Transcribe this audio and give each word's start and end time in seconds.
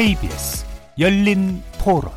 KBS 0.00 0.64
열린 0.98 1.62
토론 1.78 2.10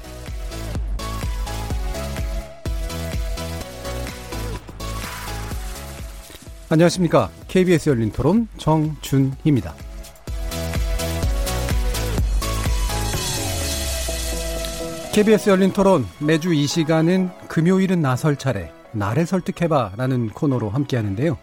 안녕하십니까. 6.69 7.29
KBS 7.49 7.89
열린 7.89 8.09
토론 8.09 8.47
정준희입니다. 8.57 9.75
KBS 15.13 15.49
열린 15.49 15.73
토론 15.73 16.05
매주 16.19 16.53
이 16.53 16.65
시간은 16.65 17.31
금요일은 17.49 18.01
나설 18.01 18.37
차례 18.37 18.71
나를 18.93 19.25
설득해봐 19.25 19.95
라는 19.97 20.29
코너로 20.29 20.69
함께 20.69 20.95
하는데요. 20.95 21.37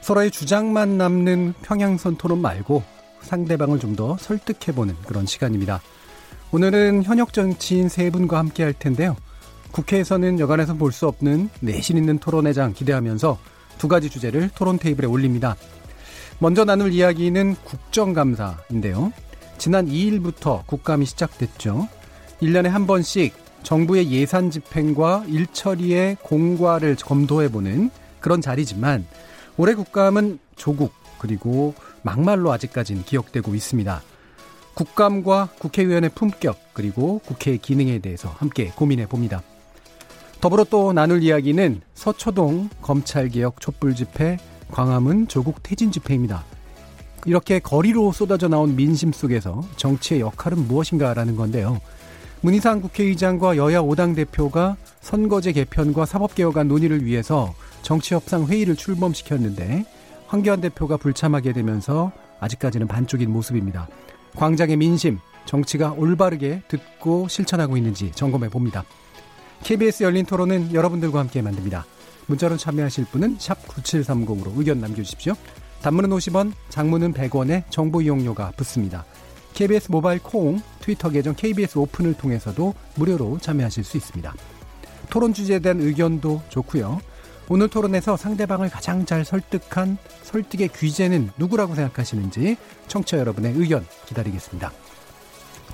서로의 0.00 0.32
주장만 0.32 0.98
남는 0.98 1.54
평양선 1.62 2.16
토론 2.16 2.40
말고 2.40 2.97
상대방을 3.22 3.78
좀 3.78 3.96
더 3.96 4.16
설득해보는 4.18 4.94
그런 5.06 5.26
시간입니다. 5.26 5.80
오늘은 6.52 7.02
현역 7.04 7.32
정치인 7.32 7.88
세 7.88 8.10
분과 8.10 8.38
함께 8.38 8.62
할 8.62 8.72
텐데요. 8.72 9.16
국회에서는 9.72 10.38
여간해서 10.40 10.74
볼 10.74 10.92
수 10.92 11.06
없는 11.08 11.50
내신 11.60 11.96
있는 11.98 12.18
토론회장 12.18 12.72
기대하면서 12.74 13.38
두 13.78 13.88
가지 13.88 14.08
주제를 14.08 14.50
토론 14.54 14.78
테이블에 14.78 15.06
올립니다. 15.06 15.56
먼저 16.38 16.64
나눌 16.64 16.92
이야기는 16.92 17.56
국정감사인데요. 17.64 19.12
지난 19.58 19.88
2일부터 19.88 20.64
국감이 20.66 21.04
시작됐죠. 21.06 21.88
1년에 22.40 22.68
한 22.68 22.86
번씩 22.86 23.34
정부의 23.64 24.10
예산 24.12 24.50
집행과 24.50 25.24
일처리의 25.26 26.18
공과를 26.22 26.96
검토해보는 26.96 27.90
그런 28.20 28.40
자리지만 28.40 29.06
올해 29.56 29.74
국감은 29.74 30.38
조국 30.56 30.92
그리고 31.18 31.74
막말로 32.02 32.52
아직까지는 32.52 33.04
기억되고 33.04 33.54
있습니다. 33.54 34.02
국감과 34.74 35.48
국회의원의 35.58 36.10
품격 36.14 36.58
그리고 36.72 37.18
국회의 37.26 37.58
기능에 37.58 37.98
대해서 37.98 38.28
함께 38.38 38.68
고민해 38.76 39.06
봅니다. 39.06 39.42
더불어 40.40 40.64
또 40.64 40.92
나눌 40.92 41.22
이야기는 41.22 41.80
서초동 41.94 42.68
검찰개혁 42.80 43.60
촛불 43.60 43.96
집회, 43.96 44.38
광화문 44.70 45.26
조국 45.26 45.62
퇴진 45.64 45.90
집회입니다. 45.90 46.44
이렇게 47.26 47.58
거리로 47.58 48.12
쏟아져 48.12 48.46
나온 48.46 48.76
민심 48.76 49.12
속에서 49.12 49.62
정치의 49.76 50.20
역할은 50.20 50.68
무엇인가라는 50.68 51.34
건데요. 51.36 51.80
문희상 52.42 52.80
국회의장과 52.82 53.56
여야 53.56 53.80
5당 53.80 54.14
대표가 54.14 54.76
선거제 55.00 55.52
개편과 55.52 56.06
사법개혁안 56.06 56.68
논의를 56.68 57.04
위해서 57.04 57.52
정치협상 57.82 58.46
회의를 58.46 58.76
출범시켰는데 58.76 59.84
황교안 60.28 60.60
대표가 60.60 60.98
불참하게 60.98 61.54
되면서 61.54 62.12
아직까지는 62.38 62.86
반쪽인 62.86 63.32
모습입니다. 63.32 63.88
광장의 64.36 64.76
민심, 64.76 65.18
정치가 65.46 65.92
올바르게 65.92 66.62
듣고 66.68 67.26
실천하고 67.28 67.76
있는지 67.78 68.12
점검해 68.12 68.50
봅니다. 68.50 68.84
KBS 69.64 70.04
열린 70.04 70.26
토론은 70.26 70.72
여러분들과 70.72 71.18
함께 71.18 71.42
만듭니다. 71.42 71.86
문자로 72.26 72.58
참여하실 72.58 73.06
분은 73.06 73.38
9730으로 73.38 74.52
의견 74.56 74.80
남겨주십시오. 74.80 75.32
단문은 75.80 76.10
50원, 76.10 76.52
장문은 76.68 77.14
100원에 77.14 77.64
정보 77.70 78.02
이용료가 78.02 78.52
붙습니다. 78.56 79.06
KBS 79.54 79.90
모바일 79.90 80.22
콩, 80.22 80.60
트위터 80.80 81.08
계정 81.08 81.34
KBS 81.34 81.78
오픈을 81.78 82.14
통해서도 82.14 82.74
무료로 82.96 83.38
참여하실 83.40 83.82
수 83.82 83.96
있습니다. 83.96 84.34
토론 85.08 85.32
주제에 85.32 85.58
대한 85.58 85.80
의견도 85.80 86.42
좋고요. 86.50 87.00
오늘 87.50 87.68
토론에서 87.68 88.16
상대방을 88.16 88.68
가장 88.68 89.06
잘 89.06 89.24
설득한 89.24 89.96
설득의 90.22 90.68
귀재는 90.68 91.30
누구라고 91.38 91.74
생각하시는지 91.74 92.56
청취자 92.88 93.18
여러분의 93.18 93.54
의견 93.56 93.86
기다리겠습니다. 94.06 94.70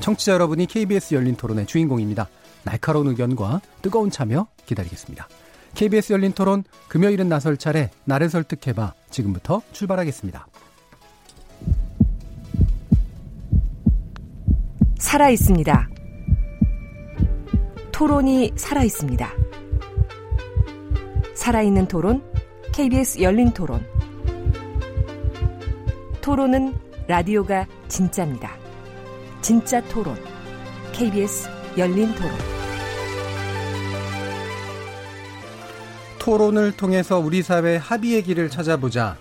청취자 0.01 0.33
여러분이 0.33 0.67
KBS 0.67 1.15
열린 1.15 1.35
토론의 1.37 1.67
주인공입니다. 1.67 2.29
날카로운 2.63 3.09
의견과 3.09 3.61
뜨거운 3.83 4.11
참여 4.11 4.47
기다리겠습니다. 4.67 5.29
KBS 5.75 6.13
열린 6.13 6.33
토론 6.33 6.63
금요일은 6.89 7.29
나설 7.29 7.57
차례 7.57 7.91
나를 8.05 8.31
설득해봐 8.31 8.95
지금부터 9.11 9.61
출발하겠습니다. 9.73 10.47
살아 14.99 15.31
있습니다. 15.31 15.89
토론이 17.93 18.53
살아 18.57 18.83
있습니다. 18.83 19.44
살아있는 21.45 21.89
토론, 21.89 22.23
KBS 22.73 23.21
열린 23.21 23.51
토론. 23.51 23.85
토론은 26.23 26.73
라디오가 27.07 27.67
진짜입니다. 27.87 28.57
진짜 29.43 29.83
토론, 29.89 30.17
KBS 30.93 31.51
열린 31.77 32.15
토론. 32.15 32.33
토론을 36.19 36.79
통해서 36.79 37.19
우리 37.19 37.43
사회 37.43 37.77
합의의 37.77 38.23
길을 38.23 38.49
찾아보자. 38.49 39.19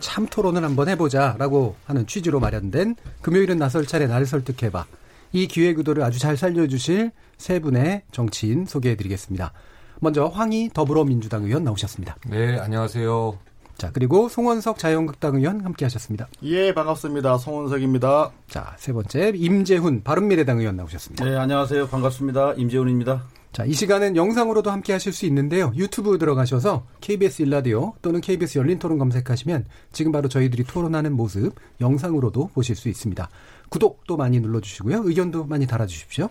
참 0.00 0.26
토론을 0.26 0.64
한번 0.64 0.88
해보자. 0.88 1.36
라고 1.38 1.76
하는 1.84 2.04
취지로 2.08 2.40
마련된 2.40 2.96
금요일은 3.22 3.58
나설 3.58 3.86
차례 3.86 4.08
나를 4.08 4.26
설득해봐. 4.26 4.86
이 5.30 5.46
기획 5.46 5.78
의도를 5.78 6.02
아주 6.02 6.18
잘 6.18 6.36
살려주실 6.36 7.12
세 7.38 7.60
분의 7.60 8.02
정치인 8.10 8.66
소개해드리겠습니다. 8.66 9.52
먼저 10.00 10.26
황희 10.26 10.70
더불어민주당 10.72 11.44
의원 11.44 11.64
나오셨습니다. 11.64 12.16
네, 12.26 12.58
안녕하세요. 12.58 13.38
자, 13.76 13.90
그리고 13.92 14.28
송원석 14.28 14.78
자유한국당 14.78 15.36
의원 15.36 15.64
함께 15.64 15.84
하셨습니다. 15.84 16.28
예, 16.42 16.72
반갑습니다. 16.72 17.38
송원석입니다. 17.38 18.30
자, 18.48 18.74
세 18.78 18.92
번째 18.92 19.32
임재훈 19.34 20.02
바른미래당 20.04 20.60
의원 20.60 20.76
나오셨습니다. 20.76 21.24
네, 21.24 21.36
안녕하세요. 21.36 21.88
반갑습니다. 21.88 22.54
임재훈입니다. 22.54 23.24
자, 23.52 23.64
이 23.64 23.72
시간은 23.72 24.16
영상으로도 24.16 24.70
함께 24.70 24.92
하실 24.92 25.12
수 25.12 25.26
있는데요. 25.26 25.72
유튜브 25.76 26.18
들어가셔서 26.18 26.86
KBS 27.00 27.42
일라디오 27.42 27.94
또는 28.02 28.20
KBS 28.20 28.58
열린 28.58 28.80
토론 28.80 28.98
검색하시면 28.98 29.66
지금 29.92 30.10
바로 30.10 30.28
저희들이 30.28 30.64
토론하는 30.64 31.12
모습 31.12 31.52
영상으로도 31.80 32.48
보실 32.48 32.74
수 32.74 32.88
있습니다. 32.88 33.28
구독도 33.68 34.16
많이 34.16 34.40
눌러주시고요. 34.40 35.02
의견도 35.04 35.44
많이 35.44 35.66
달아주십시오. 35.66 36.30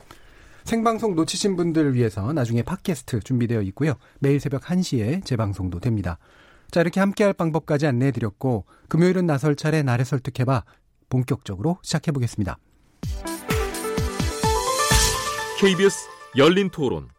생방송 0.64 1.16
놓치신 1.16 1.56
분들 1.56 1.94
위해서 1.94 2.32
나중에 2.34 2.62
팟캐스트 2.64 3.22
준비되어 3.22 3.62
있고요. 3.64 3.96
매일 4.20 4.40
새벽 4.40 4.64
1시에 4.64 5.24
재방송도 5.26 5.80
됩니다. 5.80 6.18
자, 6.72 6.82
이렇게 6.82 7.00
함께할 7.00 7.34
방법까지 7.34 7.86
안내해드렸고 7.86 8.66
금요일은 8.88 9.26
나설 9.26 9.56
차례 9.56 9.84
나를 9.84 10.06
설득해봐 10.06 10.64
본격적으로 11.10 11.78
시작해보겠습니다. 11.84 12.58
KBS 15.60 16.08
열린 16.38 16.70
토론. 16.70 17.10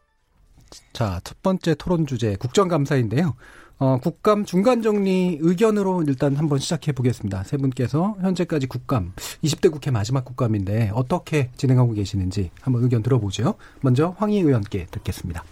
자, 0.93 1.21
첫 1.23 1.41
번째 1.43 1.75
토론 1.77 2.07
주제 2.07 2.37
국정감사인데요. 2.37 3.37
어, 3.79 3.99
국감 3.99 4.45
중간 4.45 4.83
정리 4.83 5.39
의견으로 5.41 6.05
일단 6.07 6.37
한번 6.37 6.59
시작해 6.59 6.93
보겠습니다. 6.93 7.43
세 7.43 7.57
분께서 7.57 8.17
현재까지 8.21 8.67
국감, 8.67 9.13
20대 9.43 9.71
국회 9.71 9.91
마지막 9.91 10.25
국감인데 10.25 10.93
어떻게 10.95 11.51
진행하고 11.57 11.93
계시는지 11.93 12.51
한번 12.61 12.85
의견 12.85 13.03
들어보죠. 13.03 13.55
먼저 13.81 14.15
황희 14.19 14.39
의원께 14.39 14.87
듣겠습니다. 14.91 15.43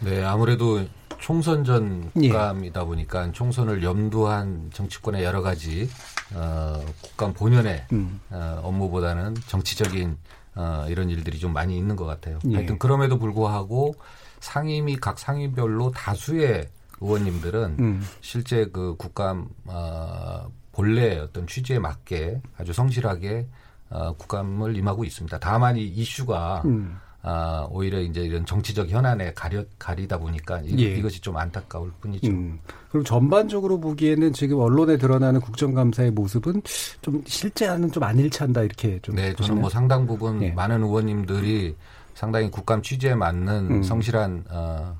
네, 0.00 0.24
아무래도 0.24 0.84
총선 1.18 1.64
전 1.64 2.10
국감이다 2.12 2.80
예. 2.80 2.84
보니까 2.84 3.32
총선을 3.32 3.82
염두한 3.82 4.70
정치권의 4.72 5.22
여러 5.24 5.42
가지 5.42 5.88
어, 6.34 6.82
국감 7.02 7.34
본연의 7.34 7.86
음. 7.92 8.20
어, 8.30 8.60
업무보다는 8.62 9.34
정치적인 9.46 10.16
어, 10.54 10.86
이런 10.88 11.10
일들이 11.10 11.38
좀 11.38 11.52
많이 11.52 11.76
있는 11.76 11.96
것 11.96 12.06
같아요. 12.06 12.38
예. 12.48 12.54
하여튼 12.56 12.78
그럼에도 12.78 13.18
불구하고 13.18 13.94
상임위 14.40 14.96
각 14.96 15.18
상임별로 15.18 15.90
다수의 15.92 16.68
의원님들은 17.00 17.76
음. 17.78 18.02
실제 18.20 18.66
그 18.66 18.94
국감 18.96 19.48
어, 19.66 20.50
본래 20.72 21.18
어떤 21.18 21.46
취지에 21.46 21.78
맞게 21.78 22.40
아주 22.58 22.72
성실하게 22.72 23.46
어, 23.90 24.12
국감을 24.16 24.76
임하고 24.76 25.04
있습니다. 25.04 25.38
다만 25.38 25.76
이 25.76 25.84
이슈가 25.84 26.62
음. 26.64 26.98
아, 27.26 27.66
오히려 27.70 28.00
이제 28.00 28.20
이런 28.20 28.44
정치적 28.44 28.90
현안에 28.90 29.32
가려, 29.32 29.64
가리다 29.78 30.18
보니까 30.18 30.60
이, 30.60 30.84
예. 30.84 30.94
이것이 30.96 31.20
좀 31.22 31.38
안타까울 31.38 31.90
뿐이죠. 31.98 32.28
음. 32.30 32.58
그럼 32.90 33.02
전반적으로 33.02 33.80
보기에는 33.80 34.34
지금 34.34 34.58
언론에 34.58 34.98
드러나는 34.98 35.40
국정감사의 35.40 36.10
모습은 36.10 36.60
좀 37.00 37.22
실제와는 37.26 37.90
좀 37.92 38.02
안 38.02 38.18
일치한다 38.18 38.60
이렇게 38.62 38.98
좀. 39.00 39.14
네, 39.14 39.34
저는 39.36 39.58
뭐 39.62 39.70
상당 39.70 40.06
부분 40.06 40.42
예. 40.42 40.50
많은 40.50 40.82
의원님들이 40.82 41.74
상당히 42.12 42.50
국감 42.50 42.82
취지에 42.82 43.14
맞는 43.14 43.70
음. 43.70 43.82
성실한 43.82 44.44
어, 44.50 44.94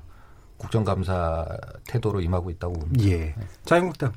국정감사 0.57 1.45
태도로 1.87 2.21
임하고 2.21 2.49
있다고 2.49 2.73
봅니다. 2.73 3.05
예. 3.09 3.35
자유한국당. 3.65 4.13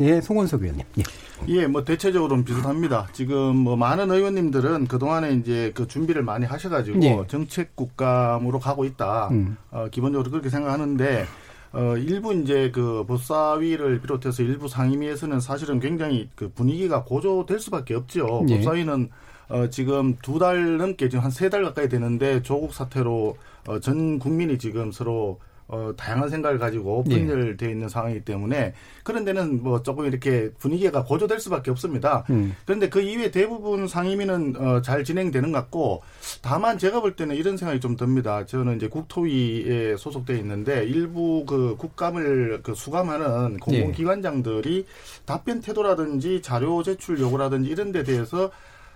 예, 0.00 0.20
송원석 0.20 0.62
의원님. 0.62 0.84
예. 0.98 1.02
예, 1.48 1.66
뭐 1.66 1.84
대체적으로는 1.84 2.44
비슷합니다. 2.44 3.08
지금 3.12 3.56
뭐 3.56 3.76
많은 3.76 4.10
의원님들은 4.10 4.86
그동안에 4.86 5.32
이제 5.34 5.72
그 5.74 5.86
준비를 5.86 6.22
많이 6.22 6.46
하셔가지고 6.46 7.02
예. 7.02 7.24
정책 7.28 7.76
국감으로 7.76 8.58
가고 8.60 8.84
있다. 8.84 9.28
음. 9.30 9.56
어, 9.70 9.88
기본적으로 9.90 10.30
그렇게 10.30 10.48
생각하는데 10.48 11.26
어, 11.72 11.96
일부 11.98 12.32
이제 12.34 12.70
그 12.72 13.04
법사위를 13.06 14.00
비롯해서 14.00 14.42
일부 14.42 14.68
상임위에서는 14.68 15.38
사실은 15.40 15.80
굉장히 15.80 16.30
그 16.34 16.50
분위기가 16.54 17.04
고조될 17.04 17.58
수밖에 17.60 17.94
없죠. 17.94 18.44
예. 18.48 18.56
법사위는 18.56 19.10
어, 19.50 19.68
지금 19.68 20.16
두 20.22 20.38
달 20.38 20.78
넘게 20.78 21.08
지금 21.10 21.24
한 21.24 21.30
세 21.30 21.50
달 21.50 21.62
가까이 21.64 21.88
되는데 21.88 22.40
조국 22.42 22.72
사태로 22.72 23.36
어, 23.68 23.80
전 23.80 24.18
국민이 24.18 24.56
지금 24.58 24.92
서로 24.92 25.40
어, 25.72 25.92
다양한 25.96 26.28
생각을 26.28 26.58
가지고 26.58 27.04
예. 27.10 27.18
분열되어 27.18 27.68
있는 27.68 27.88
상황이기 27.88 28.24
때문에 28.24 28.74
그런 29.04 29.24
데는 29.24 29.62
뭐 29.62 29.82
조금 29.82 30.06
이렇게 30.06 30.50
분위기가 30.58 31.04
고조될 31.04 31.40
수밖에 31.40 31.70
없습니다. 31.70 32.24
음. 32.30 32.54
그런데 32.64 32.88
그 32.88 33.00
이외 33.00 33.30
대부분 33.30 33.86
상임위는 33.86 34.56
어, 34.56 34.82
잘 34.82 35.04
진행되는 35.04 35.52
것 35.52 35.58
같고 35.58 36.02
다만 36.42 36.78
제가 36.78 37.00
볼 37.00 37.16
때는 37.16 37.36
이런 37.36 37.56
생각이 37.56 37.80
좀 37.80 37.96
듭니다. 37.96 38.44
저는 38.46 38.76
이제 38.76 38.88
국토위에 38.88 39.96
소속돼 39.96 40.36
있는데 40.38 40.84
일부 40.84 41.44
그 41.46 41.76
국감을 41.76 42.60
그 42.62 42.74
수감하는 42.74 43.58
공공기관장들이 43.58 44.78
예. 44.78 44.84
답변 45.24 45.60
태도라든지 45.60 46.42
자료 46.42 46.82
제출 46.82 47.18
요구라든지 47.20 47.70
이런 47.70 47.92
데 47.92 48.02
대해서 48.02 48.50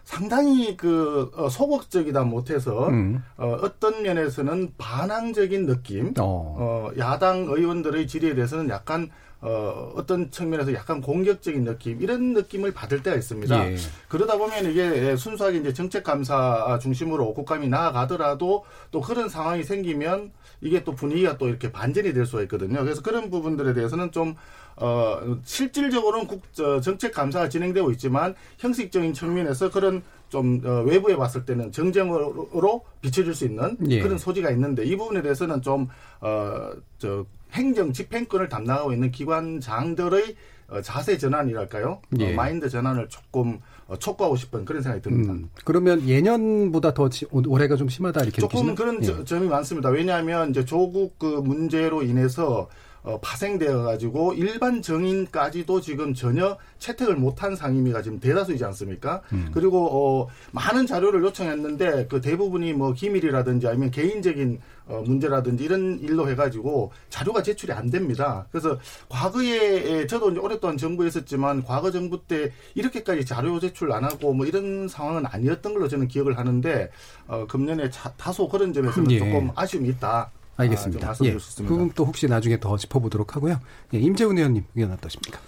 상당히 0.04 0.76
그 0.76 1.30
어, 1.34 1.48
소극적이다 1.48 2.24
못해서 2.24 2.88
음. 2.88 3.22
어, 3.36 3.58
어떤 3.62 4.02
면에서는 4.02 4.74
반항적인 4.76 5.66
느낌, 5.66 6.12
어. 6.18 6.56
어, 6.58 6.90
야당 6.98 7.46
의원들의 7.48 8.06
질의에 8.06 8.34
대해서는 8.34 8.68
약간 8.68 9.10
어, 9.40 9.92
어떤 9.94 10.30
측면에서 10.30 10.72
약간 10.72 11.02
공격적인 11.02 11.64
느낌 11.64 12.00
이런 12.00 12.32
느낌을 12.32 12.72
받을 12.72 13.02
때가 13.02 13.16
있습니다. 13.16 13.72
예. 13.72 13.76
그러다 14.08 14.38
보면 14.38 14.70
이게 14.70 15.16
순수하게 15.16 15.58
이제 15.58 15.72
정책 15.72 16.02
감사 16.02 16.78
중심으로 16.80 17.34
국감이 17.34 17.68
나아가더라도 17.68 18.64
또 18.90 19.00
그런 19.02 19.28
상황이 19.28 19.62
생기면 19.62 20.32
이게 20.62 20.82
또 20.82 20.94
분위기가 20.94 21.36
또 21.36 21.48
이렇게 21.48 21.70
반전이 21.70 22.14
될 22.14 22.24
수가 22.24 22.42
있거든요. 22.42 22.80
그래서 22.82 23.02
그런 23.02 23.28
부분들에 23.28 23.74
대해서는 23.74 24.12
좀 24.12 24.34
어, 24.76 25.38
실질적으로는 25.44 26.26
국, 26.26 26.42
저, 26.52 26.80
정책 26.80 27.12
감사가 27.12 27.48
진행되고 27.48 27.90
있지만 27.92 28.34
형식적인 28.58 29.12
측면에서 29.12 29.70
그런 29.70 30.02
좀 30.28 30.60
어, 30.64 30.82
외부에 30.82 31.16
봤을 31.16 31.44
때는 31.44 31.70
정쟁으로 31.70 32.84
비춰질 33.00 33.34
수 33.34 33.44
있는 33.44 33.76
예. 33.88 34.00
그런 34.00 34.18
소지가 34.18 34.50
있는데 34.50 34.84
이 34.84 34.96
부분에 34.96 35.22
대해서는 35.22 35.62
좀 35.62 35.88
어, 36.20 36.70
저 36.98 37.24
행정 37.52 37.92
집행권을 37.92 38.48
담당하고 38.48 38.92
있는 38.92 39.10
기관장들의 39.12 40.34
어, 40.68 40.80
자세 40.80 41.18
전환이랄까요? 41.18 41.88
어, 41.88 42.00
예. 42.18 42.32
어, 42.32 42.34
마인드 42.34 42.68
전환을 42.68 43.08
조금 43.08 43.60
어, 43.86 43.96
촉구하고 43.96 44.34
싶은 44.34 44.64
그런 44.64 44.82
생각이 44.82 45.02
듭니다. 45.02 45.34
음, 45.34 45.50
그러면 45.64 46.02
예년보다 46.08 46.94
더 46.94 47.08
올해가 47.46 47.76
좀 47.76 47.88
심하다 47.88 48.22
이렇게 48.22 48.40
조금 48.40 48.66
느끼시나요? 48.66 48.98
그런 48.98 49.20
예. 49.20 49.24
점이 49.24 49.46
많습니다. 49.46 49.90
왜냐하면 49.90 50.50
이제 50.50 50.64
조국 50.64 51.18
그 51.18 51.26
문제로 51.26 52.02
인해서 52.02 52.68
어, 53.04 53.20
파생되어 53.20 53.82
가지고 53.82 54.32
일반 54.32 54.80
정인까지도 54.80 55.82
지금 55.82 56.14
전혀 56.14 56.56
채택을 56.78 57.16
못한 57.16 57.54
상임위가 57.54 58.00
지금 58.00 58.18
대다수이지 58.18 58.64
않습니까? 58.64 59.20
음. 59.32 59.50
그리고 59.52 59.88
어, 59.92 60.28
많은 60.52 60.86
자료를 60.86 61.22
요청했는데 61.22 62.06
그 62.08 62.22
대부분이 62.22 62.72
뭐 62.72 62.94
기밀이라든지 62.94 63.68
아니면 63.68 63.90
개인적인 63.90 64.58
어, 64.86 65.02
문제라든지 65.04 65.64
이런 65.64 65.98
일로 66.00 66.30
해가지고 66.30 66.92
자료가 67.10 67.42
제출이 67.42 67.72
안 67.72 67.90
됩니다. 67.90 68.46
그래서 68.50 68.78
과거에 69.10 70.06
저도 70.06 70.30
이제 70.30 70.40
오랫동안 70.40 70.78
정부에 70.78 71.08
있었지만 71.08 71.62
과거 71.62 71.90
정부 71.90 72.26
때 72.26 72.52
이렇게까지 72.74 73.26
자료 73.26 73.60
제출 73.60 73.92
안 73.92 74.04
하고 74.04 74.32
뭐 74.32 74.46
이런 74.46 74.88
상황은 74.88 75.26
아니었던 75.26 75.74
걸로 75.74 75.88
저는 75.88 76.08
기억을 76.08 76.38
하는데 76.38 76.90
어, 77.26 77.46
금년에 77.46 77.90
차, 77.90 78.10
다소 78.12 78.48
그런 78.48 78.72
점에서는 78.72 79.10
예. 79.10 79.18
조금 79.18 79.50
아쉬움이 79.54 79.90
있다. 79.90 80.30
알겠습니다. 80.56 81.10
아, 81.10 81.14
예, 81.24 81.32
그 81.32 81.64
부분 81.64 81.90
또 81.94 82.04
혹시 82.04 82.26
나중에 82.26 82.60
더 82.60 82.76
짚어보도록 82.76 83.36
하고요. 83.36 83.60
예, 83.92 83.98
임재훈 83.98 84.36
의원님 84.36 84.64
의견 84.74 84.92
어떠십니까? 84.92 85.40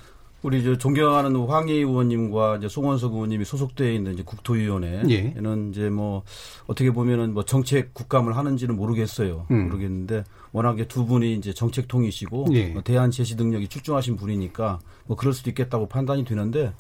우리 0.43 0.63
저 0.63 0.79
존경하는 0.79 1.35
황희 1.35 1.73
의원님과 1.73 2.59
이제 2.59 2.69
송원석 2.69 3.15
의원님이 3.15 3.45
소속되어 3.45 3.91
있는 3.91 4.15
이제 4.15 4.23
국토위원회는 4.23 5.11
예. 5.11 5.35
이제 5.71 5.91
뭐 5.91 6.23
어떻게 6.67 6.93
보면은 6.93 7.35
뭐 7.35 7.45
정책 7.45 7.95
국감을 7.95 8.37
하는지는 8.37 8.77
모르겠어요. 8.77 9.47
음. 9.51 9.65
모르겠는데 9.65 10.23
워낙에 10.53 10.87
두 10.87 11.05
분이 11.05 11.35
이제 11.35 11.53
정책 11.53 11.89
통이시고 11.89 12.47
예. 12.53 12.69
뭐 12.69 12.83
대안 12.83 13.11
제시 13.11 13.35
능력이 13.35 13.67
출중하신 13.67 14.17
분이니까 14.17 14.79
뭐 15.07 15.17
그럴 15.17 15.35
수도 15.35 15.51
있겠다고 15.51 15.89
판단이 15.89 16.25
되는데 16.25 16.73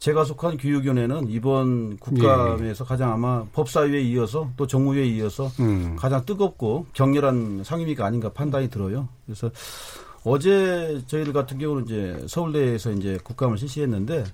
제가 0.00 0.24
속한 0.24 0.56
교육위원회는 0.56 1.28
이번 1.28 1.98
국감에서 1.98 2.84
예. 2.84 2.88
가장 2.88 3.12
아마 3.12 3.44
법사위에 3.52 4.00
이어서 4.00 4.50
또 4.56 4.66
정무위에 4.66 5.04
이어서 5.06 5.48
음. 5.60 5.94
가장 5.96 6.24
뜨겁고 6.24 6.86
격렬한 6.94 7.64
상임위가 7.64 8.06
아닌가 8.06 8.30
판단이 8.32 8.70
들어요. 8.70 9.08
그래서 9.26 9.50
어제 10.24 11.02
저희들 11.06 11.34
같은 11.34 11.58
경우는 11.58 11.84
이제 11.84 12.24
서울대에서 12.26 12.92
이제 12.92 13.18
국감을 13.22 13.58
실시했는데 13.58 14.24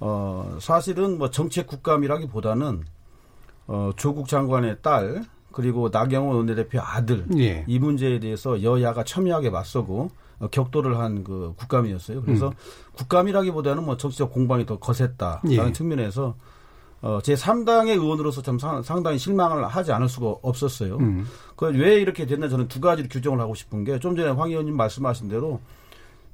어 0.00 0.58
사실은 0.60 1.18
뭐 1.18 1.30
정책 1.30 1.68
국감이라기보다는 1.68 2.82
어 3.68 3.90
조국 3.96 4.26
장관의 4.26 4.78
딸 4.82 5.24
그리고 5.52 5.90
나경원 5.92 6.36
원내대표 6.38 6.80
아들 6.80 7.24
예. 7.38 7.64
이 7.68 7.78
문제에 7.78 8.18
대해서 8.18 8.64
여야가 8.64 9.04
첨예하게 9.04 9.50
맞서고 9.50 10.10
어, 10.40 10.46
격돌을 10.48 10.98
한 10.98 11.24
그 11.24 11.52
국감이었어요. 11.56 12.22
그래서 12.22 12.48
음. 12.48 12.52
국감이라기보다는 12.98 13.84
뭐 13.84 13.96
정치적 13.96 14.32
공방이 14.32 14.66
더 14.66 14.78
거셌다라는 14.78 15.50
예. 15.68 15.72
측면에서 15.72 16.34
어, 17.00 17.20
제 17.22 17.34
3당의 17.34 17.90
의원으로서 17.90 18.42
참 18.42 18.58
상 18.58 19.02
당히 19.04 19.18
실망을 19.18 19.64
하지 19.66 19.92
않을 19.92 20.08
수가 20.08 20.34
없었어요. 20.42 20.96
음. 20.96 21.26
그왜 21.56 22.00
이렇게 22.00 22.26
됐나 22.26 22.48
저는 22.48 22.66
두 22.68 22.80
가지를 22.80 23.08
규정을 23.08 23.40
하고 23.40 23.54
싶은 23.54 23.84
게 23.84 23.98
좀 24.00 24.16
전에 24.16 24.30
황 24.30 24.48
의원님 24.50 24.76
말씀하신 24.76 25.28
대로 25.28 25.60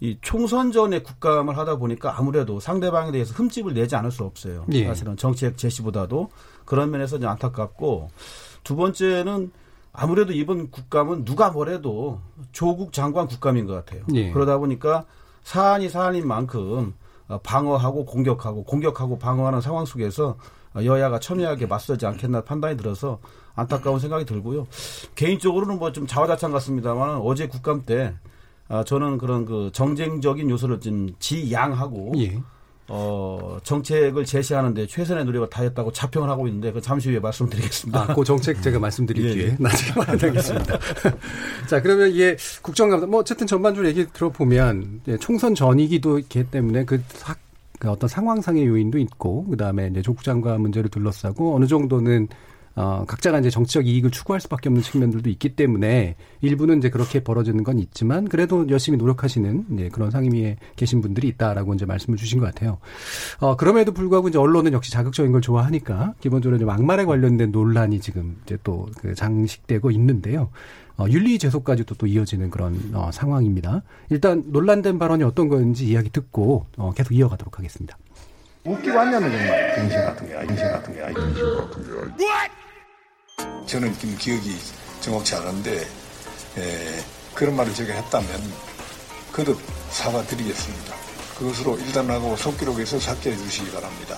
이 0.00 0.16
총선 0.22 0.72
전에 0.72 1.02
국감을 1.02 1.56
하다 1.58 1.76
보니까 1.76 2.18
아무래도 2.18 2.60
상대방에 2.60 3.12
대해서 3.12 3.32
흠집을 3.34 3.74
내지 3.74 3.94
않을 3.96 4.10
수 4.10 4.24
없어요. 4.24 4.64
예. 4.72 4.86
사실은 4.86 5.16
정책 5.18 5.58
제시보다도 5.58 6.30
그런 6.64 6.90
면에서 6.90 7.18
좀 7.18 7.28
안타깝고 7.28 8.10
두 8.64 8.74
번째는 8.74 9.52
아무래도 9.92 10.32
이번 10.32 10.70
국감은 10.70 11.24
누가 11.26 11.50
뭐래도 11.50 12.20
조국 12.52 12.92
장관 12.94 13.26
국감인 13.28 13.66
것 13.66 13.74
같아요. 13.74 14.02
예. 14.14 14.32
그러다 14.32 14.56
보니까 14.58 15.04
사안이 15.44 15.88
사안인 15.88 16.26
만큼 16.26 16.94
방어하고 17.42 18.04
공격하고 18.04 18.64
공격하고 18.64 19.18
방어하는 19.18 19.60
상황 19.60 19.84
속에서 19.84 20.36
여야가 20.76 21.20
첨예하게 21.20 21.66
맞서지 21.66 22.04
않겠나 22.06 22.42
판단이 22.42 22.76
들어서 22.76 23.18
안타까운 23.54 24.00
생각이 24.00 24.24
들고요. 24.24 24.66
개인적으로는 25.14 25.78
뭐 25.78 25.92
좀 25.92 26.06
자화자찬 26.06 26.50
같습니다만 26.50 27.18
어제 27.18 27.46
국감 27.46 27.84
때 27.86 28.14
저는 28.86 29.18
그런 29.18 29.44
그 29.44 29.70
정쟁적인 29.72 30.50
요소를 30.50 30.80
좀 30.80 31.10
지양하고 31.20 32.12
예. 32.18 32.42
어, 32.88 33.58
정책을 33.62 34.24
제시하는 34.24 34.74
데 34.74 34.86
최선의 34.86 35.24
노력을 35.24 35.48
다했다고 35.48 35.92
자평을 35.92 36.28
하고 36.28 36.46
있는데 36.48 36.70
그 36.70 36.80
잠시 36.80 37.10
후에 37.10 37.18
말씀드리겠습니다. 37.18 38.00
아, 38.02 38.14
그 38.14 38.24
정책 38.24 38.60
제가 38.62 38.78
말씀드릴게요. 38.78 39.42
예, 39.42 39.48
예. 39.48 39.56
나중에 39.58 39.92
말하겠습니다. 40.06 40.78
자, 41.66 41.80
그러면 41.80 42.10
이게 42.10 42.36
국정감사, 42.60 43.06
뭐 43.06 43.20
어쨌든 43.20 43.46
전반적으로 43.46 43.88
얘기 43.88 44.06
들어보면 44.12 45.00
예, 45.08 45.16
총선 45.16 45.54
전이기도 45.54 46.18
있기 46.18 46.44
때문에 46.50 46.84
그, 46.84 47.02
사, 47.08 47.34
그 47.78 47.90
어떤 47.90 48.08
상황상의 48.08 48.66
요인도 48.66 48.98
있고 48.98 49.46
그 49.46 49.56
다음에 49.56 49.88
이제 49.88 50.02
조국 50.02 50.22
장관 50.22 50.60
문제를 50.60 50.90
둘러싸고 50.90 51.56
어느 51.56 51.66
정도는 51.66 52.28
어, 52.76 53.04
각자가 53.06 53.38
이제 53.38 53.50
정치적 53.50 53.86
이익을 53.86 54.10
추구할 54.10 54.40
수밖에 54.40 54.68
없는 54.68 54.82
측면들도 54.82 55.30
있기 55.30 55.56
때문에 55.56 56.16
일부는 56.40 56.78
이제 56.78 56.90
그렇게 56.90 57.22
벌어지는 57.22 57.62
건 57.64 57.78
있지만 57.78 58.28
그래도 58.28 58.68
열심히 58.68 58.98
노력하시는 58.98 59.66
이제 59.74 59.88
그런 59.90 60.10
상임위에 60.10 60.56
계신 60.76 61.00
분들이 61.00 61.28
있다라고 61.28 61.74
이제 61.74 61.84
말씀을 61.86 62.16
주신 62.16 62.40
것 62.40 62.46
같아요. 62.46 62.78
어, 63.38 63.56
그럼에도 63.56 63.92
불구하고 63.92 64.28
이제 64.28 64.38
언론은 64.38 64.72
역시 64.72 64.90
자극적인 64.90 65.32
걸 65.32 65.40
좋아하니까 65.40 66.14
기본적으로 66.20 66.58
좀 66.58 66.70
악말에 66.70 67.04
관련된 67.04 67.52
논란이 67.52 68.00
지금 68.00 68.36
이제 68.44 68.56
또 68.62 68.84
그 69.00 69.14
장식되고 69.14 69.90
있는데요. 69.92 70.50
어, 70.96 71.06
윤리 71.10 71.38
제소까지도 71.38 71.96
또 71.96 72.06
이어지는 72.06 72.50
그런 72.50 72.78
어, 72.94 73.10
상황입니다. 73.12 73.82
일단 74.10 74.44
논란된 74.46 74.98
발언이 74.98 75.24
어떤 75.24 75.48
건지 75.48 75.86
이야기 75.86 76.10
듣고 76.10 76.66
어, 76.76 76.92
계속 76.94 77.12
이어가도록 77.14 77.58
하겠습니다. 77.58 77.98
웃기고 78.64 78.96
왔냐면 78.96 79.30
정말 79.30 79.74
정신 79.74 80.00
같은 80.00 80.26
게 80.26 80.46
정신 80.46 80.68
같은 80.70 80.94
게 80.94 81.00
정신 81.12 81.56
같은 81.56 81.82
게 81.84 82.63
저는 83.66 83.92
지금 83.98 84.16
기억이 84.16 84.56
정확치 85.00 85.34
않은데 85.34 85.80
에, 86.56 87.04
그런 87.34 87.56
말을 87.56 87.72
제가 87.74 87.92
했다면 87.94 88.28
그도 89.32 89.56
사과드리겠습니다. 89.90 90.94
그것으로 91.38 91.76
일단하고 91.78 92.36
속기록에서 92.36 93.00
삭제해 93.00 93.36
주시기 93.36 93.70
바랍니다. 93.72 94.16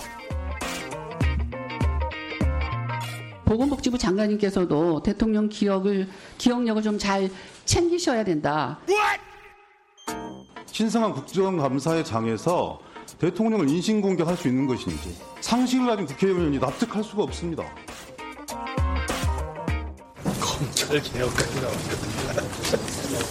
보건복지부 3.47 3.97
장관님께서도 3.97 5.03
대통령 5.03 5.49
기억을 5.49 6.09
기억력을 6.37 6.83
좀 6.83 6.99
잘 6.99 7.31
챙기셔야 7.65 8.25
된다. 8.25 8.79
신성한 10.67 11.13
국정감사의 11.15 12.05
장에서 12.05 12.79
대통령을 13.19 13.69
인신공격할 13.71 14.37
수 14.37 14.49
있는 14.49 14.67
것인지 14.67 15.17
상식을 15.41 15.87
가진 15.87 16.05
국회의원이 16.07 16.59
납득할 16.59 17.03
수가 17.03 17.23
없습니다. 17.23 17.65
검찰 20.87 21.03
개혁까지 21.03 21.61
나왔거든요. 21.61 23.27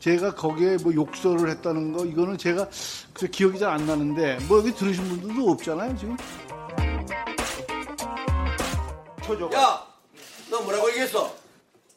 제가 0.00 0.34
거기에 0.34 0.78
뭐 0.82 0.94
욕설을 0.94 1.50
했다는 1.50 1.92
거 1.92 2.04
이거는 2.06 2.38
제가 2.38 2.68
저 3.16 3.26
기억이 3.26 3.58
잘 3.58 3.70
안 3.70 3.86
나는데 3.86 4.38
뭐 4.48 4.58
여기 4.58 4.74
들으신 4.74 5.06
분들도 5.08 5.50
없잖아요 5.52 5.96
지금. 5.96 6.16
야, 9.54 9.86
너 10.50 10.60
뭐라고 10.62 10.88
얘기했어? 10.88 11.32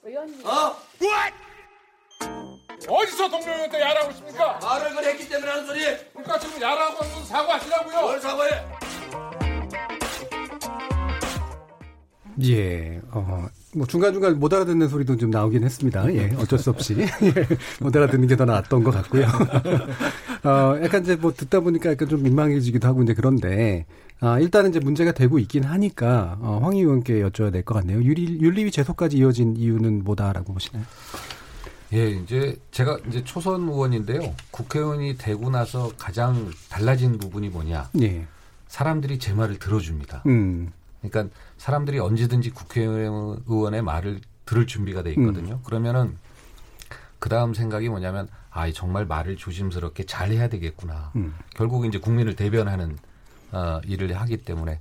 의원님. 0.03 0.45
어? 0.45 0.75
어디서 2.87 3.29
동료한테 3.29 3.79
야라고 3.81 4.11
있습니까? 4.11 4.59
말을 4.61 4.93
그래 4.95 5.07
했기 5.11 5.27
때문에 5.29 5.49
하는 5.49 5.65
소리. 5.65 5.79
그러니까 6.11 6.37
지금 6.39 6.61
야라고 6.61 6.97
하는 7.01 7.15
건 7.15 7.25
사과하시라고요. 7.25 8.01
뭘 8.01 8.21
사과해? 8.21 8.65
예, 12.41 12.99
어, 13.11 13.47
뭐 13.75 13.85
중간중간 13.87 14.39
못 14.39 14.53
알아듣는 14.53 14.87
소리도 14.87 15.17
좀 15.17 15.29
나오긴 15.29 15.63
했습니다. 15.63 16.11
예, 16.13 16.33
어쩔 16.37 16.57
수 16.59 16.69
없이. 16.69 16.95
예, 16.99 17.07
못 17.79 17.95
알아듣는 17.95 18.27
게 18.27 18.35
더 18.35 18.45
나았던 18.45 18.83
것 18.83 18.91
같고요. 18.91 19.25
어, 20.43 20.79
약간 20.83 21.03
이제 21.03 21.15
뭐 21.15 21.33
듣다 21.33 21.59
보니까 21.59 21.91
약간 21.91 22.07
좀 22.09 22.23
민망해지기도 22.23 22.87
하고 22.87 23.03
이제 23.03 23.13
그런데, 23.13 23.85
아, 24.19 24.39
일단은 24.39 24.71
이제 24.71 24.79
문제가 24.79 25.11
되고 25.11 25.37
있긴 25.39 25.63
하니까, 25.63 26.37
어, 26.41 26.59
황 26.61 26.73
의원께 26.75 27.21
여쭤야 27.23 27.51
될 27.51 27.63
것 27.63 27.75
같네요. 27.75 28.01
윤리, 28.03 28.39
윤리위 28.41 28.71
제소까지 28.71 29.17
이어진 29.17 29.55
이유는 29.55 30.03
뭐다라고 30.03 30.53
보시나요? 30.53 30.83
예, 31.93 32.09
이제 32.09 32.55
제가 32.71 32.97
이제 33.07 33.23
초선 33.23 33.61
의원인데요. 33.69 34.33
국회의원이 34.51 35.17
되고 35.17 35.49
나서 35.51 35.91
가장 35.97 36.49
달라진 36.69 37.19
부분이 37.19 37.49
뭐냐. 37.49 37.89
예. 38.01 38.25
사람들이 38.67 39.19
제 39.19 39.33
말을 39.33 39.59
들어줍니다. 39.59 40.23
음. 40.25 40.71
그러니까 41.03 41.35
사람들이 41.57 41.99
언제든지 41.99 42.51
국회의원의 42.51 43.81
말을 43.81 44.21
들을 44.45 44.67
준비가 44.67 45.03
돼 45.03 45.11
있거든요. 45.11 45.55
음. 45.55 45.63
그러면은 45.63 46.17
그 47.19 47.29
다음 47.29 47.53
생각이 47.53 47.89
뭐냐면 47.89 48.27
아 48.49 48.69
정말 48.71 49.05
말을 49.05 49.37
조심스럽게 49.37 50.05
잘 50.05 50.31
해야 50.31 50.49
되겠구나. 50.49 51.11
음. 51.15 51.33
결국 51.55 51.85
이제 51.85 51.97
국민을 51.97 52.35
대변하는 52.35 52.97
어, 53.51 53.79
일을 53.85 54.13
하기 54.13 54.37
때문에 54.37 54.79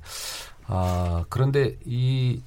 아 0.67 1.25
그런데 1.29 1.77
이 1.85 2.43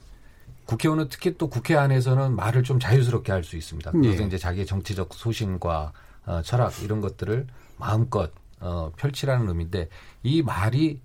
국회의원은 0.65 1.07
특히 1.09 1.37
또 1.37 1.47
국회 1.49 1.75
안에서는 1.75 2.35
말을 2.35 2.63
좀 2.63 2.79
자유스럽게 2.79 3.31
할 3.31 3.43
수 3.43 3.55
있습니다. 3.55 3.91
그래서 3.91 4.23
예. 4.23 4.27
이제 4.27 4.37
자기의 4.37 4.65
정치적 4.65 5.13
소신과 5.13 5.93
어, 6.25 6.41
철학 6.43 6.81
이런 6.81 7.01
것들을 7.01 7.45
마음껏 7.77 8.31
어, 8.59 8.91
펼치라는 8.97 9.47
의미인데 9.47 9.89
이 10.23 10.41
말이 10.41 10.99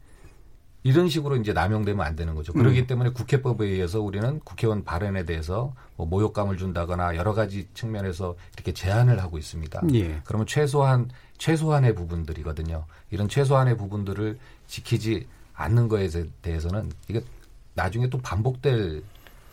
이런 0.83 1.09
식으로 1.09 1.37
이제 1.37 1.53
남용되면 1.53 2.05
안 2.05 2.17
되는 2.17 2.35
거죠. 2.35 2.53
그렇기 2.53 2.81
음. 2.81 2.87
때문에 2.87 3.11
국회법에 3.11 3.67
의해서 3.67 4.01
우리는 4.01 4.41
국회의원 4.41 4.83
발언에 4.83 5.25
대해서 5.25 5.75
뭐 5.97 6.07
모욕감을 6.07 6.57
준다거나 6.57 7.17
여러 7.17 7.35
가지 7.35 7.69
측면에서 7.75 8.35
이렇게 8.55 8.73
제한을 8.73 9.21
하고 9.23 9.37
있습니다. 9.37 9.83
예. 9.95 10.21
그러면 10.25 10.47
최소한 10.47 11.11
최소한의 11.37 11.95
부분들이거든요. 11.95 12.87
이런 13.11 13.29
최소한의 13.29 13.77
부분들을 13.77 14.39
지키지 14.67 15.27
않는 15.55 15.89
거에 15.89 16.09
대해서는 16.41 16.91
이게 17.09 17.23
나중에 17.75 18.09
또 18.09 18.19
반복될 18.19 19.03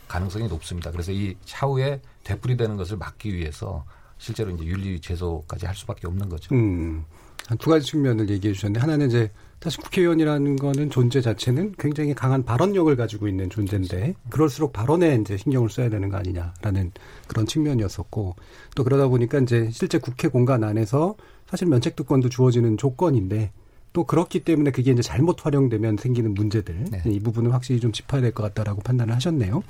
가능성이 0.08 0.48
높습니다. 0.48 0.92
그래서 0.92 1.12
이 1.12 1.36
차후에 1.44 2.00
되풀이되는 2.24 2.78
것을 2.78 2.96
막기 2.98 3.36
위해서 3.36 3.84
실제로 4.18 4.52
이제 4.52 4.64
윤리 4.64 5.00
제소까지 5.02 5.66
할 5.66 5.76
수밖에 5.76 6.08
없는 6.08 6.30
거죠. 6.30 6.56
음. 6.56 7.04
한 7.48 7.58
두 7.58 7.70
가지 7.70 7.86
측면을 7.86 8.30
얘기해 8.30 8.54
주셨는데 8.54 8.80
하나는 8.80 9.08
이제 9.08 9.32
사실 9.62 9.82
국회의원이라는 9.82 10.56
거는 10.56 10.90
존재 10.92 11.20
자체는 11.20 11.74
굉장히 11.80 12.14
강한 12.14 12.44
발언력을 12.44 12.96
가지고 12.96 13.28
있는 13.28 13.50
존재인데 13.50 14.14
그럴수록 14.30 14.72
발언에 14.72 15.16
이제 15.16 15.36
신경을 15.36 15.70
써야 15.70 15.90
되는 15.90 16.10
거 16.10 16.18
아니냐라는 16.18 16.92
그런 17.28 17.46
측면이었었고 17.48 18.36
또 18.76 18.84
그러다 18.84 19.08
보니까 19.08 19.40
이제 19.40 19.70
실제 19.72 19.98
국회 19.98 20.28
공간 20.28 20.64
안에서 20.64 21.16
사실 21.50 21.68
면책특권도 21.68 22.30
주어지는 22.30 22.78
조건인데 22.78 23.52
또 23.94 24.04
그렇기 24.04 24.42
때문에 24.42 24.70
그게 24.70 24.92
이제 24.92 25.02
잘못 25.02 25.44
활용되면 25.44 25.98
생기는 25.98 26.36
문제들 26.36 26.86
네. 26.92 27.02
이 27.06 27.20
부분은 27.20 27.50
확실히 27.50 27.80
좀 27.80 27.92
짚어야 27.92 28.22
될 28.22 28.32
것 28.32 28.44
같다라고 28.44 28.82
판단을 28.82 29.16
하셨네요. 29.16 29.64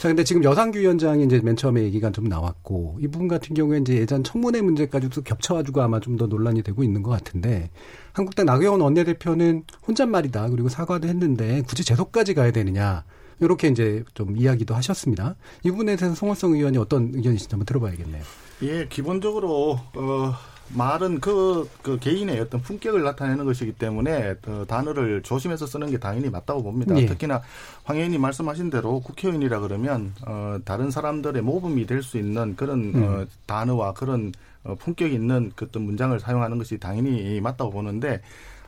자, 0.00 0.06
근데 0.08 0.22
지금 0.22 0.44
여상규 0.44 0.78
위원장이 0.78 1.24
이제 1.24 1.40
맨 1.42 1.56
처음에 1.56 1.82
얘기가 1.82 2.12
좀 2.12 2.26
나왔고 2.26 2.98
이 3.00 3.08
부분 3.08 3.26
같은 3.26 3.52
경우에 3.56 3.78
이제 3.78 3.96
예전 3.96 4.22
청문회 4.22 4.60
문제까지도 4.60 5.22
겹쳐가지고 5.22 5.82
아마 5.82 5.98
좀 5.98 6.14
더 6.18 6.26
논란이 6.28 6.62
되고 6.62 6.84
있는 6.84 7.02
것 7.02 7.10
같은데 7.10 7.70
한국당 8.14 8.46
나경원 8.46 8.80
원내대표는 8.80 9.64
혼잣말이다 9.86 10.48
그리고 10.48 10.68
사과도 10.68 11.08
했는데 11.08 11.62
굳이 11.66 11.84
재소까지 11.84 12.34
가야 12.34 12.52
되느냐 12.52 13.04
이렇게 13.40 13.68
이제 13.68 14.04
좀 14.14 14.36
이야기도 14.38 14.74
하셨습니다. 14.74 15.34
이 15.64 15.70
부분에 15.70 15.96
대해서 15.96 16.14
송원성 16.14 16.52
의원이 16.52 16.78
어떤 16.78 17.10
의견이신지 17.12 17.52
한번 17.52 17.66
들어봐야겠네요. 17.66 18.22
예, 18.62 18.86
기본적으로 18.88 19.80
어. 19.94 20.34
말은 20.70 21.20
그, 21.20 21.68
그 21.82 21.98
개인의 21.98 22.40
어떤 22.40 22.60
품격을 22.62 23.02
나타내는 23.02 23.44
것이기 23.44 23.72
때문에 23.72 24.34
그 24.42 24.64
단어를 24.66 25.22
조심해서 25.22 25.66
쓰는 25.66 25.90
게 25.90 25.98
당연히 25.98 26.30
맞다고 26.30 26.62
봅니다. 26.62 26.96
예. 26.98 27.06
특히나 27.06 27.42
황 27.84 27.96
의원님 27.96 28.20
말씀하신 28.20 28.70
대로 28.70 29.00
국회의원이라 29.00 29.60
그러면 29.60 30.14
어, 30.26 30.58
다른 30.64 30.90
사람들의 30.90 31.42
모범이 31.42 31.86
될 31.86 32.02
수 32.02 32.18
있는 32.18 32.56
그런 32.56 32.92
음. 32.94 33.02
어, 33.02 33.26
단어와 33.46 33.92
그런 33.94 34.32
어, 34.64 34.74
품격 34.74 35.12
있는 35.12 35.52
그 35.54 35.66
어떤 35.66 35.82
문장을 35.82 36.18
사용하는 36.18 36.58
것이 36.58 36.78
당연히 36.78 37.40
맞다고 37.40 37.70
보는데 37.70 38.20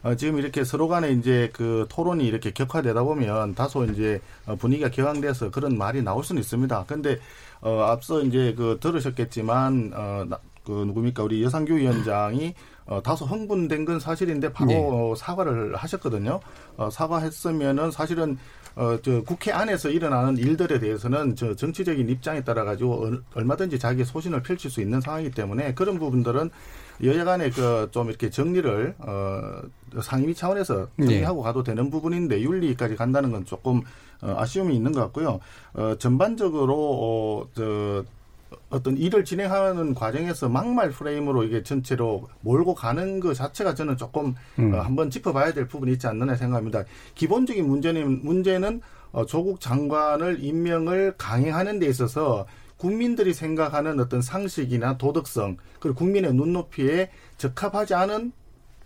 어, 0.02 0.14
지금 0.14 0.38
이렇게 0.38 0.62
서로 0.64 0.88
간에 0.88 1.10
이제 1.10 1.50
그 1.52 1.86
토론이 1.88 2.24
이렇게 2.26 2.52
격화되다 2.52 3.02
보면 3.02 3.54
다소 3.54 3.84
이제 3.84 4.20
어, 4.46 4.54
분위기가 4.56 4.90
격앙돼서 4.90 5.50
그런 5.50 5.76
말이 5.76 6.02
나올 6.02 6.22
수는 6.22 6.40
있습니다. 6.40 6.84
근데 6.86 7.18
어, 7.60 7.80
앞서 7.82 8.22
이제 8.22 8.54
그 8.56 8.78
들으셨겠지만 8.80 9.92
어, 9.94 10.26
그 10.66 10.72
누굽니까 10.86 11.22
우리 11.22 11.42
여상규 11.44 11.76
위원장이 11.76 12.54
어, 12.86 13.02
다소 13.02 13.24
흥분된 13.24 13.84
건 13.84 14.00
사실인데 14.00 14.52
바로 14.52 14.70
네. 14.70 14.78
어, 14.78 15.14
사과를 15.16 15.76
하셨거든요. 15.76 16.40
어, 16.76 16.90
사과했으면은 16.90 17.90
사실은 17.90 18.36
어, 18.74 18.98
저 19.00 19.22
국회 19.22 19.52
안에서 19.52 19.88
일어나는 19.88 20.36
일들에 20.36 20.78
대해서는 20.78 21.34
저 21.34 21.54
정치적인 21.54 22.08
입장에 22.10 22.44
따라 22.44 22.64
가지고 22.64 23.10
얼마든지 23.34 23.78
자기의 23.78 24.04
소신을 24.04 24.42
펼칠 24.42 24.70
수 24.70 24.80
있는 24.82 25.00
상황이기 25.00 25.30
때문에 25.34 25.72
그런 25.74 25.98
부분들은 25.98 26.50
여야 27.04 27.24
간에 27.24 27.50
그 27.50 27.88
좀 27.90 28.08
이렇게 28.08 28.30
정리를 28.30 28.94
어 28.98 29.62
상임위 30.00 30.34
차원에서 30.34 30.88
네. 30.96 31.06
정리하고 31.06 31.40
네. 31.40 31.44
가도 31.44 31.62
되는 31.62 31.88
부분인데 31.90 32.40
윤리까지 32.42 32.96
간다는 32.96 33.30
건 33.32 33.44
조금 33.44 33.82
어, 34.22 34.34
아쉬움이 34.36 34.74
있는 34.74 34.92
것 34.92 35.00
같고요. 35.00 35.40
어 35.74 35.94
전반적으로 35.98 36.74
어 36.74 37.48
저 37.54 38.04
어떤 38.68 38.96
일을 38.96 39.24
진행하는 39.24 39.94
과정에서 39.94 40.48
막말 40.48 40.90
프레임으로 40.90 41.44
이게 41.44 41.62
전체로 41.62 42.28
몰고 42.40 42.74
가는 42.74 43.20
것 43.20 43.34
자체가 43.34 43.74
저는 43.74 43.96
조금 43.96 44.34
음. 44.58 44.74
어, 44.74 44.80
한번 44.80 45.10
짚어봐야 45.10 45.52
될 45.52 45.68
부분이 45.68 45.92
있지 45.92 46.06
않느냐 46.06 46.34
생각합니다. 46.36 46.84
기본적인 47.14 47.66
문제는 47.66 48.24
문제는 48.24 48.80
어, 49.12 49.24
조국 49.24 49.60
장관을 49.60 50.42
임명을 50.42 51.14
강행하는 51.16 51.78
데 51.78 51.86
있어서 51.86 52.46
국민들이 52.76 53.32
생각하는 53.32 53.98
어떤 54.00 54.20
상식이나 54.20 54.98
도덕성 54.98 55.56
그리고 55.80 55.96
국민의 55.96 56.34
눈높이에 56.34 57.10
적합하지 57.38 57.94
않은 57.94 58.32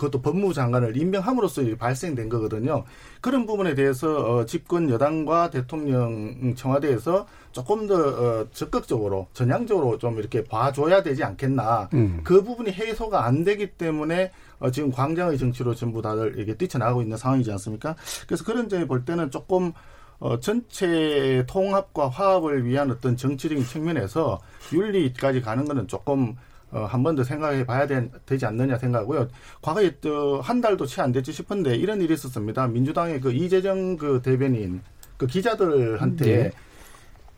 그것도 0.01 0.23
법무부 0.23 0.55
장관을 0.55 0.97
임명함으로써 0.97 1.63
발생된 1.79 2.31
거거든요. 2.31 2.85
그런 3.21 3.45
부분에 3.45 3.75
대해서 3.75 4.39
어, 4.39 4.47
집권 4.47 4.89
여당과 4.89 5.51
대통령 5.51 6.55
청와대에서 6.57 7.27
조금 7.53 7.87
더 7.87 7.95
어, 7.95 8.47
적극적으로 8.51 9.27
전향적으로 9.35 9.99
좀 9.99 10.19
이렇게 10.19 10.43
봐줘야 10.43 11.03
되지 11.03 11.23
않겠나. 11.23 11.91
음. 11.93 12.21
그 12.25 12.43
부분이 12.43 12.73
해소가 12.73 13.27
안 13.27 13.45
되기 13.45 13.73
때문에 13.73 14.33
어, 14.59 14.71
지금 14.71 14.91
광장의 14.91 15.37
정치로 15.37 15.75
전부 15.75 16.01
다들 16.01 16.39
이게 16.39 16.55
뛰쳐나가고 16.55 17.03
있는 17.03 17.19
상황이지 17.19 17.53
않습니까? 17.53 17.95
그래서 18.27 18.45
그런 18.45 18.71
점에 18.71 18.87
볼 18.87 19.05
때는 19.05 19.31
조금 19.31 19.73
어, 20.19 20.41
전체 20.41 21.45
통합과 21.47 22.09
화합을 22.09 22.65
위한 22.65 22.91
어떤 22.91 23.19
정치적인 23.19 23.65
측면에서 23.67 24.41
윤리까지 24.73 25.43
가는 25.43 25.67
거는 25.67 25.89
조금 25.89 26.37
어, 26.73 26.85
한 26.85 27.03
번 27.03 27.17
더 27.17 27.25
생각해 27.25 27.65
봐야 27.67 27.87
되, 27.87 28.39
지 28.39 28.47
않느냐 28.47 28.79
생각하고요. 28.79 29.29
과거에 29.63 29.91
또 30.01 30.41
한 30.41 30.61
달도 30.61 30.87
채 30.87 31.03
안 31.03 31.13
됐지 31.13 31.33
싶은데 31.33 31.75
이런 31.77 32.01
일이 32.01 32.15
있었습니다. 32.15 32.67
민주당의 32.69 33.21
그 33.21 33.33
이재정 33.33 33.97
그 33.97 34.21
대변인 34.23 34.81
그 35.17 35.27
기자들한테 35.27 36.25
네. 36.25 36.51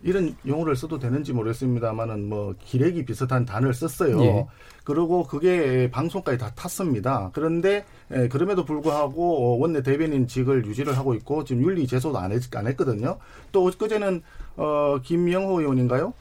이런 0.05 0.35
용어를 0.47 0.75
써도 0.75 0.99
되는지 0.99 1.33
모르겠습니다만은 1.33 2.29
뭐 2.29 2.55
기레기 2.59 3.05
비슷한 3.05 3.45
단어를 3.45 3.73
썼어요. 3.73 4.21
예. 4.25 4.47
그리고 4.85 5.23
그게 5.23 5.89
방송까지 5.93 6.39
다 6.39 6.51
탔습니다. 6.57 7.31
그런데 7.33 7.85
에, 8.11 8.27
그럼에도 8.29 8.65
불구하고 8.65 9.59
원내 9.61 9.83
대변인직을 9.83 10.67
유지를 10.67 10.99
하고 10.99 11.15
있고 11.15 11.45
지금 11.45 11.62
윤리 11.62 11.87
제소도 11.87 12.19
안, 12.19 12.33
했, 12.33 12.43
안 12.57 12.67
했거든요. 12.67 13.19
또 13.53 13.67
엊그제는 13.69 14.23
어 14.57 14.99
김영호 15.05 15.61
의원인가요? 15.61 16.12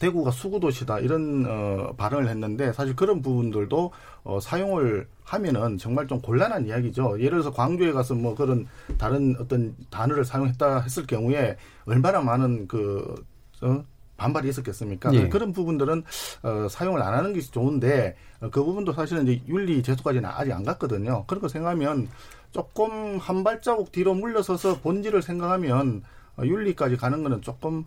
대구가 0.00 0.30
수구도시다 0.32 0.98
이런 0.98 1.46
어, 1.46 1.92
발언을 1.96 2.28
했는데 2.28 2.72
사실 2.72 2.96
그런 2.96 3.22
부분들도 3.22 3.92
어, 4.24 4.40
사용을 4.40 5.06
하면은 5.22 5.78
정말 5.78 6.08
좀 6.08 6.20
곤란한 6.20 6.66
이야기죠. 6.66 7.18
예를 7.20 7.42
들어서 7.42 7.52
광주에 7.52 7.92
가서 7.92 8.14
뭐 8.14 8.34
그런 8.34 8.66
다른 8.98 9.36
어떤 9.38 9.76
단어를 9.90 10.24
사용했다 10.24 10.80
했을 10.80 11.06
경우에 11.06 11.56
얼마나 11.84 12.20
많은 12.20 12.66
그 12.66 13.14
어, 13.62 13.84
반발이 14.16 14.48
있었겠습니까? 14.48 15.14
예. 15.14 15.28
그런 15.28 15.52
부분들은 15.52 16.02
어, 16.42 16.66
사용을 16.68 17.02
안 17.02 17.14
하는 17.14 17.32
게 17.34 17.40
좋은데 17.40 18.16
어, 18.40 18.48
그 18.50 18.64
부분도 18.64 18.92
사실은 18.92 19.28
이제 19.28 19.42
윤리 19.48 19.82
제소까지는 19.82 20.28
아직 20.28 20.52
안 20.52 20.64
갔거든요. 20.64 21.24
그런 21.26 21.42
거 21.42 21.48
생각하면 21.48 22.08
조금 22.52 23.18
한 23.18 23.44
발자국 23.44 23.92
뒤로 23.92 24.14
물러서서 24.14 24.80
본질을 24.80 25.20
생각하면 25.20 26.02
어, 26.38 26.42
윤리까지 26.42 26.96
가는 26.96 27.22
거는 27.22 27.42
조금 27.42 27.84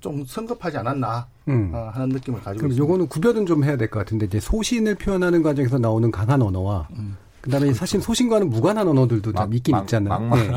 좀 0.00 0.24
성급하지 0.24 0.78
않았나 0.78 1.26
음. 1.48 1.70
어, 1.74 1.90
하는 1.92 2.08
느낌을 2.10 2.40
가지고 2.40 2.58
그럼 2.58 2.70
있습니다. 2.72 2.82
요거는 2.82 3.08
구별은 3.08 3.46
좀 3.46 3.64
해야 3.64 3.76
될 3.76 3.88
것 3.90 3.98
같은데 4.00 4.26
이제 4.26 4.40
소신을 4.40 4.94
표현하는 4.96 5.42
과정에서 5.42 5.78
나오는 5.78 6.10
강한 6.10 6.40
언어와 6.42 6.88
음. 6.96 7.16
그다음에 7.42 7.66
그렇죠. 7.66 7.78
사실 7.78 8.00
소신과는 8.02 8.50
무관한 8.50 8.86
언어들도 8.88 9.32
막, 9.32 9.44
좀 9.44 9.54
있긴 9.54 9.72
막, 9.72 9.82
있잖아요. 9.82 10.08
막말 10.10 10.54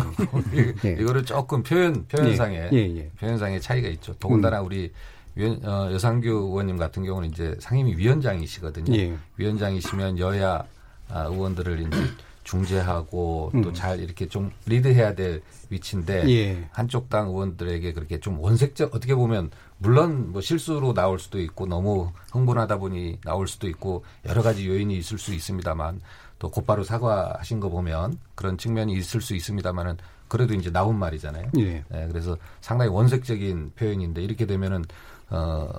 예. 0.56 0.74
예. 0.86 0.98
이거를 1.02 1.24
조금 1.26 1.64
표현 1.64 2.06
표현상의 2.08 2.70
예. 2.74 2.78
예. 2.78 2.98
예. 2.98 3.10
표현상의 3.20 3.62
차이가 3.62 3.88
있죠. 3.90 4.14
더군다나 4.20 4.60
음. 4.62 4.66
우리 4.66 4.92
위원, 5.36 5.60
어, 5.66 5.90
여상규 5.92 6.28
의원님 6.30 6.78
같은 6.78 7.04
경우는 7.04 7.30
이제 7.30 7.56
상임위 7.60 7.96
위원장이시거든요. 7.98 8.94
예. 8.98 9.14
위원장이시면 9.38 10.20
여야 10.20 10.64
아, 11.10 11.24
의원들을 11.24 11.80
이제 11.88 11.98
중재하고 12.44 13.52
음. 13.56 13.62
또잘 13.62 14.00
이렇게 14.00 14.28
좀 14.28 14.52
리드해야 14.66 15.16
될 15.16 15.42
위치인데 15.70 16.30
예. 16.30 16.70
한쪽 16.72 17.10
당 17.10 17.30
의원들에게 17.30 17.94
그렇게 17.94 18.20
좀 18.20 18.40
원색적 18.40 18.94
어떻게 18.96 19.16
보면 19.16 19.52
물론 19.78 20.32
뭐 20.32 20.42
실수로 20.42 20.94
나올 20.94 21.20
수도 21.20 21.40
있고 21.40 21.66
너무 21.66 22.12
흥분하다 22.32 22.78
보니 22.78 23.20
나올 23.24 23.48
수도 23.48 23.68
있고 23.68 24.04
여러 24.26 24.42
가지 24.42 24.68
요인이 24.68 24.96
있을 24.98 25.18
수 25.18 25.34
있습니다만 25.34 26.02
또 26.40 26.50
곧바로 26.50 26.84
사과하신 26.84 27.60
거 27.60 27.70
보면 27.70 28.18
그런 28.36 28.58
측면이 28.58 28.94
있을 28.94 29.22
수 29.22 29.36
있습니다만은 29.36 29.98
그래도 30.28 30.54
이제 30.54 30.72
나온 30.72 30.98
말이잖아요. 30.98 31.52
예. 31.60 31.84
네, 31.88 32.08
그래서 32.08 32.38
상당히 32.60 32.92
원색적인 32.92 33.74
표현인데 33.76 34.22
이렇게 34.22 34.46
되면은 34.46 34.84
어 35.30 35.70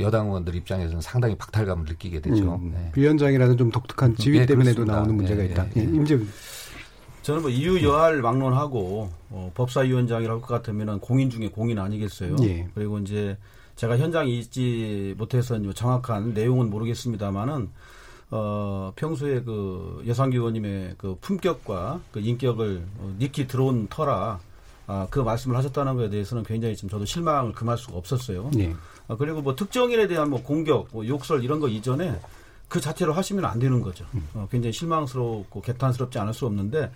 여당 0.00 0.26
의원들 0.26 0.54
입장에서는 0.54 1.00
상당히 1.00 1.36
박탈감을 1.36 1.84
느끼게 1.86 2.20
되죠. 2.20 2.56
음, 2.56 2.72
네. 2.72 2.92
위원장이라는 2.96 3.56
좀 3.56 3.70
독특한 3.70 4.16
지위 4.16 4.38
네, 4.40 4.46
때문에도 4.46 4.84
그렇습니다. 4.84 4.94
나오는 4.94 5.14
문제가 5.14 5.42
네, 5.42 5.48
있다. 5.48 5.64
네, 5.70 5.80
예, 5.80 5.84
임재 5.84 6.18
저는 7.22 7.42
뭐 7.42 7.50
이유 7.50 7.82
여할 7.82 8.20
막론하고 8.20 9.10
어, 9.30 9.50
법사위원장이라고 9.54 10.42
것 10.42 10.46
같으면은 10.48 10.98
공인 11.00 11.30
중에 11.30 11.48
공인 11.48 11.78
아니겠어요. 11.78 12.36
예. 12.42 12.68
그리고 12.74 12.98
이제 12.98 13.38
제가 13.76 13.96
현장에 13.96 14.30
있지 14.30 15.14
못해서 15.16 15.58
정확한 15.72 16.34
내용은 16.34 16.68
모르겠습니다만은 16.70 17.70
어, 18.30 18.92
평소에 18.96 19.42
그 19.42 20.02
여상규 20.06 20.36
의원님의 20.36 20.96
그 20.98 21.16
품격과 21.20 22.00
그 22.12 22.20
인격을 22.20 22.84
어, 22.98 23.14
익히 23.20 23.46
들어온 23.46 23.86
터라 23.88 24.40
아, 24.86 25.06
그 25.10 25.20
말씀을 25.20 25.56
하셨다는 25.56 25.96
것에 25.96 26.10
대해서는 26.10 26.42
굉장히 26.44 26.76
좀 26.76 26.90
저도 26.90 27.06
실망을 27.06 27.52
금할 27.52 27.78
수가 27.78 27.96
없었어요. 27.96 28.50
예. 28.58 28.74
아, 29.08 29.16
그리고 29.16 29.42
뭐 29.42 29.54
특정인에 29.54 30.06
대한 30.06 30.30
뭐 30.30 30.42
공격, 30.42 30.88
뭐 30.92 31.06
욕설 31.06 31.44
이런 31.44 31.60
거 31.60 31.68
이전에 31.68 32.18
그 32.68 32.80
자체로 32.80 33.12
하시면 33.12 33.44
안 33.44 33.58
되는 33.58 33.80
거죠. 33.80 34.04
음. 34.14 34.28
어, 34.34 34.48
굉장히 34.50 34.72
실망스럽고 34.72 35.60
개탄스럽지 35.60 36.18
않을 36.18 36.34
수 36.34 36.46
없는데 36.46 36.90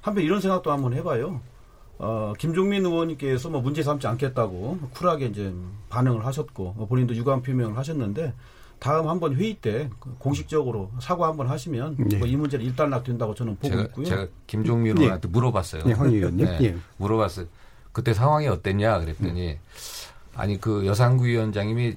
한편 0.00 0.24
이런 0.24 0.40
생각도 0.40 0.70
한번 0.70 0.92
해봐요. 0.94 1.40
어, 1.98 2.34
김종민 2.38 2.84
의원님께서 2.84 3.48
뭐 3.48 3.60
문제 3.60 3.82
삼지 3.82 4.06
않겠다고 4.06 4.78
쿨하게 4.94 5.26
이제 5.26 5.52
반응을 5.88 6.26
하셨고 6.26 6.74
뭐 6.76 6.86
본인도 6.86 7.16
유감 7.16 7.42
표명을 7.42 7.76
하셨는데 7.78 8.34
다음 8.78 9.08
한번 9.08 9.34
회의 9.34 9.54
때 9.54 9.88
공식적으로 10.18 10.90
사과 11.00 11.28
한번 11.28 11.48
하시면 11.48 11.96
네. 11.98 12.18
뭐이 12.18 12.36
문제를 12.36 12.64
일단락된다고 12.66 13.34
저는 13.34 13.56
보고 13.56 13.68
제가, 13.68 13.82
있고요. 13.84 14.04
제가 14.04 14.26
김종민 14.46 14.94
네. 14.96 15.02
의원한테 15.02 15.28
물어봤어요. 15.28 15.84
네, 15.84 15.92
황 15.94 16.10
의원님. 16.10 16.44
네, 16.44 16.58
예. 16.62 16.76
물어봤어요. 16.98 17.46
그때 17.92 18.12
상황이 18.12 18.46
어땠냐 18.46 19.00
그랬더니 19.00 19.52
음. 19.52 19.58
아니 20.36 20.60
그 20.60 20.86
여상구 20.86 21.26
위원장님이 21.26 21.96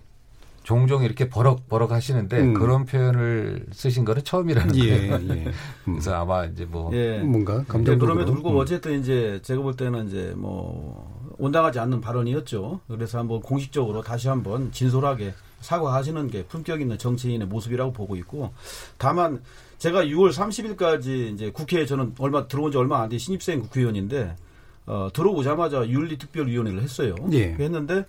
종종 0.64 1.04
이렇게 1.04 1.30
버럭버럭 1.30 1.92
하시는데 1.92 2.40
음. 2.42 2.54
그런 2.54 2.86
표현을 2.86 3.66
쓰신 3.72 4.06
거는 4.06 4.24
처음이라는 4.24 4.76
예, 4.76 5.08
거예요. 5.08 5.14
예. 5.14 5.18
음. 5.46 5.52
그래서 5.86 6.14
아마 6.14 6.46
이제 6.46 6.66
뭐 6.66 6.92
예. 6.94 7.20
뭔가 7.20 7.64
감정적으로 7.64 8.00
그럼에도 8.14 8.34
불구하고 8.34 8.60
음. 8.60 8.62
어쨌든 8.62 9.00
이제 9.00 9.40
제가 9.42 9.62
볼 9.62 9.76
때는 9.76 10.08
이제 10.08 10.34
뭐 10.36 11.34
온당하지 11.38 11.80
않는 11.80 12.02
발언이었죠. 12.02 12.82
그래서 12.88 13.18
한번 13.18 13.42
공식적으로 13.42 14.02
다시 14.02 14.28
한번 14.28 14.72
진솔하게 14.72 15.34
사과하시는 15.62 16.28
게 16.30 16.44
품격 16.46 16.82
있는 16.82 16.98
정치인의 16.98 17.48
모습이라고 17.48 17.92
보고 17.92 18.16
있고 18.18 18.52
다만 18.98 19.42
제가 19.80 20.04
6월 20.04 20.32
30일까지 20.32 21.34
이제 21.34 21.52
국회에 21.52 21.86
저는 21.86 22.14
얼마 22.20 22.48
들어온 22.48 22.72
지 22.72 22.78
얼마 22.78 23.02
안 23.02 23.10
된 23.10 23.18
신입생 23.18 23.62
국회의원인데 23.62 24.36
어, 24.86 25.10
들어오자마자 25.14 25.88
윤리특별위원회를 25.88 26.82
했어요. 26.82 27.16
예. 27.32 27.54
했는데 27.54 28.06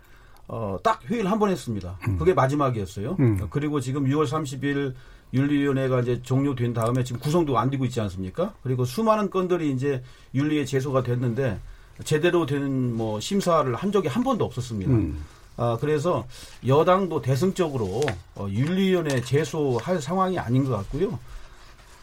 어, 0.52 0.76
딱 0.82 1.00
회의를 1.08 1.30
한 1.30 1.38
번 1.38 1.50
했습니다. 1.50 1.96
음. 2.08 2.18
그게 2.18 2.34
마지막이었어요. 2.34 3.16
음. 3.20 3.46
그리고 3.50 3.80
지금 3.80 4.04
6월 4.06 4.26
30일 4.26 4.94
윤리위원회가 5.32 6.00
이제 6.00 6.20
종료된 6.22 6.72
다음에 6.74 7.04
지금 7.04 7.20
구성도 7.20 7.56
안 7.56 7.70
되고 7.70 7.84
있지 7.84 8.00
않습니까? 8.00 8.52
그리고 8.64 8.84
수많은 8.84 9.30
건들이 9.30 9.70
이제 9.72 10.02
윤리에 10.34 10.64
제소가 10.64 11.04
됐는데 11.04 11.60
제대로 12.04 12.46
된 12.46 12.94
뭐 12.96 13.20
심사를 13.20 13.72
한 13.74 13.92
적이 13.92 14.08
한 14.08 14.24
번도 14.24 14.44
없었습니다. 14.44 14.90
음. 14.90 15.24
아, 15.56 15.76
그래서 15.80 16.26
여당도 16.66 17.22
대승적으로 17.22 18.00
어, 18.34 18.48
윤리위원회 18.50 19.20
제소할 19.20 20.00
상황이 20.02 20.36
아닌 20.38 20.64
것 20.64 20.70
같고요. 20.78 21.18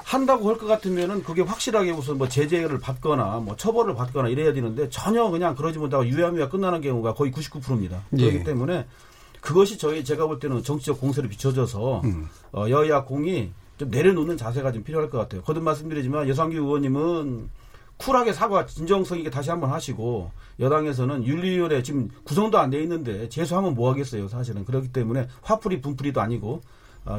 한다고 0.08 0.48
할 0.50 0.58
것 0.58 0.67
같으면은 0.67 1.22
그게 1.22 1.41
확실하게 1.41 1.91
무슨 1.91 2.17
뭐 2.17 2.30
제재를 2.30 2.80
받거나 2.80 3.39
뭐 3.39 3.58
처벌을 3.58 3.93
받거나 3.93 4.30
이래야 4.30 4.54
되는데 4.54 4.89
전혀 4.89 5.30
그냥 5.30 5.54
그러지 5.54 5.80
못하고 5.80 6.08
유야무야 6.08 6.48
끝나는 6.48 6.80
경우가 6.80 7.13
거의 7.13 7.30
99%입니다. 7.34 8.04
예. 8.17 8.30
그렇기 8.30 8.43
때문에 8.46 8.86
그것이 9.41 9.78
저희 9.78 10.06
제가 10.06 10.26
볼 10.28 10.39
때는 10.39 10.63
정치적 10.63 11.02
공세를 11.02 11.30
비춰져서 11.30 12.02
음. 12.06 12.28
어, 12.54 12.65
여야 12.70 13.04
공이 13.04 13.52
좀 13.78 13.89
내려놓는 13.89 14.38
자세가 14.38 14.72
좀 14.72 14.84
필요할 14.84 15.10
것 15.10 15.17
같아요. 15.17 15.41
거듭 15.41 15.62
말씀드리지만 15.63 16.30
여상규 16.30 16.56
의원님은 16.56 17.50
쿨하게 17.98 18.32
사과 18.32 18.65
진정성 18.65 19.17
있게 19.17 19.30
다시 19.30 19.50
한번 19.50 19.72
하시고 19.72 20.32
여당에서는 20.60 21.26
윤리위원회 21.26 21.84
지금 21.84 22.10
구성도 22.24 22.60
안 22.60 22.70
돼 22.70 22.82
있는데 22.84 23.28
재수하면 23.28 23.74
뭐 23.76 23.89
하겠어요 23.91 24.28
사실은 24.30 24.63
그렇기 24.65 24.93
때문에 24.93 25.28
화풀이 25.41 25.82
분풀이도 25.82 26.22
아니고 26.22 26.54
어, 26.56 26.62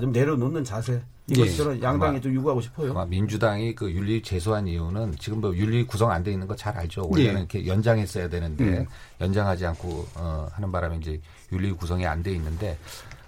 좀 0.01 0.13
내려놓는 0.13 0.65
자세 0.65 1.01
이것 1.31 1.47
예. 1.77 1.83
양당에 1.83 2.21
좀 2.21 2.35
요구하고 2.35 2.61
싶어요. 2.61 2.91
아마 2.93 3.05
민주당이 3.05 3.75
그 3.75 3.91
윤리 3.91 4.23
제소한 4.23 4.67
이유는 4.67 5.15
지금 5.19 5.41
뭐 5.41 5.55
윤리 5.57 5.87
구성 5.87 6.11
안 6.11 6.23
돼 6.23 6.33
있는 6.33 6.47
거 6.47 6.55
잘 6.57 6.77
알죠. 6.77 7.07
원래는 7.11 7.35
예. 7.35 7.39
이렇게 7.41 7.67
연장했어야 7.67 8.29
되는데 8.29 8.65
음. 8.65 8.87
연장하지 9.21 9.67
않고 9.67 10.07
어, 10.17 10.49
하는 10.53 10.73
바람에 10.73 10.97
이제 10.99 11.21
윤리 11.53 11.71
구성이 11.73 12.07
안 12.07 12.23
돼 12.23 12.33
있는데 12.33 12.79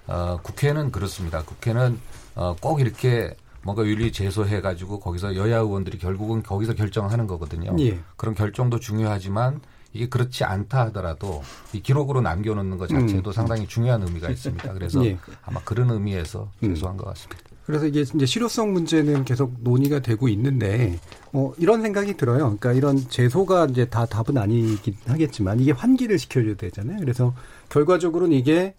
어, 0.07 0.38
국회는 0.42 0.90
그렇습니다. 0.92 1.42
국회는 1.44 1.99
어, 2.37 2.57
꼭 2.61 2.81
이렇게 2.81 3.35
뭔가 3.62 3.85
윤리 3.85 4.11
제소해 4.11 4.62
가지고 4.62 4.99
거기서 5.01 5.37
여야 5.37 5.59
의원들이 5.59 5.99
결국은 5.99 6.42
거기서 6.42 6.73
결정하는 6.75 7.27
거거든요. 7.27 7.77
예. 7.81 7.99
그런 8.16 8.35
결정도 8.35 8.81
중요하지만 8.81 9.61
이게 9.92 10.09
그렇지 10.09 10.44
않다 10.44 10.87
하더라도 10.87 11.42
이 11.72 11.83
기록으로 11.83 12.20
남겨놓는 12.20 12.79
것 12.79 12.88
자체도 12.88 13.31
음. 13.31 13.33
상당히 13.33 13.66
중요한 13.66 14.03
의미가 14.03 14.31
있습니다. 14.31 14.72
그래서 14.72 15.05
예. 15.05 15.18
아마 15.42 15.61
그런 15.64 15.90
의미에서 15.90 16.50
제소한 16.61 16.94
음. 16.94 16.98
것 16.98 17.07
같습니다. 17.07 17.42
그래서 17.66 17.87
이게 17.87 18.00
이제 18.00 18.26
실효성 18.26 18.72
문제는 18.72 19.24
계속 19.24 19.55
논의가 19.61 20.00
되고 20.00 20.29
있는데 20.29 20.98
뭐 21.31 21.55
이런 21.59 21.83
생각이 21.83 22.16
들어요. 22.16 22.38
그러니까 22.38 22.72
이런 22.72 22.96
제소가 23.09 23.66
이제 23.66 23.85
다 23.85 24.07
답은 24.07 24.38
아니긴 24.38 24.96
하겠지만 25.07 25.61
이게 25.61 25.70
환기를 25.70 26.18
시켜줘야 26.18 26.55
되잖아요. 26.55 26.98
그래서 26.98 27.35
결과적으로는 27.68 28.37
이게 28.37 28.74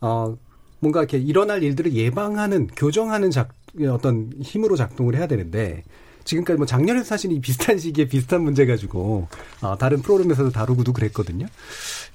어 0.00 0.36
뭔가 0.80 1.00
이렇게 1.00 1.18
일어날 1.18 1.62
일들을 1.62 1.94
예방하는 1.94 2.66
교정하는 2.66 3.30
작 3.30 3.54
어떤 3.90 4.30
힘으로 4.42 4.76
작동을 4.76 5.16
해야 5.16 5.26
되는데 5.26 5.82
지금까지 6.24 6.56
뭐 6.56 6.66
작년에 6.66 7.02
사실 7.04 7.32
이 7.32 7.40
비슷한 7.40 7.78
시기에 7.78 8.08
비슷한 8.08 8.42
문제 8.42 8.66
가지고 8.66 9.28
어, 9.60 9.76
다른 9.78 10.02
프로그램에서도 10.02 10.50
다루고도 10.50 10.92
그랬거든요. 10.92 11.46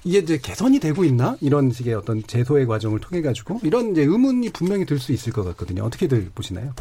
이게 0.04 0.18
이제 0.18 0.38
개선이 0.38 0.80
되고 0.80 1.04
있나 1.04 1.36
이런 1.40 1.70
식의 1.72 1.94
어떤 1.94 2.22
제소의 2.26 2.66
과정을 2.66 3.00
통해 3.00 3.22
가지고 3.22 3.60
이런 3.62 3.92
이제 3.92 4.02
의문이 4.02 4.50
분명히 4.50 4.84
들 4.84 4.98
수 5.00 5.12
있을 5.12 5.32
것 5.32 5.44
같거든요. 5.44 5.84
어떻게들 5.84 6.30
보시나요? 6.34 6.74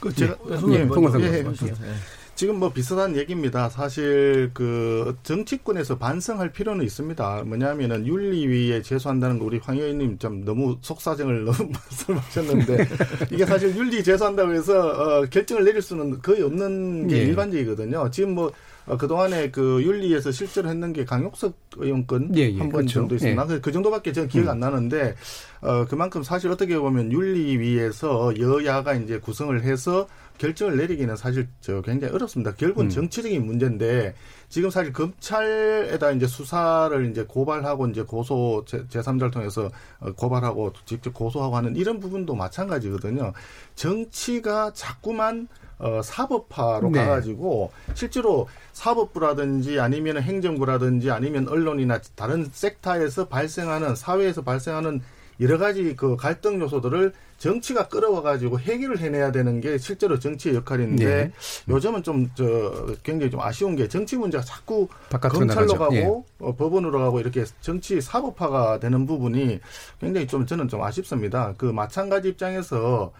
그 0.00 0.14
제가 0.14 0.36
예, 0.78 0.84
예, 1.32 1.38
예, 1.66 1.88
예, 1.88 1.94
지금 2.36 2.58
뭐 2.58 2.70
비슷한 2.70 3.16
얘기입니다. 3.16 3.70
사실 3.70 4.50
그 4.52 5.16
정치권에서 5.22 5.96
반성할 5.96 6.52
필요는 6.52 6.84
있습니다. 6.84 7.44
뭐냐면은 7.46 8.06
윤리위에 8.06 8.82
제소한다는 8.82 9.38
거 9.38 9.46
우리 9.46 9.56
황 9.56 9.78
의원님 9.78 10.18
좀 10.18 10.44
너무 10.44 10.76
속사정을 10.82 11.46
너무 11.46 11.56
말씀하셨는데 11.72 12.88
이게 13.32 13.46
사실 13.46 13.74
윤리 13.74 14.04
제소한다고 14.04 14.52
해서 14.52 14.74
어, 14.78 15.24
결정을 15.30 15.64
내릴 15.64 15.80
수는 15.80 16.20
거의 16.20 16.42
없는 16.42 17.08
게 17.08 17.16
예. 17.16 17.22
일반적이거든요. 17.22 18.10
지금 18.10 18.34
뭐 18.34 18.52
어, 18.86 18.98
그동안에 18.98 19.50
그 19.50 19.82
윤리에서 19.82 20.30
실제로 20.30 20.68
했는 20.68 20.92
게 20.92 21.06
강용석 21.06 21.54
의원 21.78 22.06
건 22.06 22.30
예, 22.36 22.42
예, 22.42 22.58
한번 22.58 22.82
그렇죠. 22.82 23.00
정도 23.00 23.14
있습니다. 23.14 23.46
예. 23.50 23.60
그 23.60 23.72
정도밖에 23.72 24.12
저는 24.12 24.28
기억 24.28 24.48
안 24.48 24.58
음. 24.58 24.60
나는데 24.60 25.14
어, 25.62 25.86
그만큼 25.86 26.22
사실 26.22 26.50
어떻게 26.50 26.78
보면 26.78 27.10
윤리위에서 27.12 28.38
여야가 28.38 28.94
이제 28.94 29.18
구성을 29.18 29.60
해서 29.62 30.06
결정을 30.38 30.76
내리기는 30.76 31.16
사실 31.16 31.48
저 31.60 31.80
굉장히 31.82 32.14
어렵습니다. 32.14 32.54
결국은 32.54 32.86
음. 32.86 32.90
정치적인 32.90 33.44
문제인데 33.44 34.14
지금 34.48 34.70
사실 34.70 34.92
검찰에다 34.92 36.12
이제 36.12 36.26
수사를 36.26 37.10
이제 37.10 37.24
고발하고 37.24 37.88
이제 37.88 38.02
고소 38.02 38.64
제3자를 38.66 39.32
통해서 39.32 39.70
어, 40.00 40.12
고발하고 40.12 40.72
직접 40.84 41.12
고소하고 41.12 41.56
하는 41.56 41.76
이런 41.76 42.00
부분도 42.00 42.34
마찬가지거든요. 42.34 43.32
정치가 43.74 44.72
자꾸만 44.72 45.48
어, 45.78 46.00
사법화로 46.02 46.90
네. 46.90 47.00
가가지고 47.00 47.70
실제로 47.94 48.48
사법부라든지 48.72 49.78
아니면 49.78 50.22
행정부라든지 50.22 51.10
아니면 51.10 51.48
언론이나 51.48 52.00
다른 52.14 52.48
섹터에서 52.50 53.28
발생하는 53.28 53.94
사회에서 53.94 54.42
발생하는 54.42 55.02
여러 55.40 55.58
가지 55.58 55.94
그 55.96 56.16
갈등 56.16 56.60
요소들을 56.60 57.12
정치가 57.38 57.88
끌어와 57.88 58.22
가지고 58.22 58.58
해결을 58.58 58.98
해내야 58.98 59.30
되는 59.30 59.60
게 59.60 59.76
실제로 59.76 60.18
정치의 60.18 60.54
역할인데 60.56 61.04
네. 61.04 61.32
요즘은 61.68 62.02
좀 62.02 62.30
저 62.34 62.94
굉장히 63.02 63.30
좀 63.30 63.40
아쉬운 63.40 63.76
게 63.76 63.88
정치 63.88 64.16
문제가 64.16 64.42
자꾸 64.42 64.88
검찰로 65.10 65.44
나가죠. 65.46 65.78
가고 65.78 65.94
예. 65.94 66.04
어, 66.38 66.54
법원으로 66.56 66.98
가고 66.98 67.20
이렇게 67.20 67.44
정치 67.60 68.00
사법화가 68.00 68.78
되는 68.80 69.06
부분이 69.06 69.60
굉장히 70.00 70.26
좀 70.26 70.46
저는 70.46 70.68
좀 70.68 70.82
아쉽습니다. 70.82 71.54
그 71.56 71.66
마찬가지 71.66 72.28
입장에서 72.28 73.12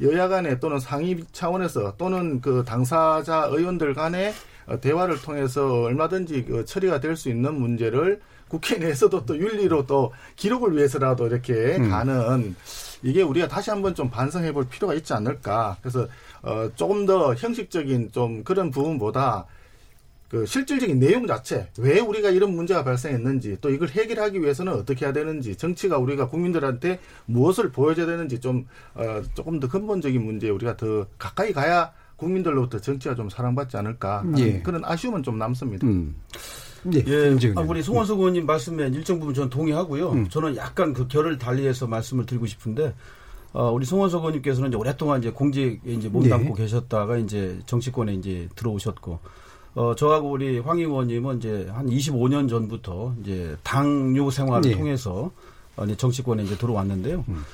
여야 0.00 0.28
간에 0.28 0.58
또는 0.58 0.78
상위 0.80 1.22
차원에서 1.32 1.94
또는 1.96 2.40
그 2.40 2.64
당사자 2.66 3.48
의원들 3.50 3.94
간에 3.94 4.32
대화를 4.80 5.20
통해서 5.22 5.82
얼마든지 5.82 6.44
그 6.44 6.64
처리가 6.64 7.00
될 7.00 7.16
수 7.16 7.28
있는 7.28 7.54
문제를 7.54 8.20
국회 8.54 8.76
내에서도 8.76 9.26
또 9.26 9.36
윤리로 9.36 9.84
또 9.86 10.12
기록을 10.36 10.76
위해서라도 10.76 11.26
이렇게 11.26 11.76
음. 11.76 11.90
가는 11.90 12.54
이게 13.02 13.20
우리가 13.20 13.48
다시 13.48 13.70
한번 13.70 13.96
좀 13.96 14.08
반성해 14.08 14.52
볼 14.52 14.68
필요가 14.68 14.94
있지 14.94 15.12
않을까. 15.12 15.76
그래서 15.80 16.06
어 16.40 16.70
조금 16.76 17.04
더 17.04 17.34
형식적인 17.34 18.12
좀 18.12 18.44
그런 18.44 18.70
부분보다 18.70 19.46
그 20.28 20.46
실질적인 20.46 21.00
내용 21.00 21.26
자체 21.26 21.68
왜 21.78 21.98
우리가 21.98 22.30
이런 22.30 22.54
문제가 22.54 22.84
발생했는지 22.84 23.58
또 23.60 23.70
이걸 23.70 23.88
해결하기 23.88 24.40
위해서는 24.40 24.72
어떻게 24.72 25.04
해야 25.04 25.12
되는지 25.12 25.56
정치가 25.56 25.98
우리가 25.98 26.28
국민들한테 26.28 27.00
무엇을 27.26 27.72
보여줘야 27.72 28.06
되는지 28.06 28.38
좀 28.38 28.68
어, 28.94 29.20
조금 29.34 29.58
더 29.58 29.68
근본적인 29.68 30.24
문제에 30.24 30.50
우리가 30.50 30.76
더 30.76 31.06
가까이 31.18 31.52
가야 31.52 31.92
국민들로부터 32.14 32.78
정치가 32.78 33.16
좀 33.16 33.28
사랑받지 33.28 33.76
않을까 33.76 34.24
예. 34.38 34.62
그런 34.62 34.84
아쉬움은 34.84 35.24
좀 35.24 35.38
남습니다. 35.38 35.84
음. 35.88 36.14
예, 36.92 37.02
예 37.06 37.52
아, 37.56 37.60
우리 37.60 37.82
송원석 37.82 38.18
의원님 38.18 38.46
말씀에 38.46 38.88
일정 38.88 39.18
부분 39.18 39.34
저는 39.34 39.50
동의하고요. 39.50 40.10
음. 40.10 40.28
저는 40.28 40.56
약간 40.56 40.92
그 40.92 41.08
결을 41.08 41.38
달리해서 41.38 41.86
말씀을 41.86 42.26
드리고 42.26 42.46
싶은데 42.46 42.94
어, 43.52 43.70
우리 43.70 43.86
송원석 43.86 44.20
의원님께서는 44.20 44.68
이제 44.68 44.76
오랫동안 44.76 45.20
이제 45.20 45.30
공직에 45.30 45.80
이제 45.86 46.08
몸담고 46.08 46.54
네. 46.54 46.62
계셨다가 46.62 47.16
이제 47.18 47.58
정치권에 47.66 48.14
이제 48.14 48.48
들어오셨고 48.56 49.20
어, 49.76 49.94
저하고 49.94 50.30
우리 50.30 50.58
황 50.58 50.78
의원님은 50.78 51.38
이제 51.38 51.68
한 51.72 51.86
25년 51.86 52.48
전부터 52.48 53.14
이제 53.22 53.56
당뇨 53.62 54.30
생활을 54.30 54.70
네. 54.70 54.76
통해서 54.76 55.30
어, 55.76 55.84
이제 55.84 55.96
정치권에 55.96 56.42
이제 56.42 56.56
들어왔는데요. 56.56 57.24
음. 57.28 57.44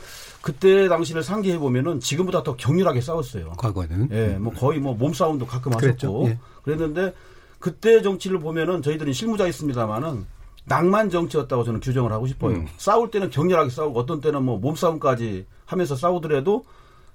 그때 0.42 0.88
당시를 0.88 1.22
상기해 1.22 1.58
보면은 1.58 2.00
지금보다 2.00 2.42
더 2.42 2.56
격렬하게 2.56 3.00
싸웠어요. 3.02 3.52
과거는. 3.58 4.08
예, 4.10 4.38
뭐 4.38 4.52
거의 4.52 4.80
뭐 4.80 4.94
몸싸움도 4.94 5.46
가끔 5.46 5.74
하셨고 5.74 6.28
예. 6.28 6.38
그랬는데 6.62 7.12
그때 7.60 8.02
정치를 8.02 8.40
보면은 8.40 8.82
저희들은 8.82 9.12
실무자 9.12 9.46
있습니다만은 9.46 10.26
낭만 10.64 11.10
정치였다고 11.10 11.62
저는 11.64 11.80
규정을 11.80 12.10
하고 12.10 12.26
싶어요. 12.26 12.56
음. 12.56 12.68
싸울 12.76 13.10
때는 13.10 13.30
격렬하게 13.30 13.70
싸우고 13.70 13.98
어떤 13.98 14.20
때는 14.20 14.42
뭐 14.42 14.58
몸싸움까지 14.58 15.46
하면서 15.66 15.94
싸우더라도 15.94 16.64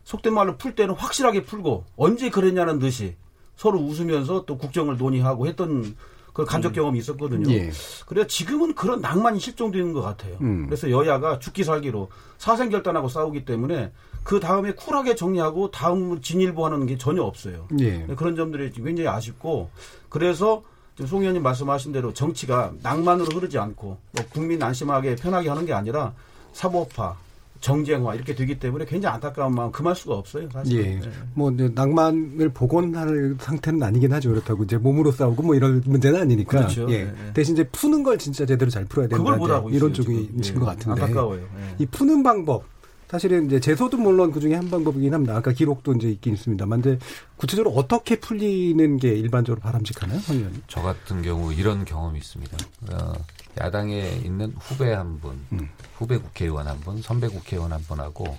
속된 0.03 0.33
말로 0.33 0.55
풀 0.57 0.75
때는 0.75 0.93
확실하게 0.93 1.43
풀고 1.43 1.85
언제 1.97 2.29
그랬냐는 2.29 2.79
듯이 2.79 3.15
서로 3.55 3.79
웃으면서 3.79 4.45
또 4.45 4.57
국정을 4.57 4.97
논의하고 4.97 5.47
했던 5.47 5.95
그 6.35 6.43
간접 6.43 6.73
음. 6.73 6.75
경험이 6.75 6.99
있었거든요. 6.99 7.49
예. 7.53 7.71
그래서 8.05 8.27
지금은 8.27 8.75
그런 8.75 8.99
낭만이 8.99 9.39
실종되는 9.39 9.93
것 9.93 10.01
같아요. 10.01 10.37
음. 10.41 10.65
그래서 10.65 10.91
여야가 10.91 11.39
죽기 11.39 11.63
살기로 11.63 12.09
사생결단하고 12.37 13.07
싸우기 13.07 13.45
때문에 13.45 13.93
그 14.25 14.41
다음에 14.41 14.73
쿨하게 14.73 15.15
정리하고 15.15 15.71
다음 15.71 16.19
진일보하는 16.19 16.87
게 16.87 16.97
전혀 16.97 17.23
없어요. 17.23 17.67
예. 17.79 18.05
그런 18.17 18.35
점들이 18.35 18.71
굉장히 18.71 19.07
아쉽고 19.07 19.69
그래서 20.15 20.63
지금 20.95 21.07
송 21.07 21.19
의원님 21.19 21.43
말씀하신 21.43 21.91
대로 21.91 22.13
정치가 22.13 22.71
낭만으로 22.81 23.35
흐르지 23.35 23.57
않고 23.57 23.85
뭐 23.85 24.25
국민 24.29 24.63
안심하게 24.63 25.17
편하게 25.17 25.49
하는 25.49 25.65
게 25.65 25.73
아니라 25.73 26.13
사법화, 26.53 27.17
정쟁화 27.59 28.15
이렇게 28.15 28.33
되기 28.33 28.57
때문에 28.57 28.85
굉장히 28.85 29.15
안타까운 29.15 29.53
마음 29.53 29.73
금할 29.73 29.93
수가 29.93 30.15
없어요. 30.15 30.47
사실. 30.53 30.77
예. 30.77 30.83
네. 31.01 31.09
뭐 31.33 31.51
낭만을 31.51 32.47
복원할 32.53 33.35
상태는 33.39 33.83
아니긴 33.83 34.13
하죠. 34.13 34.29
그렇다고 34.29 34.63
이제 34.63 34.77
몸으로 34.77 35.11
싸우고 35.11 35.43
뭐 35.43 35.53
이런 35.53 35.83
문제는 35.85 36.21
아니니까. 36.21 36.59
그렇죠. 36.59 36.89
예. 36.89 37.03
네. 37.03 37.13
대신 37.33 37.55
이제 37.55 37.67
푸는 37.73 38.01
걸 38.01 38.17
진짜 38.17 38.45
제대로 38.45 38.71
잘 38.71 38.85
풀어야 38.85 39.09
된다. 39.09 39.21
그걸 39.21 39.37
못하고 39.37 39.69
이런 39.69 39.93
쪽이신 39.93 40.41
예. 40.45 40.53
것 40.53 40.65
같은데. 40.65 41.01
안타까워요. 41.01 41.41
예. 41.41 41.75
이 41.79 41.85
푸는 41.87 42.23
방법 42.23 42.63
사실은 43.09 43.45
이제 43.45 43.59
제소도 43.59 43.97
물론 43.97 44.31
그 44.31 44.39
중에 44.39 44.55
한 44.55 44.69
방법이긴 44.69 45.13
합니다. 45.13 45.35
아까 45.35 45.51
기록도 45.51 45.93
이제 45.93 46.09
있긴 46.09 46.33
있습니다만, 46.33 46.81
근데 46.81 47.05
구체적으로 47.37 47.75
어떻게 47.75 48.19
풀리는 48.19 48.97
게 48.97 49.09
일반적으로 49.09 49.61
바람직하나요, 49.61 50.19
황 50.25 50.35
의원님? 50.37 50.63
저 50.67 50.81
같은 50.81 51.21
경우 51.21 51.53
이런 51.53 51.85
경험이 51.85 52.19
있습니다. 52.19 52.57
어, 52.91 53.13
야당에 53.59 54.09
있는 54.23 54.53
후배 54.59 54.91
한 54.93 55.19
분, 55.19 55.39
음. 55.53 55.69
후배 55.97 56.17
국회의원 56.17 56.67
한 56.67 56.79
분, 56.79 57.01
선배 57.01 57.27
국회의원 57.27 57.71
한 57.71 57.81
분하고 57.83 58.37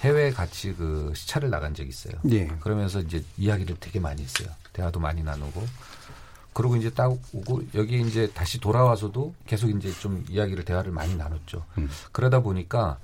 해외 0.00 0.30
같이 0.30 0.74
그 0.74 1.12
시차를 1.14 1.50
나간 1.50 1.74
적이 1.74 1.88
있어요. 1.88 2.14
예. 2.30 2.46
그러면서 2.60 3.00
이제 3.00 3.24
이야기를 3.36 3.76
되게 3.80 3.98
많이 3.98 4.22
했어요. 4.22 4.48
대화도 4.72 5.00
많이 5.00 5.22
나누고. 5.22 5.64
그러고 6.52 6.76
이제 6.76 6.90
딱 6.90 7.12
오고 7.32 7.62
여기 7.76 8.00
이제 8.00 8.30
다시 8.34 8.58
돌아와서도 8.58 9.32
계속 9.46 9.70
이제 9.70 9.92
좀 10.00 10.24
이야기를 10.28 10.64
대화를 10.64 10.90
많이 10.90 11.14
나눴죠. 11.14 11.64
음. 11.78 11.88
그러다 12.10 12.40
보니까 12.40 12.98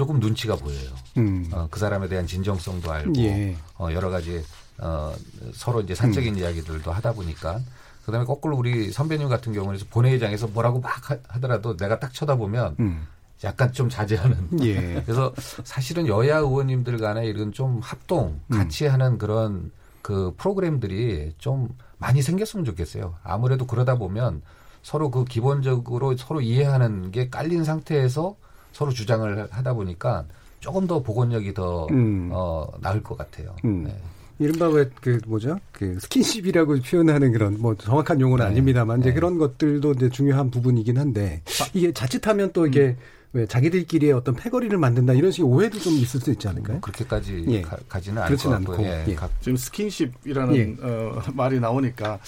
조금 0.00 0.18
눈치가 0.18 0.56
보여요. 0.56 0.88
음. 1.18 1.46
어, 1.52 1.68
그 1.70 1.78
사람에 1.78 2.08
대한 2.08 2.26
진정성도 2.26 2.90
알고 2.90 3.12
예. 3.16 3.54
어, 3.76 3.90
여러 3.92 4.08
가지 4.08 4.42
어, 4.78 5.12
서로 5.52 5.82
이제 5.82 5.94
사적인 5.94 6.36
음. 6.36 6.38
이야기들도 6.38 6.90
하다 6.90 7.12
보니까 7.12 7.60
그다음에 8.06 8.24
거꾸로 8.24 8.56
우리 8.56 8.90
선배님 8.90 9.28
같은 9.28 9.52
경우는 9.52 9.78
본회의장에서 9.90 10.46
뭐라고 10.46 10.80
막 10.80 10.90
하더라도 11.28 11.76
내가 11.76 11.98
딱 11.98 12.14
쳐다보면 12.14 12.76
음. 12.80 13.06
약간 13.44 13.74
좀 13.74 13.90
자제하는. 13.90 14.48
예. 14.64 15.02
그래서 15.04 15.34
사실은 15.64 16.06
여야 16.06 16.38
의원님들 16.38 16.96
간에 16.96 17.26
이런 17.26 17.52
좀 17.52 17.80
합동 17.82 18.40
음. 18.46 18.56
같이 18.56 18.86
음. 18.86 18.92
하는 18.94 19.18
그런 19.18 19.70
그 20.00 20.32
프로그램들이 20.38 21.34
좀 21.36 21.68
많이 21.98 22.22
생겼으면 22.22 22.64
좋겠어요. 22.64 23.16
아무래도 23.22 23.66
그러다 23.66 23.96
보면 23.96 24.40
서로 24.82 25.10
그 25.10 25.26
기본적으로 25.26 26.16
서로 26.16 26.40
이해하는 26.40 27.10
게 27.10 27.28
깔린 27.28 27.64
상태에서 27.64 28.36
서로 28.72 28.90
주장을 28.92 29.48
하다 29.50 29.74
보니까 29.74 30.24
조금 30.60 30.86
더 30.86 31.02
복원력이 31.02 31.54
더 31.54 31.86
음. 31.90 32.30
어, 32.32 32.66
나을 32.80 33.02
것 33.02 33.16
같아요. 33.16 33.56
음. 33.64 33.84
네. 33.84 33.96
이른바 34.38 34.68
왜그 34.68 35.20
뭐죠? 35.26 35.58
그 35.70 35.98
스킨십이라고 36.00 36.78
표현하는 36.80 37.32
그런 37.32 37.60
뭐 37.60 37.74
정확한 37.74 38.20
용어는 38.20 38.44
네. 38.44 38.50
아닙니다만 38.50 39.00
이제 39.00 39.10
네. 39.10 39.14
그런 39.14 39.36
것들도 39.36 39.92
이제 39.92 40.08
중요한 40.08 40.50
부분이긴 40.50 40.96
한데 40.96 41.42
이게 41.74 41.92
자칫하면 41.92 42.52
또 42.52 42.66
이게 42.66 42.80
음. 42.80 42.96
왜 43.32 43.46
자기들끼리의 43.46 44.12
어떤 44.12 44.34
패거리를 44.34 44.76
만든다 44.76 45.12
이런 45.12 45.30
식의 45.30 45.48
오해도 45.48 45.78
좀 45.78 45.92
있을 45.92 46.20
수 46.20 46.32
있지 46.32 46.48
않을까요? 46.48 46.74
뭐 46.74 46.80
그렇게까지 46.80 47.44
예. 47.48 47.62
가, 47.62 48.00
지는 48.00 48.20
않을 48.22 48.36
것 48.36 48.50
같고 48.50 48.82
예. 48.82 49.04
예. 49.06 49.16
지금 49.40 49.56
스킨십이라는 49.56 50.56
예. 50.56 50.76
어, 50.84 51.22
말이 51.32 51.60
나오니까 51.60 52.18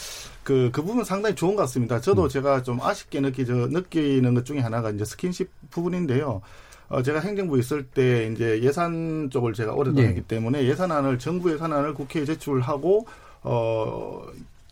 그, 0.44 0.70
그 0.72 0.82
부분 0.82 1.04
상당히 1.04 1.34
좋은 1.34 1.56
것 1.56 1.62
같습니다. 1.62 2.00
저도 2.00 2.24
음. 2.24 2.28
제가 2.28 2.62
좀 2.62 2.80
아쉽게 2.80 3.20
느끼, 3.20 3.44
저, 3.44 3.52
느끼는 3.52 4.34
것 4.34 4.44
중에 4.44 4.60
하나가 4.60 4.90
이제 4.90 5.04
스킨십 5.04 5.50
부분인데요. 5.70 6.40
어, 6.88 7.02
제가 7.02 7.18
행정부 7.18 7.58
있을 7.58 7.84
때 7.84 8.30
이제 8.32 8.62
예산 8.62 9.28
쪽을 9.30 9.54
제가 9.54 9.72
오랫동안 9.72 10.04
예. 10.04 10.08
했기 10.10 10.22
때문에 10.22 10.64
예산안을 10.66 11.18
정부 11.18 11.52
예산안을 11.52 11.94
국회에 11.94 12.24
제출하고 12.24 13.06
어 13.42 14.22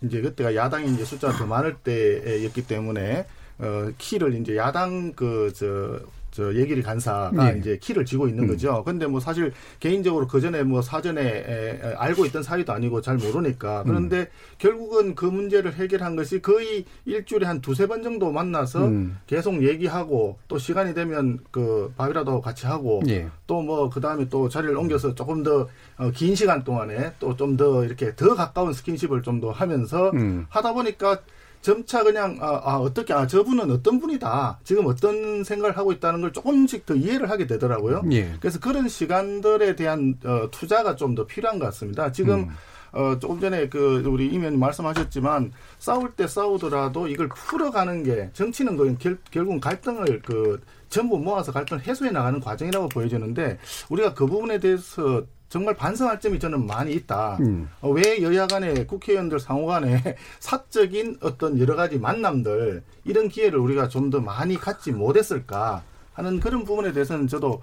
이제 0.03 0.21
그때가 0.21 0.55
야당이 0.55 0.93
이제 0.93 1.05
숫자가 1.05 1.37
더 1.37 1.47
많을 1.47 1.77
때였기 1.79 2.67
때문에 2.69 3.27
어 3.59 3.91
키를 3.99 4.35
이제 4.41 4.57
야당 4.57 5.13
그 5.13 5.53
저 5.57 5.99
저 6.41 6.55
예길이 6.55 6.81
간사가 6.81 7.53
네. 7.53 7.59
이제 7.59 7.77
키를 7.79 8.07
쥐고 8.07 8.27
있는 8.29 8.45
음. 8.45 8.49
거죠. 8.49 8.83
근데 8.83 9.07
뭐 9.07 9.21
사실 9.21 9.53
개인적으로 9.79 10.27
그 10.27 10.41
전에 10.41 10.63
뭐 10.63 10.81
사전에 10.81 11.21
에, 11.21 11.81
에, 11.83 11.95
알고 11.99 12.25
있던 12.27 12.43
사이도 12.43 12.73
아니고 12.73 13.03
잘 13.03 13.19
모르니까 13.19 13.85
그런데 13.85 14.21
음. 14.21 14.27
결국은 14.57 15.15
그 15.15 15.27
문제를 15.27 15.75
해결한 15.75 16.17
것이 16.17 16.41
거의 16.41 16.87
일주일에 17.05 17.47
한 17.47 17.61
두세 17.61 17.87
번 17.87 18.03
정도 18.03 18.33
만나서 18.33 18.87
음. 18.87 19.19
계속 19.27 19.63
얘기하고 19.63 20.39
또 20.49 20.57
시간이 20.57 20.95
되면 20.95 21.41
그 21.51 21.93
밥이라도 21.99 22.41
같이 22.41 22.67
하고 22.67 23.03
예. 23.09 23.29
또뭐 23.47 23.91
그 23.91 24.01
다음에 24.01 24.27
또 24.31 24.49
자리를 24.49 24.75
옮겨서 24.75 25.15
조금 25.15 25.43
더긴 25.43 26.33
어, 26.33 26.35
시간 26.35 26.65
동안에 26.65 27.13
또 27.19 27.37
좀 27.37 27.57
더 27.59 27.85
이렇게 27.85 28.15
더 28.17 28.35
가까운 28.35 28.73
스킨십을 28.73 29.23
좀 29.23 29.41
더 29.41 29.51
하면서 29.51 30.11
음. 30.15 30.47
하다 30.49 30.73
보니까 30.73 31.21
점차 31.61 32.03
그냥 32.03 32.39
아, 32.41 32.61
아, 32.65 32.77
어떻게 32.79 33.13
아 33.13 33.27
저분은 33.27 33.71
어떤 33.71 34.01
분이다 34.01 34.61
지금 34.65 34.87
어떤 34.87 35.45
생각을 35.45 35.77
하고 35.77 35.93
있다는 35.93 36.23
걸 36.23 36.33
조금씩 36.33 36.87
더 36.87 36.95
이해를 36.95 37.29
하게 37.29 37.47
되더라고요. 37.47 38.03
예. 38.13 38.33
그래서 38.41 38.59
그런 38.59 38.89
시간들에 38.89 39.77
대한 39.77 40.19
어, 40.25 40.49
투자가 40.51 40.97
좀 40.97 41.11
더 41.15 41.27
필요한 41.27 41.59
것 41.59 41.65
같습니다. 41.67 42.13
지금 42.13 42.41
음. 42.41 42.49
어, 42.93 43.19
조금 43.19 43.41
전에 43.41 43.69
그 43.69 44.03
우리 44.07 44.27
이면 44.29 44.59
말씀하셨지만 44.59 45.53
싸울 45.79 46.13
때 46.13 46.27
싸우더라도 46.27 47.09
이걸 47.09 47.29
풀어가는 47.29 48.03
게 48.05 48.31
정치는 48.33 48.77
그 48.77 48.97
결, 48.99 49.19
결국은 49.31 49.61
갈등을 49.61 50.23
그 50.23 50.61
전부 50.89 51.19
모아서 51.19 51.53
갈등을 51.53 51.87
해소해 51.87 52.11
나가는 52.11 52.41
과정이라고 52.41 52.89
보여지는데 52.89 53.59
우리가 53.91 54.15
그 54.15 54.27
부분에 54.27 54.59
대해서 54.59 55.25
정말 55.51 55.75
반성할 55.75 56.21
점이 56.21 56.39
저는 56.39 56.65
많이 56.65 56.93
있다. 56.95 57.37
음. 57.41 57.69
어, 57.83 57.91
왜 57.91 58.23
여야 58.23 58.47
간에 58.47 58.87
국회의원들 58.87 59.41
상호 59.41 59.67
간에 59.67 60.01
사적인 60.41 61.19
어떤 61.21 61.59
여러 61.59 61.75
가지 61.77 61.99
만남들 61.99 62.83
이런 63.05 63.29
기회를 63.29 63.59
우리가 63.59 63.89
좀 63.89 64.11
더 64.11 64.21
많이 64.21 64.57
갖지 64.57 64.93
못했을까 64.93 65.83
하는 66.15 66.41
그런 66.41 66.65
부분에 66.65 66.93
대해서는 66.93 67.27
저도 67.29 67.61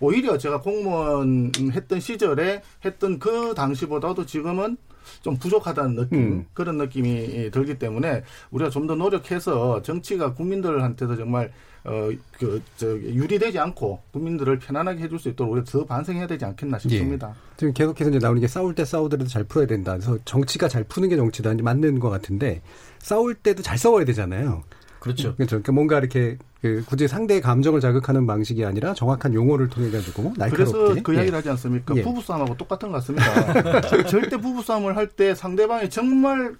오히려 0.00 0.38
제가 0.38 0.60
공무원 0.60 1.50
했던 1.72 1.98
시절에 2.00 2.62
했던 2.84 3.18
그 3.18 3.52
당시보다도 3.54 4.24
지금은 4.26 4.76
좀 5.22 5.36
부족하다는 5.36 5.94
느낌 5.96 6.18
음. 6.18 6.46
그런 6.54 6.76
느낌이 6.78 7.50
들기 7.50 7.78
때문에 7.78 8.22
우리가 8.50 8.70
좀 8.70 8.86
더 8.86 8.94
노력해서 8.94 9.82
정치가 9.82 10.34
국민들한테도 10.34 11.16
정말 11.16 11.52
어그저 11.84 12.98
유리되지 12.98 13.58
않고 13.58 14.00
국민들을 14.12 14.58
편안하게 14.58 15.02
해줄 15.04 15.18
수 15.18 15.28
있도록 15.30 15.52
우리가 15.52 15.70
더 15.70 15.84
반성해야 15.84 16.26
되지 16.26 16.44
않겠나 16.44 16.78
싶습니다. 16.78 17.28
예. 17.30 17.56
지금 17.56 17.72
계속해서 17.72 18.10
이제 18.10 18.18
나오는 18.18 18.40
게 18.40 18.46
싸울 18.46 18.74
때 18.74 18.84
싸우더라도 18.84 19.28
잘 19.28 19.44
풀어야 19.44 19.66
된다. 19.66 19.92
그래서 19.92 20.18
정치가 20.24 20.68
잘 20.68 20.84
푸는 20.84 21.08
게 21.08 21.16
정치다. 21.16 21.52
이제 21.52 21.62
맞는 21.62 21.98
것 22.00 22.10
같은데 22.10 22.62
싸울 22.98 23.34
때도 23.34 23.62
잘 23.62 23.78
싸워야 23.78 24.04
되잖아요. 24.04 24.62
그렇죠. 24.98 25.34
그렇죠. 25.34 25.50
그러니까 25.56 25.72
뭔가 25.72 25.98
이렇게 25.98 26.36
그 26.60 26.84
굳이 26.86 27.08
상대의 27.08 27.40
감정을 27.40 27.80
자극하는 27.80 28.26
방식이 28.26 28.66
아니라 28.66 28.92
정확한 28.92 29.32
용어를 29.32 29.70
통해 29.70 29.90
가지고 29.90 30.34
날카롭게. 30.36 30.56
그래서 30.56 31.02
그 31.02 31.14
이야기를 31.14 31.32
예. 31.32 31.36
하지 31.36 31.48
않습니까? 31.50 31.96
예. 31.96 32.02
부부싸움하고 32.02 32.54
똑같은 32.58 32.90
것 32.90 32.96
같습니다. 32.98 33.80
절대 34.06 34.36
부부싸움을 34.36 34.96
할 34.96 35.08
때 35.16 35.34
상대방이 35.34 35.88
정말 35.88 36.54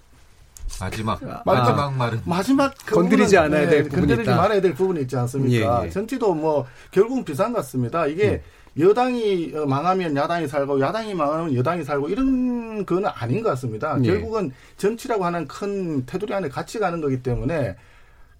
마지막 0.79 1.21
아, 1.23 1.41
마지막 1.45 1.93
말은 1.95 2.21
마지막 2.25 2.73
그 2.85 2.95
건드리지 2.95 3.37
않아야 3.37 3.69
될 3.69 3.83
네, 3.83 3.89
부분이 3.89 3.99
건드리지 4.07 4.29
있다. 4.29 4.35
말아야 4.41 4.61
될 4.61 4.73
부분이 4.73 5.01
있지 5.01 5.15
않습니까? 5.17 5.81
예, 5.81 5.85
예. 5.85 5.89
정치도 5.89 6.33
뭐 6.33 6.65
결국은 6.91 7.23
비슷한 7.23 7.51
것 7.53 7.59
같습니다. 7.59 8.07
이게 8.07 8.41
음. 8.77 8.81
여당이 8.83 9.53
망하면 9.67 10.15
야당이 10.15 10.47
살고 10.47 10.79
야당이 10.79 11.13
망하면 11.13 11.53
여당이 11.55 11.83
살고 11.83 12.07
이런 12.09 12.85
거는 12.85 13.09
아닌 13.13 13.43
것 13.43 13.49
같습니다. 13.49 13.97
예. 14.03 14.07
결국은 14.07 14.51
정치라고 14.77 15.25
하는 15.25 15.47
큰 15.47 16.05
테두리 16.05 16.33
안에 16.33 16.49
같이 16.49 16.79
가는 16.79 17.01
거기 17.01 17.21
때문에 17.21 17.75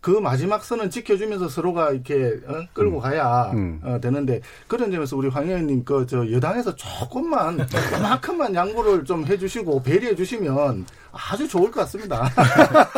그 0.01 0.09
마지막 0.09 0.63
선은 0.63 0.89
지켜주면서 0.89 1.47
서로가 1.47 1.91
이렇게 1.91 2.39
어? 2.47 2.65
끌고 2.73 2.97
음. 2.97 3.01
가야 3.01 3.51
음. 3.53 3.79
어, 3.83 3.99
되는데 4.01 4.41
그런 4.67 4.91
점에서 4.91 5.15
우리 5.15 5.29
황 5.29 5.47
의원님 5.47 5.85
그 5.85 6.05
저 6.07 6.29
여당에서 6.31 6.75
조금만 6.75 7.65
그만큼만 7.69 8.55
양보를 8.55 9.05
좀 9.05 9.25
해주시고 9.25 9.83
배려해 9.83 10.15
주시면 10.15 10.85
아주 11.11 11.47
좋을 11.47 11.69
것 11.69 11.81
같습니다. 11.81 12.29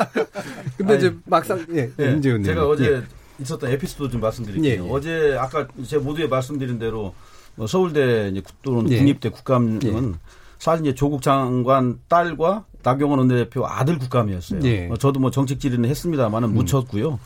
근데 0.78 0.96
이제 0.96 1.16
막상 1.26 1.66
예, 1.72 1.92
예 2.00 2.22
제가 2.22 2.66
어제 2.68 2.86
예. 2.86 3.04
있었던 3.40 3.70
에피소드 3.70 4.12
좀 4.12 4.22
말씀드릴게요. 4.22 4.72
예, 4.72 4.78
예. 4.78 4.90
어제 4.90 5.38
아까 5.38 5.68
제 5.86 5.98
모두에 5.98 6.28
말씀드린 6.28 6.80
대로 6.80 7.14
뭐 7.56 7.68
서울대 7.68 8.34
또는 8.62 8.90
예. 8.92 8.98
국립대 9.00 9.30
국감은 9.30 9.80
예. 9.84 9.92
사실 10.64 10.86
이제 10.86 10.96
조국 10.96 11.22
장관 11.22 12.00
딸과 12.08 12.64
나경원 12.84 13.20
원내대표 13.20 13.68
아들 13.68 14.00
국감이었어요. 14.00 14.62
예. 14.64 14.88
어, 14.88 14.96
저도 14.96 15.20
뭐 15.20 15.30
정책 15.30 15.60
질의는 15.60 15.90
했습니다만은 15.90 16.52
음. 16.52 16.54
묻혔고요. 16.54 17.20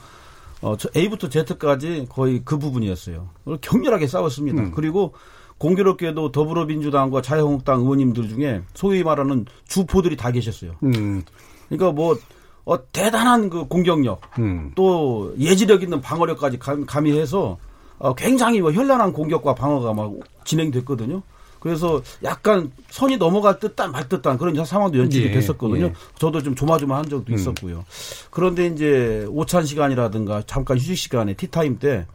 어, 0.64 0.76
저 0.76 0.90
A부터 0.96 1.30
Z까지 1.30 2.08
거의 2.10 2.42
그 2.44 2.58
부분이었어요. 2.58 3.30
격렬하게 3.62 4.08
싸웠습니다. 4.08 4.64
음. 4.64 4.72
그리고 4.72 5.14
공교롭게도 5.60 6.32
더불어민주당과 6.32 7.22
자유한국당 7.22 7.82
의원님들 7.82 8.28
중에 8.28 8.64
소위 8.74 9.04
말하는 9.04 9.46
주포들이 9.68 10.18
다 10.18 10.32
계셨어요. 10.32 10.72
음. 10.82 11.22
그러니까 11.70 11.92
뭐 11.92 12.18
어, 12.66 12.92
대단한 12.92 13.52
그 13.52 13.68
공격력, 13.68 14.20
음. 14.40 14.72
또 14.74 15.36
예지력 15.38 15.84
있는 15.84 16.02
방어력까지 16.02 16.58
가미해서 16.58 17.60
어, 18.00 18.16
굉장히 18.16 18.62
뭐 18.62 18.72
현란한 18.72 19.14
공격과 19.14 19.54
방어가 19.54 19.94
막 19.94 20.14
진행됐거든요. 20.44 21.22
그래서 21.60 22.02
약간 22.24 22.72
선이 22.90 23.18
넘어갈 23.18 23.60
듯한 23.60 23.92
말 23.92 24.08
듯한 24.08 24.38
그런 24.38 24.64
상황도 24.64 24.98
연출이 25.00 25.26
예, 25.26 25.32
됐었거든요. 25.32 25.86
예. 25.86 25.94
저도 26.18 26.42
좀 26.42 26.56
조마조마한 26.56 27.10
적도 27.10 27.34
음. 27.34 27.36
있었고요. 27.36 27.86
그런데 28.30 28.68
이제 28.68 29.26
오찬 29.30 29.66
시간이라든가 29.66 30.44
잠깐 30.46 30.78
휴식 30.78 30.98
시간에 30.98 31.34
티타임 31.34 31.80
때 31.80 32.06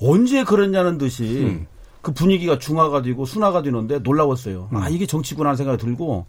언제 0.00 0.44
그랬냐는 0.44 0.98
듯이 0.98 1.44
음. 1.44 1.66
그 2.00 2.12
분위기가 2.12 2.58
중화가 2.58 3.02
되고 3.02 3.24
순화가 3.24 3.62
되는데 3.62 3.98
놀라웠어요. 4.00 4.68
음. 4.72 4.76
아 4.76 4.88
이게 4.88 5.06
정치구나 5.06 5.50
하는 5.50 5.56
생각이 5.56 5.78
들고 5.82 6.26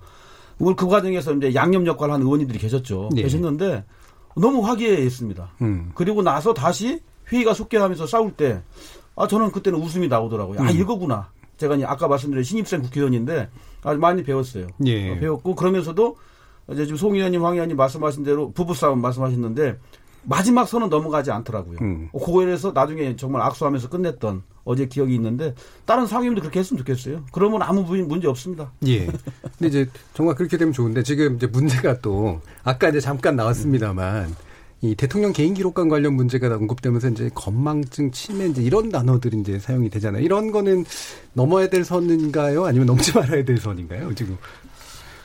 오늘 0.60 0.76
그 0.76 0.88
과정에서 0.88 1.34
이제 1.34 1.56
양념 1.56 1.88
역할을 1.88 2.14
하는 2.14 2.26
의원님들이 2.26 2.60
계셨죠. 2.60 3.10
예. 3.18 3.24
계셨는데 3.24 3.84
너무 4.36 4.66
화기애애했습니다. 4.66 5.52
음. 5.62 5.92
그리고 5.96 6.22
나서 6.22 6.54
다시 6.54 7.02
회의가 7.32 7.54
속개하면서 7.54 8.08
싸울 8.08 8.32
때 8.32 8.62
아, 9.16 9.28
저는 9.28 9.52
그때는 9.52 9.80
웃음이 9.80 10.08
나오더라고요. 10.08 10.60
아, 10.60 10.64
음. 10.64 10.70
이거구나. 10.70 11.30
제가 11.64 11.78
아까 11.90 12.08
말씀드린 12.08 12.44
신입생 12.44 12.82
국회의원인데 12.82 13.50
아주 13.84 14.00
많이 14.00 14.24
배웠어요. 14.24 14.68
예. 14.86 15.12
어, 15.12 15.20
배웠고 15.20 15.56
그러면서도 15.56 16.18
이제 16.72 16.86
지금 16.86 16.98
송 16.98 17.16
의원님, 17.16 17.44
황 17.44 17.54
의원님 17.54 17.78
말씀하신 17.78 18.24
대로 18.24 18.52
부부싸움 18.52 19.02
말씀하셨는데 19.02 19.80
마지막 20.24 20.68
선은 20.68 20.90
넘어가지 20.90 21.32
않더라고요. 21.32 21.78
음. 21.82 22.10
어, 22.12 22.20
그거에서 22.20 22.72
나중에 22.72 23.16
정말 23.16 23.42
악수하면서 23.44 23.90
끝냈던 23.90 24.44
어제 24.66 24.88
기억이 24.88 25.14
있는데 25.16 25.56
다른 25.86 26.06
상임도 26.06 26.42
그렇게 26.42 26.60
했으면 26.60 26.80
좋겠어요. 26.80 27.24
그러면 27.32 27.62
아무 27.62 27.84
문제 27.84 28.28
없습니다. 28.28 28.72
예. 28.88 29.06
근데 29.06 29.68
이제 29.68 29.90
정말 30.14 30.36
그렇게 30.36 30.58
되면 30.58 30.74
좋은데 30.74 31.04
지금 31.04 31.36
이제 31.36 31.48
문제가 31.48 32.00
또 32.00 32.42
아까 32.64 32.90
이제 32.90 33.00
잠깐 33.00 33.36
나왔습니다만 33.36 34.26
음. 34.26 34.36
이 34.84 34.96
대통령 34.96 35.32
개인 35.32 35.54
기록관 35.54 35.88
관련 35.88 36.14
문제가 36.14 36.54
언급되면서 36.54 37.08
이제 37.08 37.30
건망증, 37.34 38.12
치매 38.12 38.48
이제 38.48 38.62
이런 38.62 38.90
단어들이 38.90 39.40
이제 39.40 39.58
사용이 39.58 39.90
되잖아요. 39.90 40.22
이런 40.22 40.52
거는 40.52 40.84
넘어야 41.32 41.70
될 41.70 41.86
선인가요? 41.86 42.66
아니면 42.66 42.88
넘지 42.88 43.16
말아야 43.18 43.46
될 43.46 43.58
선인가요? 43.58 44.14
지금 44.14 44.38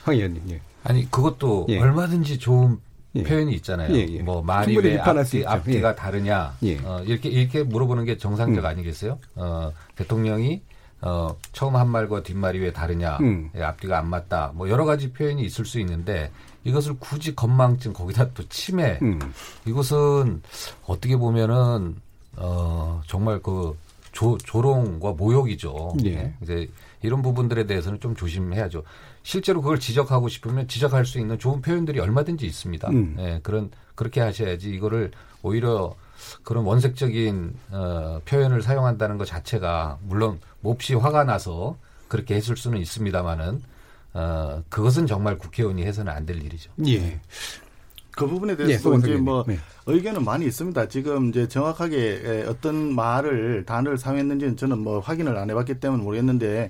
황 0.05 0.15
의원님. 0.15 0.43
예. 0.51 0.61
아니 0.85 1.11
그것도 1.11 1.65
예. 1.67 1.77
얼마든지 1.77 2.39
좋은 2.39 2.77
예. 3.15 3.23
표현이 3.23 3.53
있잖아요. 3.55 3.93
예, 3.93 4.07
예. 4.09 4.21
뭐 4.21 4.41
말이 4.41 4.77
왜 4.77 4.97
앞뒤, 4.97 5.45
앞뒤가 5.45 5.89
예. 5.89 5.95
다르냐 5.95 6.55
예. 6.63 6.77
어, 6.77 7.03
이렇게 7.05 7.27
이렇게 7.27 7.63
물어보는 7.63 8.05
게 8.05 8.17
정상적 8.17 8.63
음. 8.63 8.65
아니겠어요? 8.65 9.19
어, 9.35 9.73
대통령이 9.97 10.61
어, 11.01 11.35
처음 11.51 11.75
한 11.75 11.89
말과 11.89 12.23
뒷말이 12.23 12.59
왜 12.59 12.71
다르냐, 12.73 13.17
음. 13.21 13.49
앞뒤가 13.57 13.99
안 13.99 14.09
맞다, 14.09 14.51
뭐 14.53 14.69
여러 14.69 14.85
가지 14.85 15.11
표현이 15.11 15.43
있을 15.43 15.65
수 15.65 15.79
있는데 15.79 16.29
이것을 16.63 16.95
굳이 16.99 17.35
건망증 17.35 17.93
거기다 17.93 18.33
또 18.33 18.47
치매 18.49 18.99
음. 19.01 19.19
이것은 19.65 20.41
어떻게 20.85 21.15
보면은 21.15 21.95
어 22.35 23.01
정말 23.07 23.41
그 23.41 23.77
조, 24.11 24.37
조롱과 24.37 25.13
모욕이죠. 25.13 25.95
예. 26.03 26.15
네. 26.15 26.35
이제 26.41 26.67
이런 27.01 27.21
부분들에 27.21 27.65
대해서는 27.65 27.99
좀 27.99 28.15
조심해야죠. 28.15 28.83
실제로 29.23 29.61
그걸 29.61 29.79
지적하고 29.79 30.27
싶으면 30.27 30.67
지적할 30.67 31.05
수 31.05 31.19
있는 31.19 31.37
좋은 31.37 31.61
표현들이 31.61 31.99
얼마든지 31.99 32.45
있습니다. 32.45 32.89
음. 32.89 33.13
네, 33.17 33.39
그런 33.43 33.69
그렇게 33.95 34.21
하셔야지 34.21 34.69
이거를 34.71 35.11
오히려 35.41 35.95
그런 36.43 36.65
원색적인 36.65 37.53
어, 37.71 38.21
표현을 38.25 38.61
사용한다는 38.61 39.17
것 39.17 39.25
자체가 39.25 39.99
물론 40.01 40.39
몹시 40.61 40.93
화가 40.95 41.23
나서 41.23 41.77
그렇게 42.07 42.35
했을 42.35 42.57
수는 42.57 42.79
있습니다만은 42.79 43.61
어, 44.13 44.63
그것은 44.69 45.07
정말 45.07 45.37
국회의원이 45.37 45.83
해서는 45.83 46.11
안 46.11 46.25
될 46.25 46.43
일이죠. 46.43 46.71
예. 46.87 47.19
그 48.11 48.27
부분에 48.27 48.55
대해서 48.57 48.93
예, 48.93 48.97
이제 48.97 49.15
뭐 49.15 49.45
네. 49.47 49.57
의견은 49.85 50.25
많이 50.25 50.45
있습니다. 50.45 50.87
지금 50.89 51.29
이제 51.29 51.47
정확하게 51.47 52.45
어떤 52.49 52.93
말을 52.93 53.63
단어를 53.65 53.97
사용했는지는 53.97 54.57
저는 54.57 54.79
뭐 54.79 54.99
확인을 54.99 55.37
안 55.37 55.49
해봤기 55.49 55.79
때문에 55.79 56.03
모르겠는데 56.03 56.69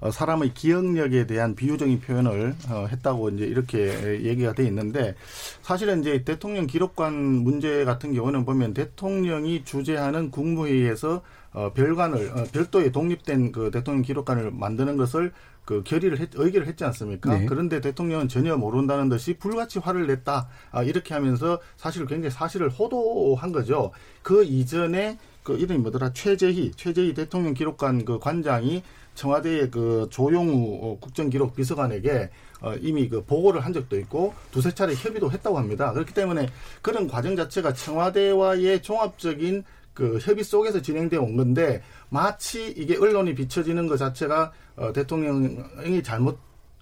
어, 0.00 0.10
사람의 0.10 0.54
기억력에 0.54 1.26
대한 1.26 1.54
비유적인 1.54 2.00
표현을 2.00 2.54
어, 2.70 2.86
했다고 2.90 3.30
이제 3.30 3.44
이렇게 3.44 4.24
얘기가 4.24 4.52
돼 4.54 4.64
있는데 4.66 5.14
사실은 5.62 6.00
이제 6.00 6.22
대통령 6.24 6.66
기록관 6.66 7.14
문제 7.14 7.84
같은 7.84 8.14
경우는 8.14 8.44
보면 8.44 8.74
대통령이 8.74 9.64
주재하는 9.64 10.30
국무회의에서 10.30 11.22
어, 11.52 11.72
별관을 11.74 12.30
어, 12.34 12.44
별도의 12.52 12.92
독립된 12.92 13.52
그 13.52 13.70
대통령 13.70 14.02
기록관을 14.02 14.52
만드는 14.52 14.96
것을 14.96 15.32
그 15.70 15.84
결의를 15.84 16.18
했, 16.18 16.30
의결을 16.34 16.66
했지 16.66 16.82
않습니까? 16.82 17.32
네. 17.32 17.46
그런데 17.46 17.80
대통령은 17.80 18.26
전혀 18.26 18.56
모른다는 18.56 19.08
듯이 19.08 19.34
불같이 19.34 19.78
화를 19.78 20.08
냈다. 20.08 20.48
아, 20.72 20.82
이렇게 20.82 21.14
하면서 21.14 21.60
사실 21.76 22.06
굉장히 22.06 22.34
사실을 22.34 22.70
호도한 22.70 23.52
거죠. 23.52 23.92
그 24.20 24.42
이전에 24.42 25.16
그 25.44 25.56
이름이 25.56 25.78
뭐더라 25.78 26.12
최재희 26.12 26.72
최재희 26.72 27.14
대통령 27.14 27.54
기록관 27.54 28.04
그 28.04 28.18
관장이 28.18 28.82
청와대의 29.14 29.70
그 29.70 30.08
조용우 30.10 30.80
어, 30.82 30.98
국정기록 30.98 31.54
비서관에게 31.54 32.30
어, 32.62 32.74
이미 32.80 33.08
그 33.08 33.24
보고를 33.24 33.60
한 33.60 33.72
적도 33.72 33.96
있고 33.96 34.34
두세 34.50 34.72
차례 34.74 34.92
협의도 34.94 35.30
했다고 35.30 35.56
합니다. 35.56 35.92
그렇기 35.92 36.12
때문에 36.12 36.48
그런 36.82 37.06
과정 37.06 37.36
자체가 37.36 37.74
청와대와의 37.74 38.82
종합적인 38.82 39.62
그 39.94 40.18
협의 40.18 40.44
속에서 40.44 40.80
진행되어 40.80 41.20
온 41.20 41.36
건데 41.36 41.82
마치 42.08 42.68
이게 42.76 42.96
언론이 42.96 43.34
비춰지는 43.34 43.86
것 43.86 43.96
자체가 43.96 44.52
어, 44.76 44.92
대통령이 44.92 46.02
잘못 46.02 46.38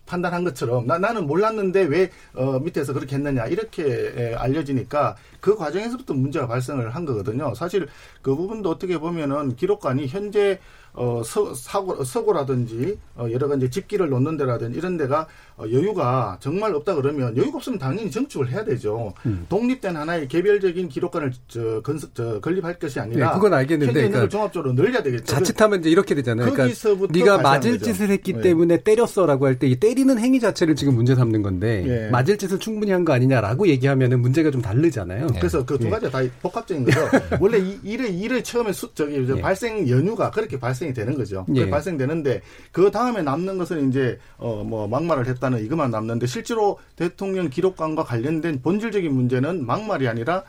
판단한 0.09 0.43
것처럼 0.43 0.87
나, 0.87 0.99
나는 0.99 1.27
몰랐는데 1.27 1.83
왜 1.83 2.11
어, 2.35 2.59
밑에서 2.59 2.93
그렇게 2.93 3.17
했느냐 3.17 3.47
이렇게 3.47 3.85
에, 3.85 4.35
알려지니까 4.35 5.17
그 5.41 5.55
과정에서부터 5.57 6.15
문제가 6.15 6.49
발생을 6.49 6.95
한 6.95 7.05
거거든요. 7.05 7.55
사실 7.55 7.87
그 8.23 8.35
부분도 8.35 8.71
어떻게 8.71 8.99
보면은 8.99 9.55
기록관이 9.55 10.09
현재 10.09 10.59
어, 10.99 11.23
서, 11.25 11.55
사고, 11.55 12.03
서고라든지 12.05 12.99
어, 13.17 13.29
여러 13.31 13.47
가지 13.49 13.71
집기를 13.71 14.09
놓는 14.09 14.37
데라든지 14.37 14.79
이런 14.79 14.97
데가 14.97 15.27
어, 15.57 15.65
여유가 15.71 16.37
정말 16.41 16.75
없다 16.75 16.95
그러면 16.97 17.37
여유가 17.37 17.59
없으면 17.59 17.79
당연히 17.79 18.11
정축을 18.11 18.51
해야 18.51 18.65
되죠. 18.65 19.13
음. 19.27 19.47
독립된 19.49 19.97
하나의 19.97 20.29
개별적인 20.29 20.89
기록관을 20.89 21.33
저, 21.49 21.81
건, 21.83 22.01
저, 22.15 22.41
건립할 22.41 22.79
것이 22.79 22.99
아니라 23.01 23.29
네, 23.29 23.35
그건 23.35 23.55
알겠는데 23.55 23.93
그러니까 23.93 24.29
종합적으로 24.29 24.73
늘려야 24.73 25.03
되겠죠. 25.03 25.25
자칫하면 25.27 25.81
이제 25.81 25.91
이렇게 25.91 26.15
되잖아요. 26.15 26.51
그러니까 26.53 26.77
네가 27.11 27.39
맞을 27.39 27.79
짓을 27.79 28.11
했기 28.11 28.33
네. 28.33 28.41
때문에 28.43 28.83
때렸어라고 28.83 29.47
할 29.47 29.59
때 29.59 29.69
이 29.69 29.77
때리는 29.77 30.19
행위 30.19 30.41
자체를 30.41 30.75
지금 30.77 30.95
문제 30.95 31.15
삼는 31.15 31.43
건데 31.43 31.85
네. 31.87 32.11
맞을 32.11 32.39
짓을 32.39 32.59
충분히 32.59 32.93
한 32.93 33.05
거 33.05 33.13
아니냐라고 33.13 33.69
얘기하면은 33.69 34.21
문제가 34.21 34.51
좀 34.51 34.61
다르잖아요. 34.61 35.27
네. 35.29 35.39
그래서 35.39 35.65
그두 35.65 35.87
예. 35.87 35.91
가지가 35.91 36.11
다 36.11 36.29
복합적인 36.43 36.85
거죠. 36.85 37.01
원래 37.41 37.59
이 37.59 37.79
일의 37.85 38.19
일의 38.19 38.43
처음에 38.43 38.73
수, 38.73 38.93
저기 38.95 39.15
예. 39.15 39.41
발생 39.41 39.89
연유가 39.89 40.31
그렇게 40.31 40.59
발생 40.59 40.88
이 40.89 40.93
되는 40.95 41.17
거죠. 41.17 41.45
예. 41.55 41.69
발생되는데 41.69 42.43
그 42.73 42.91
다음에 42.91 43.23
남는 43.23 43.59
것은 43.59 43.89
이제 43.89 44.19
어 44.39 44.59
뭐 44.69 44.87
막말을 44.89 45.27
했다는 45.27 45.65
이것만 45.65 45.91
남는데 45.91 46.27
실제로 46.27 46.79
대통령 46.97 47.49
기록관과 47.49 48.05
관련된 48.05 48.61
본질적인 48.61 49.13
문제는 49.13 49.65
막말이 49.65 50.09
아니라 50.09 50.45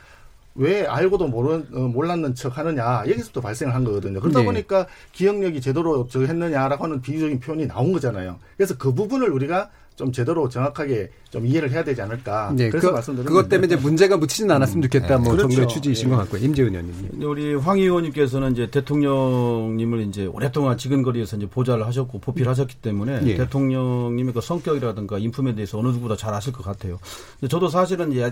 왜 0.56 0.84
알고도 0.84 1.28
모르, 1.28 1.62
어, 1.72 1.78
몰랐는 1.80 2.34
척 2.34 2.58
하느냐 2.58 3.04
여기서부터 3.06 3.40
발생을 3.40 3.74
한 3.74 3.84
거거든요. 3.84 4.20
그러다 4.20 4.40
네. 4.40 4.44
보니까 4.44 4.86
기억력이 5.12 5.60
제대로 5.60 6.06
저 6.08 6.20
했느냐라고 6.20 6.84
하는 6.84 7.00
비유적인 7.00 7.40
표현이 7.40 7.68
나온 7.68 7.92
거잖아요. 7.92 8.38
그래서 8.56 8.76
그 8.76 8.92
부분을 8.92 9.30
우리가 9.30 9.70
좀 10.00 10.12
제대로 10.12 10.48
정확하게 10.48 11.10
좀 11.28 11.46
이해를 11.46 11.70
해야 11.70 11.84
되지 11.84 12.00
않을까. 12.00 12.54
네, 12.56 12.70
그래서 12.70 12.88
그, 12.88 12.94
말씀드린 12.94 13.26
그것 13.26 13.50
때문에 13.50 13.66
이제 13.66 13.76
문제가 13.76 14.16
묻히지는 14.16 14.54
않았으면 14.54 14.82
좋겠다. 14.84 15.16
음, 15.16 15.24
뭐 15.24 15.32
그렇죠. 15.32 15.48
정도의 15.48 15.68
취지이신 15.68 16.08
네. 16.08 16.16
것 16.16 16.22
같고요. 16.22 16.42
임재훈 16.42 16.70
의원님. 16.70 17.22
우리 17.22 17.54
황 17.54 17.78
의원님께서는 17.78 18.52
이제 18.52 18.70
대통령님을 18.70 20.00
이제 20.08 20.24
오랫동안 20.24 20.78
지근거리에서 20.78 21.36
이제 21.36 21.46
보좌를 21.46 21.86
하셨고 21.86 22.18
보필 22.20 22.48
하셨기 22.48 22.76
때문에 22.76 23.20
예. 23.26 23.36
대통령님의 23.36 24.32
그 24.32 24.40
성격이라든가 24.40 25.18
인품에 25.18 25.54
대해서 25.54 25.78
어느 25.78 25.88
누구보다 25.88 26.16
잘 26.16 26.32
아실 26.32 26.54
것 26.54 26.64
같아요. 26.64 26.98
저도 27.46 27.68
사실은 27.68 28.18
야, 28.18 28.30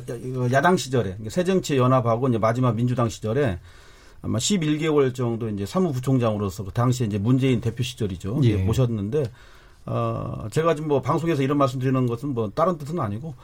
야당 0.50 0.78
시절에 0.78 1.18
새정치연합하고 1.28 2.28
이제 2.28 2.38
마지막 2.38 2.74
민주당 2.76 3.10
시절에 3.10 3.58
아마 4.22 4.38
11개월 4.38 5.14
정도 5.14 5.50
이제 5.50 5.66
사무부총장으로서 5.66 6.64
그 6.64 6.72
당시에 6.72 7.06
이제 7.06 7.18
문재인 7.18 7.60
대표 7.60 7.82
시절이죠. 7.82 8.40
예. 8.44 8.56
모셨는데 8.56 9.24
어, 9.88 10.46
제가 10.50 10.74
지금 10.74 10.88
뭐 10.88 11.00
방송에서 11.00 11.42
이런 11.42 11.56
말씀 11.56 11.80
드리는 11.80 12.06
것은 12.06 12.34
뭐 12.34 12.50
다른 12.54 12.76
뜻은 12.76 13.00
아니고, 13.00 13.34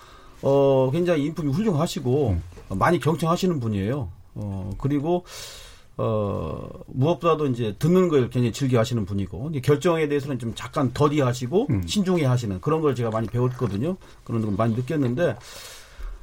어, 0.42 0.90
굉장히 0.92 1.24
인품이 1.24 1.50
훌륭하시고, 1.52 2.28
음. 2.30 2.78
많이 2.78 3.00
경청하시는 3.00 3.60
분이에요. 3.60 4.08
어, 4.34 4.70
그리고, 4.76 5.24
어, 5.96 6.68
무엇보다도 6.88 7.46
이제 7.46 7.74
듣는 7.78 8.08
걸 8.08 8.28
굉장히 8.28 8.52
즐겨 8.52 8.78
하시는 8.78 9.06
분이고, 9.06 9.52
결정에 9.62 10.06
대해서는 10.06 10.38
좀 10.38 10.52
잠깐 10.54 10.92
더디 10.92 11.20
하시고, 11.20 11.68
음. 11.70 11.86
신중해 11.86 12.26
하시는 12.26 12.60
그런 12.60 12.82
걸 12.82 12.94
제가 12.94 13.10
많이 13.10 13.26
배웠거든요. 13.26 13.96
그런 14.24 14.42
걸 14.42 14.52
많이 14.54 14.74
느꼈는데, 14.74 15.36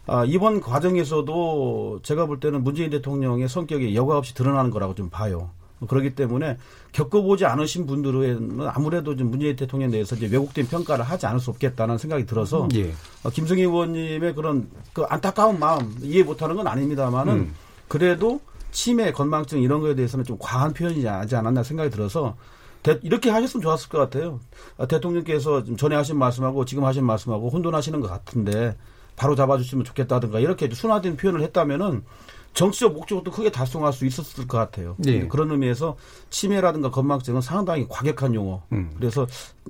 아, 0.05 0.23
이번 0.25 0.61
과정에서도 0.61 2.01
제가 2.03 2.27
볼 2.27 2.39
때는 2.39 2.63
문재인 2.63 2.91
대통령의 2.91 3.49
성격이 3.49 3.95
여과 3.95 4.17
없이 4.17 4.35
드러나는 4.35 4.69
거라고 4.69 4.93
좀 4.93 5.09
봐요. 5.09 5.49
그렇기 5.87 6.15
때문에 6.15 6.57
겪어보지 6.91 7.45
않으신 7.45 7.85
분들은 7.85 8.59
아무래도 8.67 9.15
좀 9.15 9.31
문재인 9.31 9.55
대통령에 9.55 9.91
대해서 9.91 10.15
이제 10.15 10.27
왜곡된 10.27 10.67
평가를 10.67 11.03
하지 11.03 11.25
않을 11.25 11.39
수 11.39 11.49
없겠다는 11.49 11.97
생각이 11.97 12.25
들어서 12.25 12.67
예. 12.75 12.93
어, 13.23 13.29
김성희 13.29 13.61
의원님의 13.63 14.35
그런 14.35 14.69
그 14.93 15.03
안타까운 15.03 15.59
마음 15.59 15.95
이해 16.01 16.23
못하는 16.23 16.55
건 16.55 16.67
아닙니다만은 16.67 17.33
음. 17.33 17.55
그래도 17.87 18.39
치매, 18.71 19.11
건망증 19.11 19.61
이런 19.61 19.81
거에 19.81 19.95
대해서는 19.95 20.23
좀 20.25 20.37
과한 20.39 20.73
표현이지 20.73 21.07
않았나 21.07 21.63
생각이 21.63 21.89
들어서 21.89 22.35
대, 22.83 22.99
이렇게 23.03 23.29
하셨으면 23.29 23.61
좋았을 23.61 23.89
것 23.89 23.97
같아요. 23.97 24.39
아, 24.77 24.85
대통령께서 24.87 25.63
전에 25.75 25.95
하신 25.95 26.17
말씀하고 26.17 26.65
지금 26.65 26.85
하신 26.85 27.05
말씀하고 27.05 27.49
혼돈하시는 27.49 27.99
것 27.99 28.07
같은데 28.07 28.75
바로 29.15 29.35
잡아주시면 29.35 29.85
좋겠다든가 29.85 30.39
이렇게 30.39 30.69
순화된 30.69 31.17
표현을 31.17 31.41
했다면은 31.43 32.03
정치적 32.53 32.93
목적도 32.93 33.31
크게 33.31 33.49
달성할 33.49 33.93
수 33.93 34.05
있었을 34.05 34.45
것 34.47 34.57
같아요. 34.57 34.95
네. 34.99 35.25
그런 35.27 35.49
의미에서 35.51 35.95
치매라든가 36.29 36.91
건망증은 36.91 37.39
상당히 37.39 37.87
과격한 37.87 38.35
용어. 38.35 38.61
음. 38.73 38.91
그래서 38.97 39.25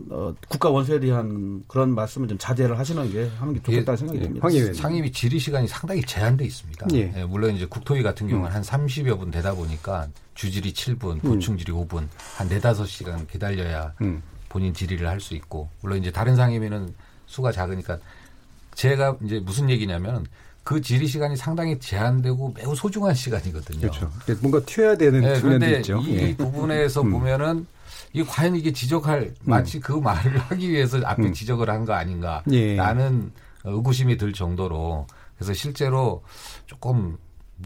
어, 0.09 0.33
국가 0.49 0.69
원수에 0.69 0.99
대한 0.99 1.63
그런 1.67 1.93
말씀을 1.93 2.27
좀 2.27 2.37
자제를 2.39 2.79
하시는 2.79 3.11
게 3.11 3.29
하는 3.37 3.53
게 3.53 3.61
좋겠다는 3.61 3.97
생각이 3.97 4.19
예, 4.19 4.23
듭니다. 4.23 4.53
예, 4.53 4.73
상임위 4.73 5.11
질의 5.11 5.39
시간이 5.39 5.67
상당히 5.67 6.01
제한돼 6.01 6.43
있습니다. 6.43 6.87
예. 6.93 7.13
예, 7.17 7.23
물론 7.23 7.55
이제 7.55 7.67
국토위 7.67 8.01
같은 8.01 8.27
경우는 8.27 8.49
음. 8.49 8.55
한 8.55 8.61
30여 8.63 9.19
분 9.19 9.29
되다 9.29 9.53
보니까 9.53 10.07
주질이 10.33 10.73
7분, 10.73 11.21
보충질의 11.21 11.75
음. 11.75 11.87
5분, 11.87 12.07
한 12.37 12.49
4, 12.49 12.73
5시간 12.73 13.27
기다려야 13.27 13.93
음. 14.01 14.23
본인 14.49 14.73
질의를 14.73 15.07
할 15.07 15.19
수 15.21 15.35
있고 15.35 15.69
물론 15.81 15.99
이제 15.99 16.11
다른 16.11 16.35
상임위는 16.35 16.93
수가 17.27 17.51
작으니까 17.51 17.99
제가 18.73 19.17
이제 19.23 19.39
무슨 19.39 19.69
얘기냐면 19.69 20.25
그 20.63 20.80
질의 20.82 21.08
시간이 21.08 21.36
상당히 21.36 21.80
제한되고 21.80 22.54
매우 22.56 22.76
소중한 22.76 23.13
시간이거든요. 23.13 23.80
그렇죠. 23.82 24.12
뭔가 24.41 24.60
튀어야 24.65 24.95
되는 24.95 25.21
네, 25.21 25.41
그런데 25.41 25.78
있죠. 25.78 25.97
이 26.00 26.15
예. 26.17 26.36
부분에서 26.36 27.02
음. 27.02 27.12
보면은 27.12 27.65
이게 28.13 28.24
과연 28.24 28.56
이게 28.56 28.71
지적할 28.71 29.34
마치 29.43 29.78
음. 29.78 29.82
그 29.82 29.93
말을 29.93 30.38
하기 30.50 30.69
위해서 30.69 31.00
앞에 31.04 31.24
음. 31.24 31.34
지적을 31.34 31.69
한 31.69 31.86
거 31.86 31.93
아닌가 31.93 32.43
예. 32.52 32.76
라는 32.76 33.32
의구심이 33.63 34.17
들 34.17 34.34
정도로 34.34 35.08
그래서 35.36 35.54
실제로 35.54 36.24
조금 36.67 37.17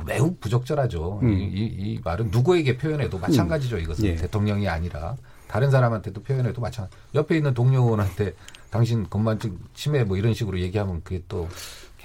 매우 0.05 0.33
부적절하죠. 0.39 1.19
음. 1.23 1.33
이, 1.33 1.43
이, 1.43 1.65
이, 1.65 1.99
말은 2.03 2.29
누구에게 2.31 2.77
표현해도 2.77 3.17
마찬가지죠. 3.19 3.77
이것은 3.79 4.05
예. 4.05 4.15
대통령이 4.15 4.67
아니라 4.69 5.15
다른 5.47 5.69
사람한테도 5.71 6.23
표현해도 6.23 6.61
마찬가지. 6.61 6.95
옆에 7.13 7.37
있는 7.37 7.53
동료 7.53 7.81
의원한테 7.83 8.33
당신 8.69 9.05
건만증 9.09 9.57
치매 9.73 10.03
뭐 10.03 10.17
이런 10.17 10.33
식으로 10.33 10.59
얘기하면 10.59 11.01
그게 11.03 11.21
또 11.29 11.47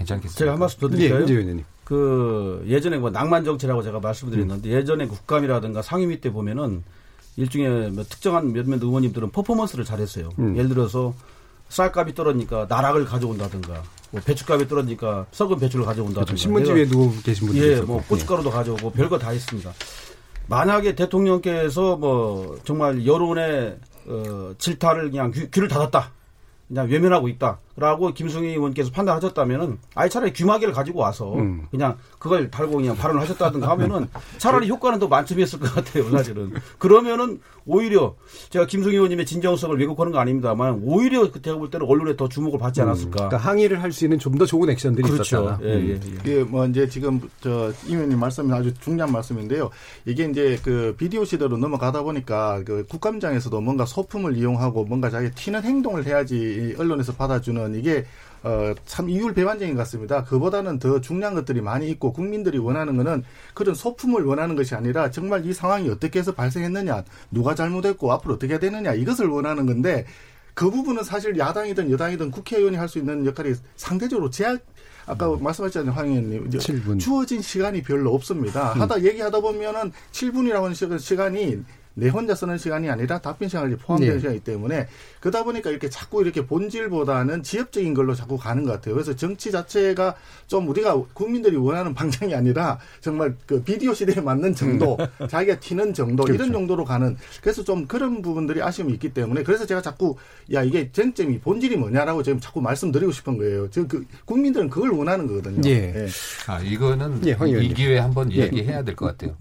괜찮겠습니다. 0.01 0.39
제가 0.39 0.53
한 0.53 0.59
말씀 0.59 0.81
더 0.81 0.89
드릴까요? 0.89 1.27
예, 1.29 1.65
그 1.85 2.65
예전에 2.67 2.99
뭐 2.99 3.11
낭만 3.11 3.45
정치라고 3.45 3.83
제가 3.83 4.01
말씀드렸는데 4.01 4.69
음. 4.69 4.73
예전에 4.73 5.07
국감이라든가 5.07 5.83
상임위 5.83 6.21
때 6.21 6.31
보면은 6.31 6.83
일종의 7.37 7.91
뭐 7.91 8.05
특정한 8.05 8.53
몇몇 8.53 8.83
의원님들은 8.83 9.31
퍼포먼스를 9.31 9.85
잘했어요. 9.85 10.31
음. 10.39 10.57
예를 10.57 10.69
들어서 10.69 11.15
쌀값이 11.69 12.15
떨어지니까 12.15 12.67
나락을 12.69 13.05
가져온다든가 13.05 13.83
뭐 14.11 14.21
배추값이 14.25 14.69
떨어지니까 14.69 15.27
썩은 15.31 15.59
배추를 15.59 15.85
가져온다든가 15.85 16.25
그렇죠. 16.27 16.37
신문지에 16.37 16.87
누워 16.87 17.13
계신 17.23 17.49
분들 17.49 17.79
예, 17.79 17.81
뭐 17.81 18.03
고춧가루도 18.09 18.51
예. 18.51 18.53
가져오고 18.53 18.91
별거 18.93 19.19
다 19.19 19.31
했습니다. 19.31 19.73
만약에 20.49 20.95
대통령께서 20.95 21.97
뭐 21.97 22.59
정말 22.65 23.07
여론의 23.07 23.79
어, 24.07 24.53
질타를 24.59 25.11
그냥 25.11 25.31
귀, 25.31 25.51
귀를 25.51 25.69
닫았다. 25.69 26.11
그냥 26.69 26.89
외면하고 26.89 27.29
있다 27.29 27.59
라고 27.81 28.13
김승희 28.13 28.49
의원께서 28.51 28.91
판단하셨다면은 28.93 29.79
아예 29.95 30.09
차라리 30.09 30.33
귀마개를 30.33 30.73
가지고 30.75 31.01
와서 31.01 31.35
음. 31.35 31.67
그냥 31.71 31.97
그걸 32.19 32.51
달고 32.51 32.77
그냥 32.77 32.95
발언을 32.97 33.21
하셨다든가 33.23 33.69
하면은 33.71 34.07
차라리 34.39 34.69
효과는 34.69 34.99
더 34.99 35.09
만점이었을 35.09 35.59
것 35.59 35.75
같아요 35.75 36.11
사실은 36.11 36.53
그러면은 36.79 37.41
오히려 37.67 38.15
제가 38.49 38.67
김승희 38.67 38.95
의원님의 38.95 39.27
진정성을 39.27 39.79
왜곡하는 39.79 40.13
거 40.13 40.19
아닙니다만 40.19 40.81
오히려 40.85 41.31
그때가 41.31 41.59
볼 41.59 41.71
때는 41.71 41.87
언론에 41.87 42.17
더 42.17 42.29
주목을 42.29 42.59
받지 42.59 42.81
음. 42.81 42.87
않았을까. 42.87 43.09
음. 43.25 43.29
그러니까 43.29 43.37
항의를 43.37 43.83
할 43.83 43.93
수 43.93 44.05
있는 44.05 44.19
좀 44.19 44.39
더 44.39 44.47
좋은 44.47 44.71
액션들이 44.71 45.09
그렇죠. 45.09 45.23
있었다. 45.23 45.59
예, 45.63 45.69
예, 45.69 45.91
예. 45.91 46.01
이게 46.21 46.45
뭐 46.45 46.65
이제 46.67 46.89
지금 46.89 47.21
저 47.41 47.73
임 47.87 47.95
의원님 47.97 48.19
말씀이 48.19 48.53
아주 48.53 48.73
중요한 48.75 49.13
말씀인데요. 49.13 49.71
이게 50.07 50.25
이제 50.25 50.59
그 50.63 50.95
비디오 50.97 51.25
시대로 51.25 51.57
넘어가다 51.59 52.03
보니까 52.03 52.63
그 52.65 52.85
국감장에서도 52.89 53.61
뭔가 53.61 53.85
소품을 53.87 54.37
이용하고 54.37 54.85
뭔가 54.85 55.11
자기 55.11 55.31
튀는 55.31 55.63
행동을 55.63 56.07
해야지 56.07 56.75
언론에서 56.79 57.13
받아주는 57.15 57.70
이게 57.75 58.05
어, 58.43 58.73
참 58.87 59.11
이율 59.11 59.35
배반적인 59.35 59.75
것 59.75 59.81
같습니다. 59.81 60.25
그보다는 60.25 60.79
더 60.79 61.01
중요한 61.01 61.35
것들이 61.35 61.61
많이 61.61 61.91
있고 61.91 62.13
국민들이 62.13 62.59
원하는 62.59 62.97
것은 62.97 63.23
그런 63.55 63.75
소품을 63.75 64.25
원하는 64.25 64.57
것이 64.57 64.75
아니라 64.75 65.11
정말 65.11 65.45
이 65.45 65.53
상황이 65.53 65.91
어떻게 65.91 66.19
해서 66.19 66.33
발생했느냐, 66.33 67.05
누가 67.31 67.55
잘못했고 67.55 68.11
앞으로 68.13 68.35
어떻게 68.35 68.55
해야 68.55 68.59
되느냐 68.59 68.95
이것을 68.95 69.27
원하는 69.27 69.67
건데 69.67 70.07
그 70.55 70.71
부분은 70.71 71.05
사실 71.05 71.39
야당이든 71.39 71.91
여당이든 71.91 72.31
국회의원이 72.31 72.77
할 72.77 72.89
수 72.89 72.99
있는 72.99 73.25
역할이 73.27 73.55
상대적으로 73.77 74.31
제약 74.31 74.61
아까 75.07 75.33
음. 75.33 75.43
말씀하셨잖아요, 75.43 75.93
황 75.93 76.09
의원님. 76.09 76.51
7분. 76.51 76.99
주어진 77.01 77.43
시간이 77.43 77.83
별로 77.83 78.15
없습니다. 78.15 78.73
음. 78.75 78.81
하다 78.81 79.03
얘기하다 79.03 79.41
보면은 79.41 79.93
7분이라고 80.13 80.63
하는 80.63 80.99
시간이 80.99 81.63
내 81.95 82.09
혼자 82.09 82.35
쓰는 82.35 82.57
시간이 82.57 82.89
아니라 82.89 83.19
답변 83.19 83.49
시간이 83.49 83.77
포함되는 83.77 84.15
네. 84.15 84.21
시간이기 84.21 84.45
때문에 84.45 84.87
그러다 85.21 85.45
보니까 85.45 85.71
이렇게 85.71 85.91
자꾸 85.91 86.23
이렇게 86.23 86.47
본질보다는 86.47 87.43
지엽적인 87.43 87.95
걸로 87.95 88.15
자꾸 88.15 88.37
가는 88.39 88.65
것 88.65 88.73
같아요. 88.73 88.95
그래서 88.95 89.15
정치 89.17 89.51
자체가 89.51 90.15
좀 90.47 90.69
우리가 90.69 91.03
국민들이 91.13 91.57
원하는 91.57 91.93
방향이 91.95 92.35
아니라 92.35 92.79
정말 93.01 93.35
그 93.47 93.63
비디오 93.63 93.93
시대에 93.93 94.21
맞는 94.23 94.55
정도, 94.55 94.97
음. 95.21 95.27
자기가 95.29 95.61
튀는 95.61 95.93
정도 95.95 96.23
그렇죠. 96.25 96.43
이런 96.43 96.53
정도로 96.53 96.85
가는 96.85 97.17
그래서 97.43 97.65
좀 97.65 97.87
그런 97.87 98.23
부분들이 98.23 98.63
아쉬움이 98.63 98.93
있기 98.95 99.13
때문에 99.13 99.43
그래서 99.43 99.67
제가 99.67 99.83
자꾸 99.83 100.17
야 100.53 100.63
이게 100.63 100.91
쟁점이 100.93 101.41
본질이 101.41 101.77
뭐냐라고 101.77 102.23
지금 102.23 102.41
자꾸 102.41 102.61
말씀드리고 102.61 103.13
싶은 103.13 103.37
거예요. 103.37 103.69
지금 103.71 103.89
그 103.89 104.05
국민들은 104.25 104.71
그걸 104.71 104.91
원하는 104.91 105.27
거거든요. 105.27 105.61
예. 105.69 105.93
예. 105.95 106.09
아 106.47 106.61
이거는 106.61 107.27
예, 107.27 107.37
이 107.63 107.75
기회에 107.75 107.99
한번 107.99 108.33
예. 108.33 108.39
얘기해야 108.43 108.83
될 108.83 108.95
것 108.95 109.07
같아요. 109.07 109.37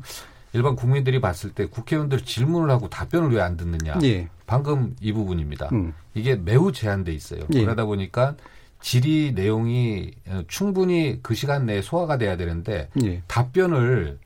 일반 0.53 0.75
국민들이 0.75 1.21
봤을 1.21 1.51
때 1.51 1.65
국회의원들 1.67 2.21
질문을 2.21 2.69
하고 2.71 2.89
답변을 2.89 3.31
왜 3.31 3.41
안 3.41 3.55
듣느냐. 3.57 3.99
예. 4.03 4.27
방금 4.47 4.95
이 4.99 5.13
부분입니다. 5.13 5.69
음. 5.73 5.93
이게 6.13 6.35
매우 6.35 6.71
제한돼 6.71 7.13
있어요. 7.13 7.41
예. 7.53 7.61
그러다 7.61 7.85
보니까 7.85 8.35
질의 8.81 9.33
내용이 9.33 10.11
충분히 10.47 11.19
그 11.21 11.35
시간 11.35 11.65
내에 11.65 11.81
소화가 11.81 12.17
돼야 12.17 12.35
되는데 12.37 12.89
예. 13.03 13.21
답변을 13.27 14.17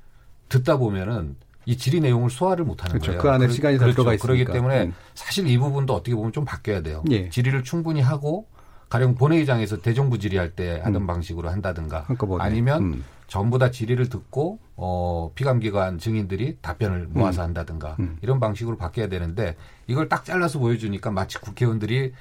듣다 0.49 0.77
보면은 0.77 1.35
이 1.65 1.77
질의 1.77 2.01
내용을 2.01 2.29
소화를 2.29 2.65
못하는 2.65 2.91
그렇죠. 2.99 3.11
거예요. 3.11 3.21
그 3.21 3.29
안에 3.29 3.47
그, 3.47 3.53
시간이 3.53 3.77
다 3.77 3.85
그렇죠. 3.85 3.95
들어가 3.95 4.13
있으니까. 4.13 4.33
그렇기 4.33 4.51
때문에 4.51 4.83
음. 4.83 4.93
사실 5.15 5.47
이 5.47 5.57
부분도 5.57 5.93
어떻게 5.93 6.15
보면 6.15 6.31
좀 6.31 6.45
바뀌어야 6.45 6.81
돼요. 6.81 7.03
예. 7.09 7.29
질의를 7.29 7.63
충분히 7.63 8.01
하고 8.01 8.47
가령 8.89 9.15
본회의장에서 9.15 9.81
대정부 9.81 10.19
질의할 10.19 10.51
때 10.51 10.79
하던 10.83 10.95
음. 11.03 11.07
방식으로 11.07 11.49
한다든가 11.49 12.05
아니면 12.39 12.83
음. 12.83 13.03
전부 13.27 13.57
다 13.57 13.71
질의를 13.71 14.09
듣고 14.09 14.59
어 14.75 15.31
피감기관 15.35 15.99
증인들이 15.99 16.57
답변을 16.61 17.07
모아서 17.09 17.41
음. 17.41 17.47
한다든가 17.47 17.95
음. 17.99 18.17
이런 18.21 18.39
방식으로 18.39 18.77
바뀌어야 18.77 19.07
되는데 19.07 19.55
이걸 19.87 20.09
딱 20.09 20.25
잘라서 20.25 20.59
보여주니까 20.59 21.11
마치 21.11 21.37
국회의원들이 21.39 22.13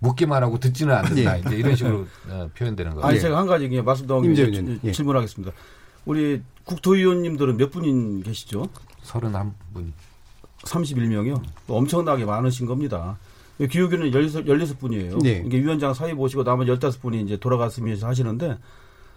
묻기만 0.00 0.42
하고 0.42 0.58
듣지는 0.58 0.94
않는다 0.94 1.36
예. 1.36 1.40
이제 1.40 1.56
이런 1.56 1.76
식으로 1.76 2.06
어, 2.28 2.50
표현되는 2.56 2.94
거예요. 2.94 3.06
아니 3.06 3.20
제가 3.20 3.38
한 3.38 3.46
가지 3.46 3.68
그냥 3.68 3.84
말씀드리고 3.84 4.78
예. 4.84 4.92
질문하겠습니다. 4.92 5.52
우리 6.06 6.42
국토위원님들은 6.64 7.56
몇분 7.56 8.22
계시죠? 8.22 8.68
31분. 9.04 9.92
31명이요? 10.62 11.42
엄청나게 11.68 12.24
많으신 12.24 12.66
겁니다. 12.66 13.18
기후교는 13.58 14.10
16, 14.10 14.46
16분이에요. 14.46 15.22
네. 15.22 15.42
이게 15.44 15.58
위원장 15.58 15.92
사회 15.92 16.14
보시고 16.14 16.44
나머지 16.44 16.70
15분이 16.70 17.24
이제 17.24 17.36
돌아갔으면서 17.36 18.06
하시는데 18.06 18.56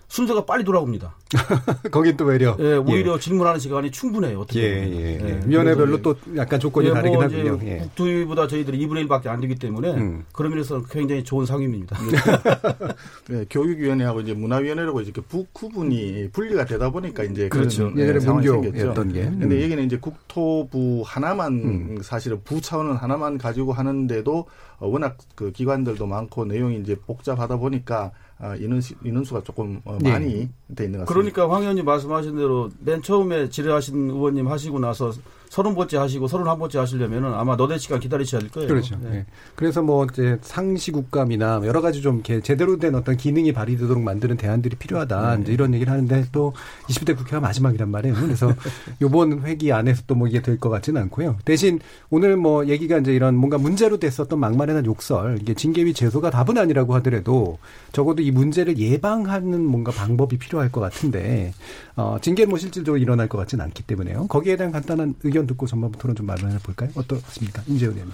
순서가 0.07 0.45
빨리 0.45 0.63
돌아옵니다. 0.63 1.15
거긴 1.91 2.15
또 2.17 2.25
외려. 2.25 2.55
예, 2.59 2.75
오히려 2.75 3.15
예. 3.15 3.19
질문하는 3.19 3.59
시간이 3.59 3.91
충분해요. 3.91 4.41
어떻게 4.41 4.61
예, 4.61 4.91
예, 4.91 5.19
예. 5.19 5.41
위원회별로 5.45 6.01
또 6.01 6.15
약간 6.35 6.59
조건이 6.59 6.89
예, 6.89 6.93
다르긴 6.93 7.15
뭐 7.15 7.23
하군요. 7.23 7.59
예. 7.63 7.77
국토위보다 7.79 8.47
저희들이 8.47 8.85
2분의 8.85 9.07
1밖에 9.07 9.27
안 9.27 9.41
되기 9.41 9.55
때문에 9.55 9.93
음. 9.93 10.25
그런 10.31 10.51
면에서 10.51 10.83
굉장히 10.83 11.23
좋은 11.23 11.45
상임입니다. 11.45 11.97
네, 13.29 13.45
교육위원회하고 13.49 14.21
이제 14.21 14.33
문화위원회라고 14.33 15.01
이렇게 15.01 15.21
북구분이 15.21 16.29
분리가 16.31 16.65
되다 16.65 16.91
보니까 16.91 17.23
이제 17.23 17.49
그렇죠. 17.49 17.91
예전에 17.97 18.19
문교였던 18.23 19.13
게. 19.13 19.23
근데 19.23 19.55
음. 19.55 19.61
여기는 19.63 19.85
이제 19.85 19.97
국토부 19.97 21.03
하나만 21.05 21.53
음. 21.53 21.97
사실은 22.01 22.41
부 22.43 22.61
차원은 22.61 22.93
하나만 22.93 23.37
가지고 23.37 23.73
하는데도 23.73 24.45
워낙 24.79 25.17
그 25.35 25.51
기관들도 25.51 26.05
많고 26.05 26.45
내용이 26.45 26.79
이제 26.79 26.95
복잡하다 26.95 27.57
보니까 27.57 28.03
아, 28.03 28.11
인원수, 28.59 28.95
인원수가 29.03 29.43
조금 29.43 29.81
어, 29.85 29.97
네. 30.01 30.11
많이 30.11 30.25
네. 30.25 30.75
돼 30.75 30.85
있는 30.85 30.99
것 30.99 31.05
같습니다. 31.05 31.33
그러니까 31.33 31.49
황 31.49 31.61
의원님 31.61 31.85
말씀하신 31.85 32.35
대로 32.35 32.69
맨 32.79 33.01
처음에 33.01 33.49
질의하신 33.49 34.09
의원님 34.09 34.47
하시고 34.47 34.79
나서 34.79 35.11
서른 35.53 35.75
번째 35.75 35.97
하시고 35.97 36.27
서른 36.27 36.47
한 36.47 36.57
번째 36.57 36.79
하시려면은 36.79 37.31
아마 37.35 37.55
너댓 37.55 37.77
시간 37.77 37.99
기다리셔야 37.99 38.41
할 38.41 38.49
거예요. 38.49 38.67
그렇죠. 38.67 38.97
네. 39.03 39.09
네. 39.11 39.25
그래서 39.53 39.83
뭐 39.83 40.03
이제 40.11 40.39
상시국감이나 40.41 41.61
여러 41.65 41.79
가지 41.79 42.01
좀 42.01 42.15
이렇게 42.15 42.41
제대로 42.41 42.79
된 42.79 42.95
어떤 42.95 43.15
기능이 43.17 43.53
발휘되도록 43.53 44.01
만드는 44.01 44.37
대안들이 44.37 44.77
필요하다. 44.77 45.35
네. 45.35 45.41
이제 45.43 45.53
이런 45.53 45.75
얘기를 45.75 45.93
하는데 45.93 46.25
또 46.31 46.53
20대 46.89 47.15
국회가 47.15 47.39
마지막이란 47.39 47.87
말이에요. 47.87 48.15
그래서 48.15 48.51
요번 49.03 49.43
회기 49.43 49.71
안에서 49.71 50.01
또 50.07 50.15
뭐 50.15 50.27
이게 50.27 50.41
될 50.41 50.57
것 50.59 50.69
같지는 50.69 51.01
않고요. 51.03 51.37
대신 51.45 51.79
오늘 52.09 52.35
뭐 52.35 52.65
얘기가 52.67 52.97
이제 52.97 53.13
이런 53.13 53.35
뭔가 53.35 53.59
문제로 53.59 53.97
됐었던 53.97 54.39
막말이나 54.39 54.81
욕설 54.85 55.37
이게 55.39 55.53
징계위 55.53 55.93
제소가 55.93 56.31
답은 56.31 56.57
아니라고 56.57 56.95
하더라도 56.95 57.59
적어도 57.91 58.23
이 58.23 58.31
문제를 58.31 58.79
예방하는 58.79 59.63
뭔가 59.63 59.91
방법이 59.91 60.37
필요할 60.39 60.71
것 60.71 60.81
같은데 60.81 61.53
어, 61.95 62.17
징계는 62.19 62.49
뭐 62.49 62.57
실질적으로 62.57 62.99
일어날 62.99 63.27
것 63.27 63.37
같지는 63.37 63.63
않기 63.65 63.83
때문에요. 63.83 64.25
거기에 64.27 64.55
대한 64.55 64.71
간단한 64.71 65.15
의견 65.23 65.42
듣고 65.47 65.67
전반부 65.67 65.97
토론 65.99 66.15
좀 66.15 66.25
마련해 66.25 66.59
볼까요? 66.59 66.89
어떻습니까? 66.95 67.61
임재훈 67.67 67.93
의원님. 67.93 68.13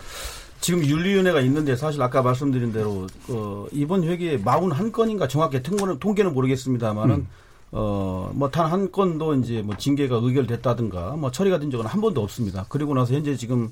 지금 0.62 0.86
윤리위원회가 0.86 1.40
있는데 1.42 1.76
사실 1.76 2.02
아까 2.02 2.22
말씀드린 2.22 2.72
대로 2.74 3.08
어, 3.30 3.66
이번 3.72 4.04
회기에 4.04 4.40
41건인가 4.42 5.30
정확히 5.30 5.64
통계는, 5.64 6.00
통계는 6.00 6.34
모르겠습니다만은 6.34 7.16
음. 7.16 7.28
어, 7.72 8.32
뭐 8.34 8.50
단 8.50 8.66
한 8.72 8.92
건도 8.92 9.36
이제 9.36 9.62
뭐 9.62 9.78
징계가 9.78 10.18
의결됐다든가 10.22 11.12
뭐 11.18 11.32
처리가 11.32 11.60
된 11.60 11.72
적은 11.72 11.86
한 11.86 12.02
번도 12.02 12.22
없습니다. 12.22 12.66
그리고 12.68 12.94
나서 12.94 13.14
현재 13.14 13.36
지금 13.36 13.70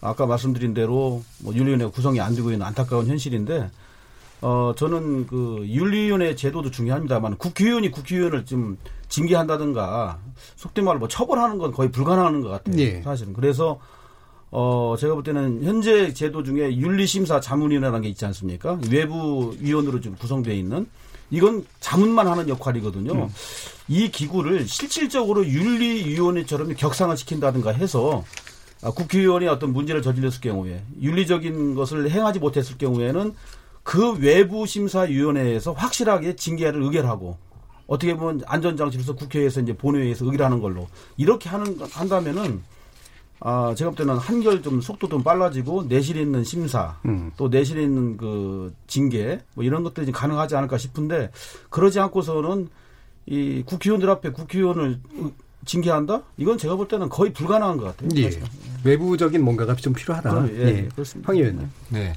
아까 0.00 0.26
말씀드린 0.26 0.74
대로 0.74 1.22
뭐 1.38 1.54
윤리위원회가 1.54 1.90
구성이 1.90 2.20
안 2.20 2.34
되고 2.34 2.50
있는 2.50 2.66
안타까운 2.66 3.06
현실인데 3.06 3.70
어, 4.42 4.74
저는 4.76 5.26
그 5.26 5.64
윤리위원회 5.66 6.34
제도도 6.34 6.70
중요합니다만 6.70 7.36
국회의원이 7.38 7.90
국회의원을 7.90 8.44
좀 8.44 8.76
징계한다든가 9.08 10.18
속된 10.56 10.84
말로 10.84 10.98
뭐 10.98 11.08
처벌하는 11.08 11.58
건 11.58 11.72
거의 11.72 11.90
불가능한 11.90 12.40
것 12.40 12.48
같아요. 12.48 12.78
예. 12.78 13.02
사실은. 13.02 13.32
그래서 13.32 13.78
어, 14.50 14.94
제가 14.98 15.14
볼 15.14 15.22
때는 15.22 15.64
현재 15.64 16.12
제도 16.12 16.42
중에 16.42 16.76
윤리심사 16.76 17.40
자문위원회라는 17.40 18.02
게 18.02 18.08
있지 18.08 18.24
않습니까? 18.26 18.78
외부 18.90 19.54
위원으로 19.58 20.00
좀 20.00 20.16
구성되어 20.16 20.54
있는 20.54 20.86
이건 21.30 21.66
자문만 21.80 22.28
하는 22.28 22.48
역할이거든요. 22.48 23.12
음. 23.12 23.28
이 23.88 24.10
기구를 24.10 24.66
실질적으로 24.68 25.44
윤리위원회처럼 25.46 26.74
격상을 26.74 27.16
시킨다든가 27.16 27.72
해서 27.72 28.24
아, 28.82 28.90
국회의원이 28.90 29.48
어떤 29.48 29.72
문제를 29.72 30.02
저질렀을 30.02 30.40
경우에 30.40 30.82
윤리적인 31.00 31.74
것을 31.74 32.10
행하지 32.10 32.38
못했을 32.38 32.78
경우에는 32.78 33.34
그 33.82 34.12
외부 34.18 34.66
심사위원회에서 34.66 35.72
확실하게 35.72 36.36
징계를 36.36 36.82
의결하고 36.82 37.38
어떻게 37.86 38.16
보면 38.16 38.42
안전장치로서 38.46 39.14
국회에서 39.14 39.60
이제 39.60 39.72
본회의에서 39.72 40.24
의결하는 40.24 40.60
걸로 40.60 40.88
이렇게 41.16 41.48
하는 41.48 41.78
한다면은 41.90 42.62
아 43.40 43.74
제가 43.76 43.90
볼 43.90 43.98
때는 43.98 44.16
한결 44.16 44.62
좀 44.62 44.80
속도 44.80 45.08
좀 45.08 45.22
빨라지고 45.22 45.84
내실에 45.84 46.22
있는 46.22 46.42
심사 46.42 46.96
음. 47.04 47.30
또 47.36 47.48
내실에 47.48 47.82
있는 47.82 48.16
그 48.16 48.74
징계 48.86 49.40
뭐 49.54 49.62
이런 49.62 49.82
것들이 49.82 50.10
가능하지 50.10 50.56
않을까 50.56 50.78
싶은데 50.78 51.30
그러지 51.68 52.00
않고서는 52.00 52.68
이 53.26 53.62
국회의원들 53.66 54.08
앞에 54.08 54.30
국회의원을 54.30 55.00
징계한다? 55.66 56.22
이건 56.38 56.58
제가 56.58 56.76
볼 56.76 56.88
때는 56.88 57.08
거의 57.08 57.32
불가능한 57.32 57.76
것 57.76 57.84
같아요. 57.84 58.08
예. 58.22 58.30
외부적인 58.84 59.42
뭔가가 59.42 59.74
좀 59.74 59.92
필요하다. 59.92 60.48
예, 60.52 60.60
예. 60.60 60.88
그렇습니다. 60.94 61.28
황 61.28 61.36
의원님. 61.36 61.68
네. 61.90 62.14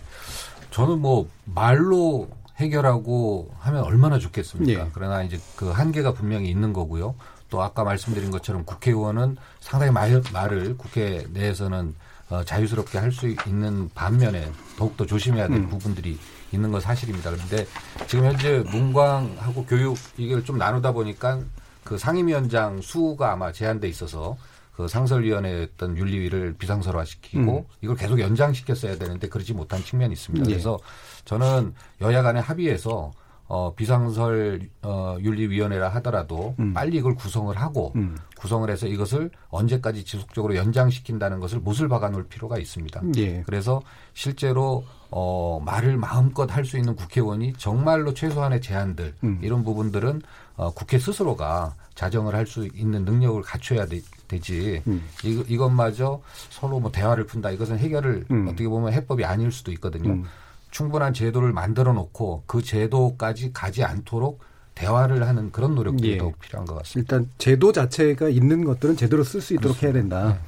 저는 0.69 0.99
뭐 0.99 1.27
말로 1.45 2.29
해결하고 2.59 3.53
하면 3.59 3.83
얼마나 3.83 4.19
좋겠습니까? 4.19 4.83
네. 4.83 4.89
그러나 4.93 5.23
이제 5.23 5.39
그 5.55 5.69
한계가 5.69 6.13
분명히 6.13 6.49
있는 6.49 6.73
거고요. 6.73 7.15
또 7.49 7.63
아까 7.63 7.83
말씀드린 7.83 8.29
것처럼 8.29 8.63
국회의원은 8.65 9.37
상당히 9.59 9.91
말, 9.91 10.21
말을 10.31 10.77
국회 10.77 11.25
내에서는 11.33 11.95
어, 12.29 12.43
자유스럽게 12.43 12.99
할 12.99 13.11
수 13.11 13.27
있는 13.27 13.89
반면에 13.95 14.51
더욱더 14.77 15.05
조심해야 15.05 15.47
될 15.47 15.57
음. 15.57 15.69
부분들이 15.69 16.19
있는 16.51 16.71
건 16.71 16.79
사실입니다. 16.79 17.31
그런데 17.31 17.65
지금 18.07 18.25
현재 18.25 18.63
문광하고 18.71 19.65
교육 19.65 19.97
이걸 20.17 20.43
좀 20.43 20.59
나누다 20.59 20.91
보니까 20.91 21.39
그 21.83 21.97
상임위원장 21.97 22.81
수가 22.81 23.31
아마 23.31 23.51
제한돼 23.51 23.87
있어서 23.87 24.37
그 24.79 24.87
상설위원회 24.87 25.67
어떤 25.73 25.97
윤리위를 25.97 26.53
비상설화시키고 26.53 27.57
음. 27.57 27.63
이걸 27.81 27.97
계속 27.97 28.17
연장시켰어야 28.17 28.97
되는데 28.97 29.27
그러지 29.27 29.53
못한 29.53 29.83
측면이 29.83 30.13
있습니다. 30.13 30.45
예. 30.45 30.53
그래서 30.53 30.79
저는 31.25 31.73
여야 31.99 32.21
간의 32.21 32.41
합의해서 32.41 33.11
어, 33.47 33.73
비상설 33.75 34.69
어, 34.83 35.17
윤리위원회라 35.19 35.89
하더라도 35.95 36.55
음. 36.59 36.73
빨리 36.73 36.95
이걸 36.95 37.15
구성을 37.15 37.53
하고 37.57 37.91
음. 37.97 38.15
구성을 38.37 38.69
해서 38.69 38.87
이것을 38.87 39.31
언제까지 39.49 40.05
지속적으로 40.05 40.55
연장시킨다는 40.55 41.41
것을 41.41 41.59
못을 41.59 41.89
박아놓을 41.89 42.27
필요가 42.29 42.57
있습니다. 42.57 43.01
예. 43.17 43.41
그래서 43.41 43.81
실제로 44.13 44.85
어, 45.11 45.59
말을 45.65 45.97
마음껏 45.97 46.49
할 46.55 46.63
수 46.63 46.77
있는 46.77 46.95
국회의원이 46.95 47.55
정말로 47.57 48.13
최소한의 48.13 48.61
제한들 48.61 49.13
음. 49.25 49.39
이런 49.41 49.65
부분들은 49.65 50.21
어, 50.55 50.71
국회 50.71 50.97
스스로가 50.99 51.75
자정을 51.95 52.33
할 52.33 52.45
수 52.45 52.65
있는 52.73 53.03
능력을 53.03 53.41
갖춰야 53.41 53.85
되, 53.85 53.99
지 54.37 54.83
음. 54.85 55.01
이, 55.23 55.43
이것마저 55.47 56.21
서로 56.51 56.79
뭐 56.79 56.91
대화를 56.91 57.25
푼다 57.25 57.49
이것은 57.49 57.79
해결을 57.79 58.25
음. 58.29 58.47
어떻게 58.47 58.67
보면 58.67 58.93
해법이 58.93 59.25
아닐 59.25 59.51
수도 59.51 59.71
있거든요. 59.71 60.11
음. 60.11 60.25
충분한 60.69 61.13
제도를 61.13 61.51
만들어 61.51 61.93
놓고 61.93 62.43
그 62.45 62.61
제도까지 62.61 63.53
가지 63.53 63.83
않도록 63.83 64.41
대화를 64.75 65.27
하는 65.27 65.51
그런 65.51 65.75
노력들이 65.75 66.11
예. 66.13 66.17
더욱 66.17 66.39
필요한 66.39 66.65
것 66.67 66.75
같습니다. 66.75 67.15
일단 67.15 67.31
제도 67.37 67.71
자체가 67.71 68.29
있는 68.29 68.63
것들은 68.63 68.95
제대로 68.95 69.23
쓸 69.23 69.41
수 69.41 69.53
있도록 69.55 69.79
그렇습니다. 69.79 70.17
해야 70.17 70.29
된다. 70.29 70.41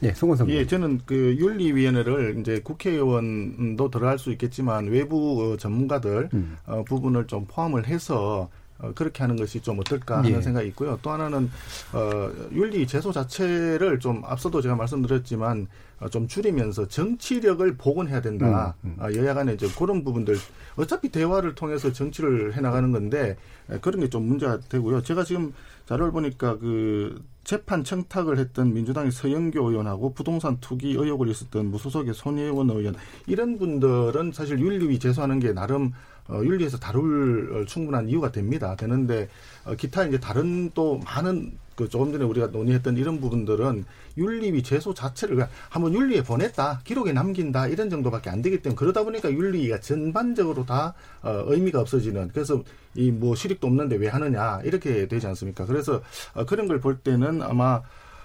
네. 0.00 0.08
예, 0.08 0.14
송원석. 0.14 0.48
예, 0.50 0.66
저는 0.66 1.00
그 1.04 1.36
윤리위원회를 1.38 2.38
이제 2.38 2.60
국회의원도 2.60 3.90
들어갈 3.90 4.18
수 4.18 4.30
있겠지만 4.32 4.86
외부 4.86 5.52
어, 5.52 5.56
전문가들 5.56 6.30
음. 6.34 6.56
어, 6.66 6.84
부분을 6.84 7.26
좀 7.26 7.46
포함을 7.46 7.86
해서 7.86 8.48
어, 8.80 8.92
그렇게 8.94 9.22
하는 9.22 9.36
것이 9.36 9.60
좀 9.60 9.78
어떨까 9.80 10.18
하는 10.18 10.30
예. 10.30 10.40
생각이 10.40 10.68
있고요. 10.68 10.98
또 11.02 11.10
하나는 11.10 11.50
어, 11.92 12.30
윤리 12.52 12.86
제소 12.86 13.12
자체를 13.12 13.98
좀 13.98 14.22
앞서도 14.24 14.60
제가 14.60 14.76
말씀드렸지만 14.76 15.66
어, 16.00 16.08
좀 16.08 16.28
줄이면서 16.28 16.86
정치력을 16.86 17.76
복원해야 17.76 18.20
된다. 18.20 18.76
음, 18.84 18.94
음. 18.98 19.02
어, 19.02 19.12
여야 19.14 19.34
간에 19.34 19.54
이제 19.54 19.66
그런 19.76 20.04
부분들 20.04 20.36
어차피 20.76 21.08
대화를 21.08 21.54
통해서 21.56 21.92
정치를 21.92 22.54
해나가는 22.54 22.92
건데 22.92 23.36
그런 23.80 24.00
게 24.00 24.08
좀 24.08 24.24
문제가 24.26 24.58
되고요. 24.60 25.02
제가 25.02 25.24
지금 25.24 25.52
자료를 25.86 26.12
보니까 26.12 26.56
그 26.58 27.22
재판 27.44 27.82
청탁을 27.82 28.38
했던 28.38 28.72
민주당의 28.74 29.10
서영교 29.10 29.70
의원하고 29.70 30.12
부동산 30.12 30.58
투기 30.60 30.90
의혹을 30.92 31.28
있었던 31.28 31.66
무소속의 31.70 32.14
손혜원 32.14 32.70
의원 32.70 32.94
이런 33.26 33.58
분들은 33.58 34.32
사실 34.32 34.58
윤리위 34.60 34.98
제소하는 34.98 35.40
게 35.40 35.52
나름 35.52 35.92
어, 36.28 36.40
윤리에서 36.44 36.78
다룰 36.78 37.64
충분한 37.66 38.08
이유가 38.08 38.30
됩니다. 38.30 38.76
되는데 38.76 39.28
어, 39.64 39.74
기타 39.74 40.04
이제 40.04 40.18
다른 40.20 40.70
또 40.74 40.98
많은 41.04 41.52
그 41.74 41.88
조금 41.88 42.10
전에 42.10 42.24
우리가 42.24 42.48
논의했던 42.48 42.96
이런 42.96 43.20
부분들은 43.20 43.84
윤리위 44.16 44.64
제소 44.64 44.94
자체를 44.94 45.46
한번 45.68 45.94
윤리에 45.94 46.24
보냈다 46.24 46.80
기록에 46.82 47.12
남긴다 47.12 47.68
이런 47.68 47.88
정도밖에 47.88 48.30
안 48.30 48.42
되기 48.42 48.60
때문에 48.62 48.74
그러다 48.76 49.04
보니까 49.04 49.30
윤리가 49.30 49.78
전반적으로 49.80 50.66
다 50.66 50.94
어, 51.22 51.44
의미가 51.46 51.80
없어지는 51.80 52.28
그래서 52.32 52.62
이 52.94 53.10
뭐 53.12 53.34
실익도 53.36 53.66
없는데 53.66 53.96
왜 53.96 54.08
하느냐 54.08 54.60
이렇게 54.64 55.06
되지 55.08 55.26
않습니까? 55.28 55.66
그래서 55.66 56.02
어, 56.34 56.44
그런 56.44 56.66
걸 56.68 56.80
볼 56.80 56.98
때는 56.98 57.42
아마 57.42 57.80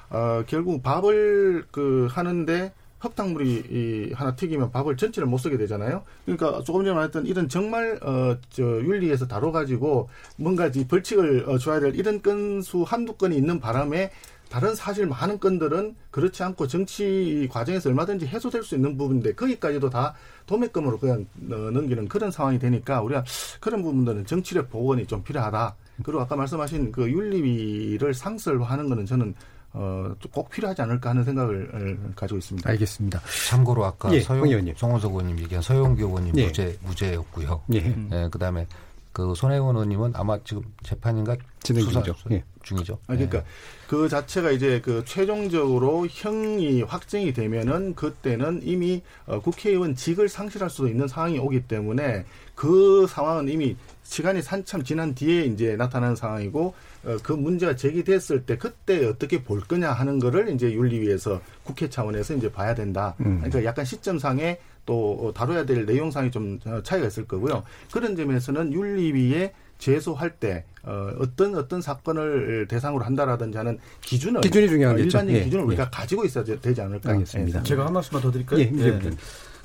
어, 0.10 0.44
결국 0.48 0.82
밥을 0.84 1.66
그 1.72 2.08
하는데 2.12 2.74
흙탕물이 3.04 3.64
이 3.70 4.14
하나 4.14 4.36
튀기면 4.36 4.72
밥을 4.72 4.98
전체를 4.98 5.28
못 5.28 5.38
쓰게 5.38 5.58
되잖아요. 5.58 6.04
그러니까 6.26 6.64
조금 6.64 6.84
전에 6.84 6.96
말했던 6.96 7.26
이런 7.26 7.50
정말 7.50 8.00
어 8.04 8.38
저 8.50 8.64
윤리에서 8.64 9.28
다뤄가지고 9.28 10.10
뭔가 10.38 10.68
이 10.68 10.88
벌칙을 10.88 11.46
어, 11.50 11.58
줘야 11.58 11.80
될 11.80 11.96
이런 11.96 12.22
건수 12.22 12.84
한두 12.84 13.14
건이 13.14 13.36
있는 13.36 13.60
바람에 13.60 14.12
다른 14.50 14.76
사실 14.76 15.08
많은 15.08 15.40
건들은 15.40 15.96
그렇지 16.12 16.44
않고 16.44 16.68
정치 16.68 17.48
과정에서 17.52 17.90
얼마든지 17.90 18.28
해소될 18.28 18.64
수 18.64 18.76
있는 18.76 18.98
부분인데 18.98 19.34
거기까지도 19.34 19.90
다 19.90 20.14
도매금으로 20.46 21.00
그냥 21.00 21.26
어, 21.52 21.56
넘기는 21.72 22.08
그런 22.08 22.30
상황이 22.32 22.60
되니까 22.60 23.02
우리가 23.02 23.24
그런 23.60 23.82
부분들은 23.82 24.26
정치력 24.26 24.70
복원이 24.70 25.08
좀 25.08 25.24
필요하다. 25.24 25.76
그리고 26.04 26.22
아까 26.22 26.36
말씀하신 26.36 26.92
그 26.92 27.10
윤리위를 27.10 28.14
상설화하는 28.14 28.90
거는 28.90 29.06
저는 29.06 29.34
어, 29.74 30.14
꼭 30.32 30.50
필요하지 30.50 30.84
않을까 30.84 31.10
하는 31.10 31.24
생각을 31.24 32.14
가지고 32.16 32.38
있습니다. 32.38 32.70
알겠습니다. 32.70 33.22
참고로 33.50 33.86
아까 33.86 34.14
예, 34.14 34.22
서용, 34.22 34.74
송원석 34.76 35.12
의원님 35.12 35.40
얘기한 35.40 35.62
서용교 35.62 36.06
의원님 36.06 36.38
예. 36.38 36.46
무죄, 36.46 36.78
무죄였고요. 36.84 37.62
예. 37.74 37.96
예그 38.12 38.38
다음에 38.38 38.68
그 39.12 39.34
손혜원 39.36 39.76
의원님은 39.76 40.14
아마 40.16 40.38
지금 40.44 40.64
재판인가 40.84 41.36
진행 41.62 41.88
중이죠. 41.88 42.16
예. 42.32 42.44
중이죠. 42.64 42.94
아, 43.08 43.14
그러니까 43.14 43.40
네. 43.40 43.46
그 43.88 44.10
자체가 44.10 44.52
이제 44.52 44.82
그 44.82 45.04
최종적으로 45.06 46.08
형이 46.10 46.82
확정이 46.84 47.34
되면은 47.34 47.96
그때는 47.96 48.62
이미 48.64 49.02
어, 49.26 49.40
국회의원직을 49.40 50.30
상실할 50.30 50.70
수도 50.70 50.88
있는 50.88 51.08
상황이 51.08 51.38
오기 51.38 51.68
때문에 51.68 52.26
그 52.56 53.06
상황은 53.08 53.50
이미 53.50 53.76
시간이 54.04 54.42
한참 54.46 54.84
지난 54.84 55.14
뒤에 55.14 55.46
이제 55.46 55.76
나타나는 55.76 56.16
상황이고 56.16 56.68
어, 56.68 56.74
그 57.22 57.34
문제가 57.34 57.76
제기됐을 57.76 58.46
때 58.46 58.58
그때 58.58 59.06
어떻게 59.06 59.44
볼 59.44 59.62
거냐 59.62 59.92
하는 59.92 60.20
거를 60.20 60.50
이제 60.50 60.72
윤리위에서 60.72 61.42
국회 61.64 61.90
차원에서 61.90 62.36
이제 62.36 62.52
봐야 62.52 62.74
된다. 62.74 63.16
음. 63.20 63.38
그러니까 63.38 63.66
약간 63.66 63.84
시점상에 63.84 64.58
또 64.86 65.32
다뤄야 65.36 65.66
될 65.66 65.86
내용상이 65.86 66.32
좀 66.32 66.60
차이가 66.84 67.08
있을 67.08 67.26
거고요. 67.26 67.64
그런 67.92 68.16
점에서는 68.16 68.74
윤리위에 68.74 69.54
제소할 69.78 70.30
때 70.38 70.64
어, 70.84 71.10
어떤 71.20 71.56
어떤 71.56 71.82
사건을 71.82 72.68
대상으로 72.70 73.04
한다라든지 73.04 73.58
하는 73.58 73.78
기준을 74.02 74.42
기준이 74.42 74.70
중요하겠죠. 74.70 75.06
일반적인 75.06 75.36
예. 75.36 75.44
기준을 75.44 75.66
우리가 75.66 75.84
예. 75.84 75.88
가지고 75.92 76.24
있어야 76.24 76.44
되지 76.44 76.82
않을까. 76.82 77.12
알겠습니다. 77.12 77.60
예. 77.60 77.64
제가 77.64 77.86
한 77.86 77.94
말씀만 77.94 78.22
더 78.22 78.32
드릴까요? 78.32 78.60
예, 78.60 78.72
예. 78.74 79.00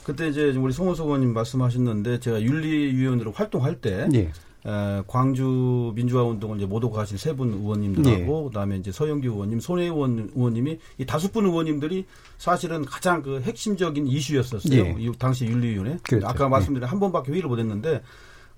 그때 0.05 0.29
이제 0.29 0.51
우리 0.51 0.73
송호석 0.73 1.07
의원님 1.07 1.33
말씀하셨는데 1.35 2.19
제가 2.21 2.43
윤리위원으로 2.43 3.31
활동할 3.31 3.81
때 3.81 4.09
예. 4.15 4.31
에, 4.69 5.03
광주 5.07 5.93
민주화 5.95 6.25
운동을 6.25 6.59
이제 6.59 6.67
모독 6.67 6.99
하신 6.99 7.17
세 7.17 7.33
분 7.33 7.53
의원님들하고 7.55 8.41
예. 8.45 8.49
그다음에 8.49 8.77
이제 8.77 8.93
서영규 8.93 9.27
의원님, 9.29 9.61
손혜원 9.61 10.31
의원님이 10.37 10.79
이 10.99 11.07
다섯 11.07 11.33
분 11.33 11.47
의원님들이 11.47 12.05
사실은 12.37 12.85
가장 12.85 13.23
그 13.23 13.41
핵심적인 13.41 14.07
이슈였었어요. 14.07 14.79
예. 14.79 14.97
이 14.99 15.11
당시 15.19 15.47
윤리위원회. 15.47 15.99
그렇죠. 16.03 16.27
아까 16.27 16.49
말씀드린 16.49 16.85
예. 16.85 16.89
한 16.89 17.01
번밖에 17.01 17.33
회의를 17.33 17.49
못 17.49 17.59
했는데 17.59 18.03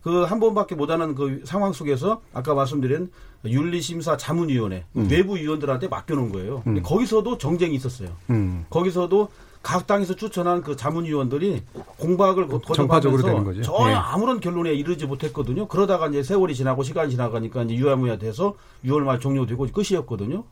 그 0.03 0.25
한 0.25 0.41
번밖에 0.41 0.75
못하는 0.75 1.15
그 1.15 1.43
상황 1.45 1.73
속에서 1.75 2.23
아까 2.33 2.55
말씀드린 2.55 3.11
윤리심사 3.45 4.17
자문위원회 4.17 4.85
음. 4.97 5.09
외부 5.11 5.37
위원들한테 5.37 5.89
맡겨놓은 5.89 6.33
거예요. 6.33 6.63
음. 6.67 6.83
거기서도 6.83 7.37
정쟁이 7.39 7.75
있었어요. 7.77 8.09
음. 8.31 8.65
거기서도 8.71 9.29
각 9.63 9.87
당에서 9.87 10.15
추천한 10.15 10.63
그 10.63 10.75
자문위원들이 10.75 11.63
공박을 11.99 12.49
정파적으로 12.75 13.23
되는 13.23 13.45
거죠. 13.45 13.63
전혀 13.63 13.89
네. 13.89 13.95
아무런 13.95 14.41
결론에 14.41 14.73
이르지 14.73 15.07
못했거든요. 15.07 15.69
그러다가 15.69 16.09
이제 16.09 16.23
세월이 16.23 16.55
지나고 16.55 16.83
시간이 16.83 17.11
지나가니까 17.11 17.65
이제 17.65 17.75
유야무야 17.75 18.19
돼서 18.19 18.55
6월 18.85 19.01
말 19.01 19.21
종료되고 19.21 19.69
끝이었거든요. 19.73 20.45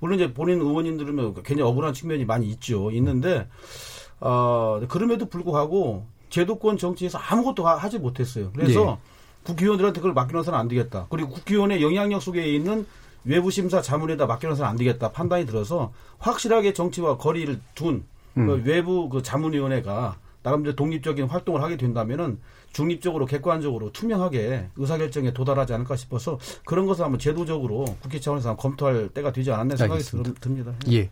물론 0.00 0.18
이제 0.18 0.32
본인 0.32 0.60
의원님들은 0.60 1.16
뭐 1.16 1.34
굉장히 1.34 1.62
억울한 1.62 1.94
측면이 1.94 2.26
많이 2.26 2.48
있죠. 2.50 2.90
있는데 2.90 3.48
어 4.20 4.80
그럼에도 4.88 5.26
불구하고 5.26 6.04
제도권 6.28 6.76
정치에서 6.76 7.18
아무것도 7.18 7.66
하지 7.66 7.98
못했어요. 7.98 8.50
그래서 8.52 8.84
네. 8.84 8.96
국회의원들한테 9.44 10.00
그걸 10.00 10.12
맡겨놓아서는 10.12 10.58
안 10.58 10.68
되겠다. 10.68 11.06
그리고 11.08 11.30
국회의원의 11.30 11.82
영향력 11.82 12.20
속에 12.20 12.46
있는 12.46 12.86
외부 13.24 13.50
심사 13.50 13.80
자문에다 13.80 14.26
맡겨놓아서는 14.26 14.70
안 14.70 14.76
되겠다 14.76 15.12
판단이 15.12 15.46
들어서 15.46 15.92
확실하게 16.18 16.74
정치와 16.74 17.16
거리를 17.16 17.60
둔 17.74 18.04
음. 18.38 18.46
그 18.46 18.62
외부 18.64 19.08
그 19.08 19.22
자문위원회가 19.22 20.16
나름대로 20.42 20.76
독립적인 20.76 21.26
활동을 21.26 21.62
하게 21.62 21.76
된다면은 21.76 22.38
중립적으로 22.72 23.26
객관적으로 23.26 23.92
투명하게 23.92 24.68
의사결정에 24.76 25.32
도달하지 25.32 25.72
않을까 25.72 25.96
싶어서 25.96 26.38
그런 26.64 26.86
것을 26.86 27.04
한번 27.04 27.18
제도적으로 27.18 27.84
국회 28.00 28.20
차원에서 28.20 28.56
검토할 28.56 29.08
때가 29.08 29.32
되지 29.32 29.50
않았나 29.50 29.76
생각이 29.76 29.98
알겠습니다. 29.98 30.32
듭니다. 30.40 30.72
예. 30.92 31.10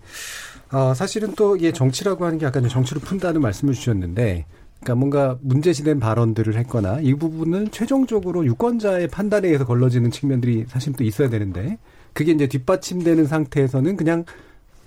어, 0.70 0.94
사실은 0.94 1.34
또 1.34 1.56
이게 1.56 1.72
정치라고 1.72 2.24
하는 2.24 2.38
게 2.38 2.46
아까 2.46 2.60
정치를 2.60 3.02
푼다는 3.02 3.40
말씀을 3.40 3.74
주셨는데 3.74 4.46
그러니까 4.80 4.94
뭔가 4.94 5.38
문제시된 5.40 5.98
발언들을 5.98 6.56
했거나 6.56 7.00
이 7.00 7.14
부분은 7.14 7.70
최종적으로 7.70 8.44
유권자의 8.44 9.08
판단에 9.08 9.48
의해서 9.48 9.64
걸러지는 9.64 10.10
측면들이 10.10 10.66
사실 10.68 10.92
또 10.92 11.02
있어야 11.02 11.28
되는데 11.28 11.78
그게 12.12 12.32
이제 12.32 12.46
뒷받침되는 12.46 13.26
상태에서는 13.26 13.96
그냥 13.96 14.24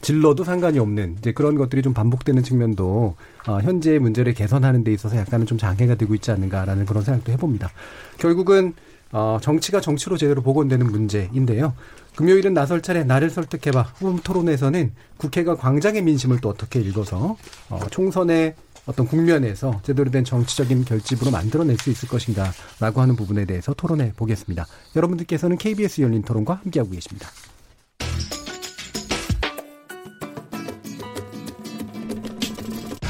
질러도 0.01 0.43
상관이 0.43 0.79
없는 0.79 1.17
이제 1.19 1.31
그런 1.31 1.55
것들이 1.55 1.81
좀 1.81 1.93
반복되는 1.93 2.43
측면도 2.43 3.15
어, 3.47 3.59
현재의 3.61 3.99
문제를 3.99 4.33
개선하는 4.33 4.83
데 4.83 4.93
있어서 4.93 5.17
약간은 5.17 5.45
좀 5.45 5.57
장애가 5.57 5.95
되고 5.95 6.15
있지 6.15 6.31
않는가라는 6.31 6.85
그런 6.85 7.03
생각도 7.03 7.31
해봅니다. 7.31 7.69
결국은 8.17 8.73
어, 9.11 9.39
정치가 9.41 9.81
정치로 9.81 10.17
제대로 10.17 10.41
복원되는 10.41 10.85
문제인데요. 10.85 11.73
금요일은 12.15 12.53
나설 12.53 12.81
차례 12.81 13.03
나를 13.03 13.29
설득해봐 13.29 13.81
후음 13.95 14.19
토론에서는 14.19 14.91
국회가 15.17 15.55
광장의 15.55 16.01
민심을 16.03 16.39
또 16.41 16.49
어떻게 16.49 16.79
읽어서 16.79 17.37
어, 17.69 17.79
총선의 17.91 18.55
어떤 18.85 19.07
국면에서 19.07 19.79
제대로 19.83 20.09
된 20.09 20.23
정치적인 20.23 20.85
결집으로 20.85 21.31
만들어낼 21.31 21.77
수 21.77 21.91
있을 21.91 22.09
것인가라고 22.09 23.01
하는 23.01 23.15
부분에 23.15 23.45
대해서 23.45 23.73
토론해 23.73 24.13
보겠습니다. 24.15 24.65
여러분들께서는 24.95 25.57
KBS 25.57 26.01
열린 26.01 26.23
토론과 26.23 26.61
함께하고 26.63 26.91
계십니다. 26.91 27.29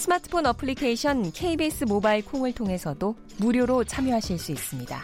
스마트폰 0.00 0.46
어플리케이션 0.46 1.30
KBS 1.30 1.84
모바일 1.84 2.24
콩을 2.24 2.54
통해서도 2.54 3.16
무료로 3.36 3.84
참여하실 3.84 4.38
수 4.38 4.50
있습니다. 4.50 4.98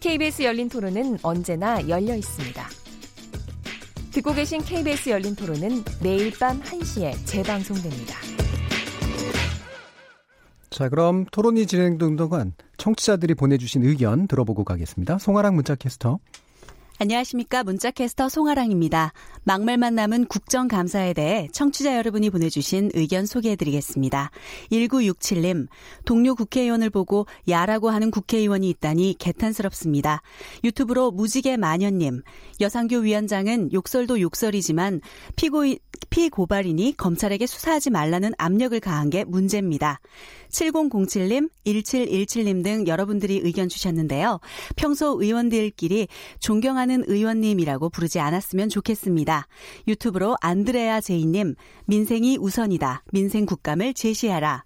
KBS 0.00 0.42
열린 0.42 0.68
토론은 0.68 1.18
언제나 1.22 1.88
열려 1.88 2.14
있습니다. 2.14 2.62
듣고 4.12 4.34
계신 4.34 4.60
KBS 4.60 5.08
열린 5.08 5.34
토론은 5.34 5.82
매일 6.02 6.30
밤 6.38 6.60
1시에 6.60 7.14
재방송됩니다. 7.24 8.18
자, 10.68 10.90
그럼 10.90 11.24
토론이 11.24 11.66
진행된 11.66 12.16
동안 12.16 12.52
청취자들이 12.76 13.32
보내주신 13.32 13.82
의견 13.82 14.28
들어보고 14.28 14.64
가겠습니다. 14.64 15.16
송아랑 15.16 15.54
문자캐스터. 15.54 16.18
안녕하십니까. 17.02 17.64
문자캐스터 17.64 18.28
송아랑입니다. 18.28 19.12
막말만 19.42 19.96
남은 19.96 20.26
국정감사에 20.26 21.14
대해 21.14 21.48
청취자 21.50 21.96
여러분이 21.96 22.30
보내주신 22.30 22.92
의견 22.94 23.26
소개해드리겠습니다. 23.26 24.30
1967님, 24.70 25.66
동료 26.04 26.36
국회의원을 26.36 26.90
보고 26.90 27.26
야라고 27.48 27.90
하는 27.90 28.12
국회의원이 28.12 28.70
있다니 28.70 29.16
개탄스럽습니다. 29.18 30.22
유튜브로 30.62 31.10
무지개 31.10 31.56
마녀님, 31.56 32.22
여상교 32.60 32.98
위원장은 32.98 33.72
욕설도 33.72 34.20
욕설이지만 34.20 35.00
피고인, 35.34 35.78
피고발이니 36.10 36.96
검찰에게 36.96 37.46
수사하지 37.46 37.90
말라는 37.90 38.32
압력을 38.38 38.78
가한 38.78 39.10
게 39.10 39.24
문제입니다. 39.24 39.98
7007님, 40.50 41.48
1717님 41.66 42.62
등 42.62 42.86
여러분들이 42.86 43.40
의견 43.42 43.68
주셨는데요. 43.68 44.38
평소 44.76 45.20
의원들끼리 45.20 46.08
존경하는 46.38 46.91
의원님이라고 47.06 47.90
부르지 47.90 48.20
않았으면 48.20 48.68
좋겠습니다. 48.68 49.46
유튜브로 49.88 50.36
안드레아 50.40 51.00
제이님, 51.00 51.54
민생이 51.86 52.38
우선이다. 52.38 53.04
민생 53.12 53.46
국감을 53.46 53.94
제시하라. 53.94 54.64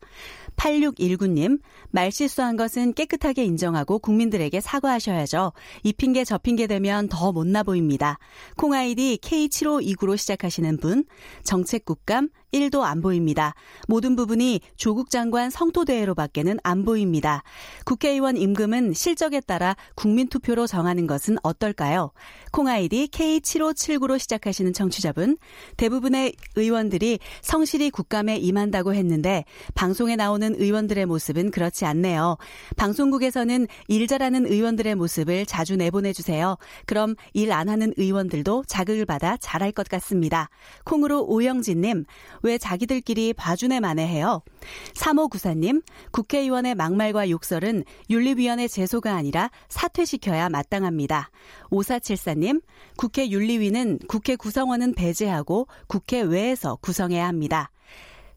8619님, 0.56 1.60
말 1.90 2.10
실수한 2.10 2.56
것은 2.56 2.94
깨끗하게 2.94 3.44
인정하고 3.44 3.98
국민들에게 3.98 4.60
사과하셔야죠. 4.60 5.52
이 5.82 5.92
핑계 5.92 6.24
저 6.24 6.38
핑계 6.38 6.66
되면 6.66 7.08
더 7.08 7.32
못나 7.32 7.62
보입니다. 7.62 8.18
콩아이디 8.56 9.18
K7529로 9.22 10.16
시작하시는 10.16 10.78
분, 10.78 11.04
정책국감 11.44 12.30
1도 12.52 12.82
안 12.82 13.00
보입니다. 13.02 13.54
모든 13.88 14.14
부분이 14.14 14.60
조국 14.76 15.10
장관 15.10 15.50
성토대회로 15.50 16.14
밖에는 16.14 16.58
안 16.62 16.84
보입니다. 16.84 17.42
국회의원 17.84 18.36
임금은 18.36 18.92
실적에 18.92 19.40
따라 19.40 19.74
국민투표로 19.96 20.66
정하는 20.66 21.06
것은 21.06 21.36
어떨까요? 21.42 22.12
콩아이디 22.52 23.08
K7579로 23.08 24.18
시작하시는 24.18 24.72
청취자분, 24.72 25.36
대부분의 25.76 26.34
의원들이 26.54 27.18
성실히 27.42 27.90
국감에 27.90 28.36
임한다고 28.36 28.94
했는데 28.94 29.44
방송에 29.74 30.14
나오는 30.14 30.54
의원들의 30.56 31.06
모습은 31.06 31.50
그렇지 31.50 31.84
않네요. 31.84 32.36
방송국에서는 32.76 33.66
일 33.88 34.06
잘하는 34.06 34.46
의원들의 34.46 34.94
모습을 34.94 35.46
자주 35.46 35.76
내보내주세요. 35.76 36.56
그럼 36.86 37.16
일 37.32 37.56
안 37.56 37.70
하는 37.70 37.92
의원들도 37.96 38.64
자극을 38.66 39.06
받아 39.06 39.36
잘할 39.38 39.72
것 39.72 39.88
같습니다. 39.88 40.50
콩으로 40.84 41.24
오영진님, 41.24 42.04
왜 42.42 42.58
자기들끼리 42.58 43.32
봐주네 43.32 43.80
만해해요? 43.80 44.42
3호 44.94 45.30
구사님, 45.30 45.82
국회의원의 46.10 46.74
막말과 46.74 47.30
욕설은 47.30 47.84
윤리위원회 48.10 48.68
제소가 48.68 49.14
아니라 49.14 49.50
사퇴시켜야 49.68 50.48
마땅합니다. 50.48 51.30
5474님, 51.70 52.62
국회 52.96 53.28
윤리위는 53.28 54.00
국회 54.08 54.36
구성원은 54.36 54.94
배제하고 54.94 55.68
국회 55.86 56.20
외에서 56.20 56.76
구성해야 56.76 57.26
합니다. 57.26 57.70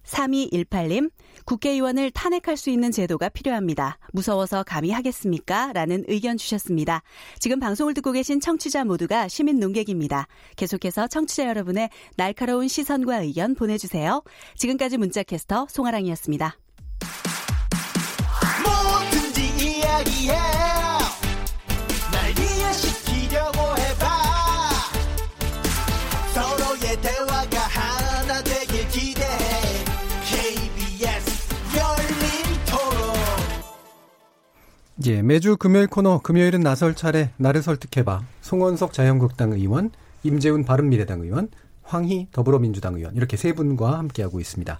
3218님, 0.05 1.11
국회의원을 1.49 2.11
탄핵할 2.11 2.57
수 2.57 2.69
있는 2.69 2.91
제도가 2.91 3.27
필요합니다. 3.29 3.97
무서워서 4.13 4.61
감히 4.61 4.91
하겠습니까? 4.91 5.73
라는 5.73 6.03
의견 6.07 6.37
주셨습니다. 6.37 7.01
지금 7.39 7.59
방송을 7.59 7.95
듣고 7.95 8.11
계신 8.11 8.39
청취자 8.39 8.85
모두가 8.85 9.27
시민 9.27 9.59
농객입니다. 9.59 10.27
계속해서 10.57 11.07
청취자 11.07 11.47
여러분의 11.47 11.89
날카로운 12.17 12.67
시선과 12.67 13.21
의견 13.21 13.55
보내주세요. 13.55 14.21
지금까지 14.57 14.99
문자캐스터 14.99 15.65
송아랑이었습니다. 15.71 16.55
뭐든지 18.63 19.79
이야기해. 19.79 20.78
예, 35.05 35.21
매주 35.21 35.55
금요일 35.55 35.87
코너 35.87 36.19
금요일은 36.19 36.59
나설 36.59 36.93
차례 36.93 37.29
나를 37.37 37.61
설득해봐 37.61 38.21
송원석 38.41 38.91
자유한국당 38.91 39.53
의원, 39.53 39.91
임재훈 40.23 40.65
바른미래당 40.65 41.21
의원, 41.21 41.47
황희 41.83 42.27
더불어민주당 42.33 42.95
의원 42.95 43.15
이렇게 43.15 43.37
세 43.37 43.53
분과 43.53 43.97
함께하고 43.97 44.41
있습니다. 44.41 44.77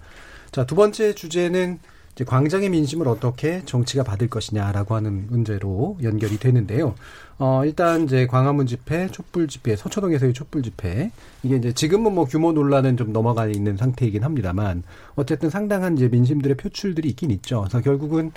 자, 0.51 0.65
두 0.65 0.76
번째 0.76 1.15
주제는 1.15 1.80
이제 2.15 2.26
광장의 2.26 2.67
민심을 2.67 3.07
어떻게 3.07 3.63
정치가 3.63 4.03
받을 4.03 4.28
것이냐라고 4.28 4.93
하는 4.93 5.28
문제로 5.30 5.97
연결이 6.03 6.38
되는데요. 6.38 6.95
어, 7.38 7.61
일단 7.63 8.03
이제 8.03 8.28
광화문 8.28 8.67
집회, 8.67 9.07
촛불 9.07 9.47
집회, 9.47 9.78
서초동에서의 9.78 10.34
촛불 10.34 10.63
집회. 10.63 11.11
이게 11.44 11.58
이제 11.58 11.72
지금은 11.72 12.14
뭐 12.16 12.26
규모 12.26 12.52
논란은 12.52 12.98
좀 12.98 13.14
넘어가 13.14 13.46
있는 13.48 13.78
상태이긴 13.78 14.24
합니다만 14.24 14.84
어쨌든 15.16 15.50
상당한 15.50 15.96
이제 15.96 16.08
민심들의 16.08 16.58
표출들이 16.58 17.10
있긴 17.10 17.32
있죠. 17.32 17.62
그래서 17.62 17.82
결국은 17.82 18.32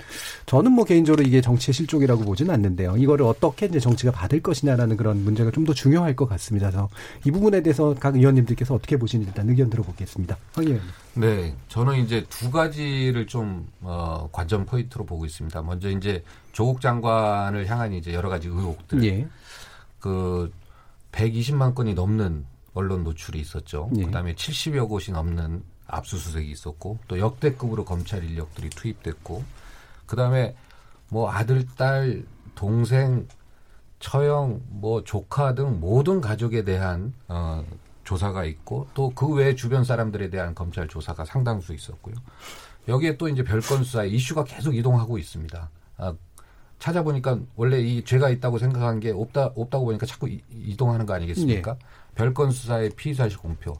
저는 0.45 0.71
뭐 0.71 0.85
개인적으로 0.85 1.23
이게 1.23 1.41
정치의 1.41 1.73
실족이라고 1.73 2.23
보지는 2.23 2.53
않는데요. 2.53 2.95
이거를 2.97 3.25
어떻게 3.25 3.65
이제 3.65 3.79
정치가 3.79 4.11
받을 4.11 4.41
것이냐라는 4.41 4.97
그런 4.97 5.23
문제가 5.23 5.49
좀 5.51 5.63
더 5.63 5.73
중요할 5.73 6.15
것 6.15 6.27
같습니다. 6.27 6.69
그래서 6.69 6.89
이 7.25 7.31
부분에 7.31 7.61
대해서 7.61 7.95
각 7.97 8.15
의원님들께서 8.15 8.73
어떻게 8.75 8.97
보시는지 8.97 9.29
일단 9.29 9.49
의견 9.49 9.69
들어보겠습니다. 9.69 10.37
황 10.53 10.65
의원님. 10.65 10.83
네, 11.15 11.55
저는 11.69 12.03
이제 12.03 12.25
두 12.29 12.51
가지를 12.51 13.27
좀 13.27 13.67
어, 13.81 14.27
관전 14.31 14.65
포인트로 14.65 15.05
보고 15.05 15.25
있습니다. 15.25 15.61
먼저 15.61 15.89
이제 15.89 16.23
조국 16.51 16.81
장관을 16.81 17.67
향한 17.67 17.93
이제 17.93 18.13
여러 18.13 18.29
가지 18.29 18.47
의혹들. 18.47 19.03
예. 19.05 19.27
그 19.99 20.51
120만 21.13 21.75
건이 21.75 21.93
넘는 21.93 22.45
언론 22.73 23.03
노출이 23.03 23.39
있었죠. 23.39 23.89
예. 23.97 24.05
그다음에 24.05 24.33
70여 24.35 24.87
곳이 24.89 25.11
넘는 25.11 25.63
압수수색이 25.87 26.49
있었고 26.51 26.99
또 27.07 27.19
역대급으로 27.19 27.85
검찰 27.85 28.23
인력들이 28.23 28.69
투입됐고 28.69 29.43
그다음에 30.05 30.55
뭐 31.09 31.29
아들, 31.29 31.65
딸, 31.77 32.23
동생, 32.55 33.27
처형, 33.99 34.61
뭐 34.69 35.03
조카 35.03 35.53
등 35.55 35.79
모든 35.79 36.19
가족에 36.21 36.63
대한 36.63 37.13
어 37.27 37.63
조사가 38.03 38.43
있고 38.45 38.87
또 38.93 39.11
그 39.11 39.33
외 39.33 39.55
주변 39.55 39.83
사람들에 39.85 40.29
대한 40.29 40.53
검찰 40.55 40.87
조사가 40.87 41.25
상당수 41.25 41.73
있었고요. 41.73 42.15
여기에 42.87 43.15
또 43.17 43.29
이제 43.29 43.43
별건 43.43 43.83
수사 43.85 44.03
이슈가 44.03 44.43
계속 44.43 44.75
이동하고 44.75 45.17
있습니다. 45.17 45.69
아, 45.97 46.13
찾아보니까 46.79 47.39
원래 47.55 47.79
이 47.79 48.03
죄가 48.03 48.29
있다고 48.29 48.57
생각한 48.57 48.99
게 48.99 49.11
없다 49.11 49.51
없다고 49.55 49.85
보니까 49.85 50.05
자꾸 50.05 50.27
이, 50.27 50.75
동하는거 50.75 51.13
아니겠습니까? 51.13 51.73
네. 51.75 51.79
별건 52.15 52.51
수사의 52.51 52.91
피의사실 52.91 53.37
공표. 53.37 53.77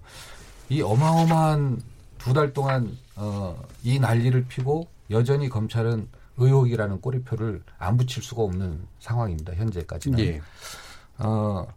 이 0.70 0.82
어마어마한 0.82 1.82
두 2.18 2.34
달 2.34 2.54
동안 2.54 2.98
어, 3.16 3.62
이 3.84 4.00
난리를 4.00 4.46
피고 4.48 4.88
여전히 5.12 5.50
검찰은 5.50 6.08
의혹이라는 6.38 7.02
꼬리표를 7.02 7.62
안 7.78 7.98
붙일 7.98 8.24
수가 8.24 8.42
없는 8.44 8.88
상황입니다. 9.00 9.54
현재까지는. 9.54 10.18
네. 10.18 10.42
어, 11.20 11.68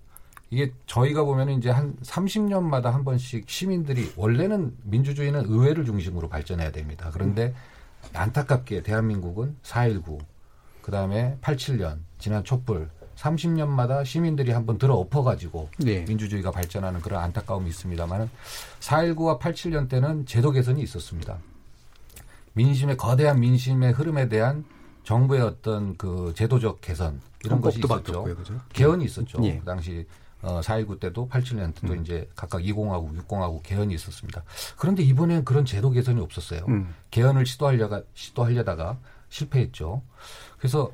이게 0.51 0.73
저희가 0.87 1.25
보면 1.25 1.51
이제 1.51 1.69
한 1.71 1.97
30년마다 2.03 2.85
한 2.85 3.05
번씩 3.05 3.51
시민들이 3.51 4.13
원래는 4.17 4.77
민주주의는 4.85 5.45
의회를 5.47 5.85
중심으로 5.85 6.29
발전해야 6.29 6.71
됩니다. 6.71 7.11
그런데 7.13 7.53
안타깝게 8.15 8.83
대한민국은 8.85 9.57
4.19, 9.65 10.21
그 10.81 10.93
다음에 10.93 11.37
87년, 11.43 11.99
지난 12.19 12.45
촛불, 12.45 12.89
30년마다 13.17 14.05
시민들이 14.05 14.53
한번 14.53 14.79
들어 14.79 14.95
엎어가지고 14.95 15.71
네. 15.79 16.05
민주주의가 16.07 16.51
발전하는 16.51 17.01
그런 17.01 17.23
안타까움이 17.23 17.69
있습니다만은 17.71 18.31
4.19와 18.81 19.41
87년 19.41 19.89
때는 19.89 20.27
제도 20.27 20.51
개선이 20.51 20.83
있었습니다. 20.83 21.39
민심의 22.53 22.97
거대한 22.97 23.41
민심의 23.41 23.93
흐름에 23.93 24.29
대한 24.29 24.65
정부의 25.05 25.43
어떤 25.43 25.97
그 25.97 26.33
제도적 26.35 26.81
개선 26.81 27.21
이런 27.45 27.61
것이 27.61 27.79
있었죠. 27.79 27.95
바뀌었고요, 27.95 28.37
그죠? 28.37 28.61
개헌이 28.73 29.05
있었죠. 29.05 29.39
예. 29.45 29.59
그 29.59 29.65
당시 29.65 30.07
어, 30.43 30.61
4.19 30.61 31.01
때도 31.01 31.29
87년 31.29 31.75
때도 31.75 31.95
음. 31.95 32.03
이제 32.03 32.29
각각 32.35 32.61
20하고 32.61 33.17
60하고 33.27 33.63
개헌이 33.63 33.95
있었습니다. 33.95 34.43
그런데 34.77 35.03
이번엔 35.03 35.45
그런 35.45 35.65
제도 35.65 35.91
개선이 35.91 36.21
없었어요. 36.21 36.65
음. 36.69 36.95
개헌을 37.11 37.47
시도하려가, 37.47 38.03
시도하려다가 38.15 38.99
실패했죠. 39.29 40.03
그래서 40.59 40.91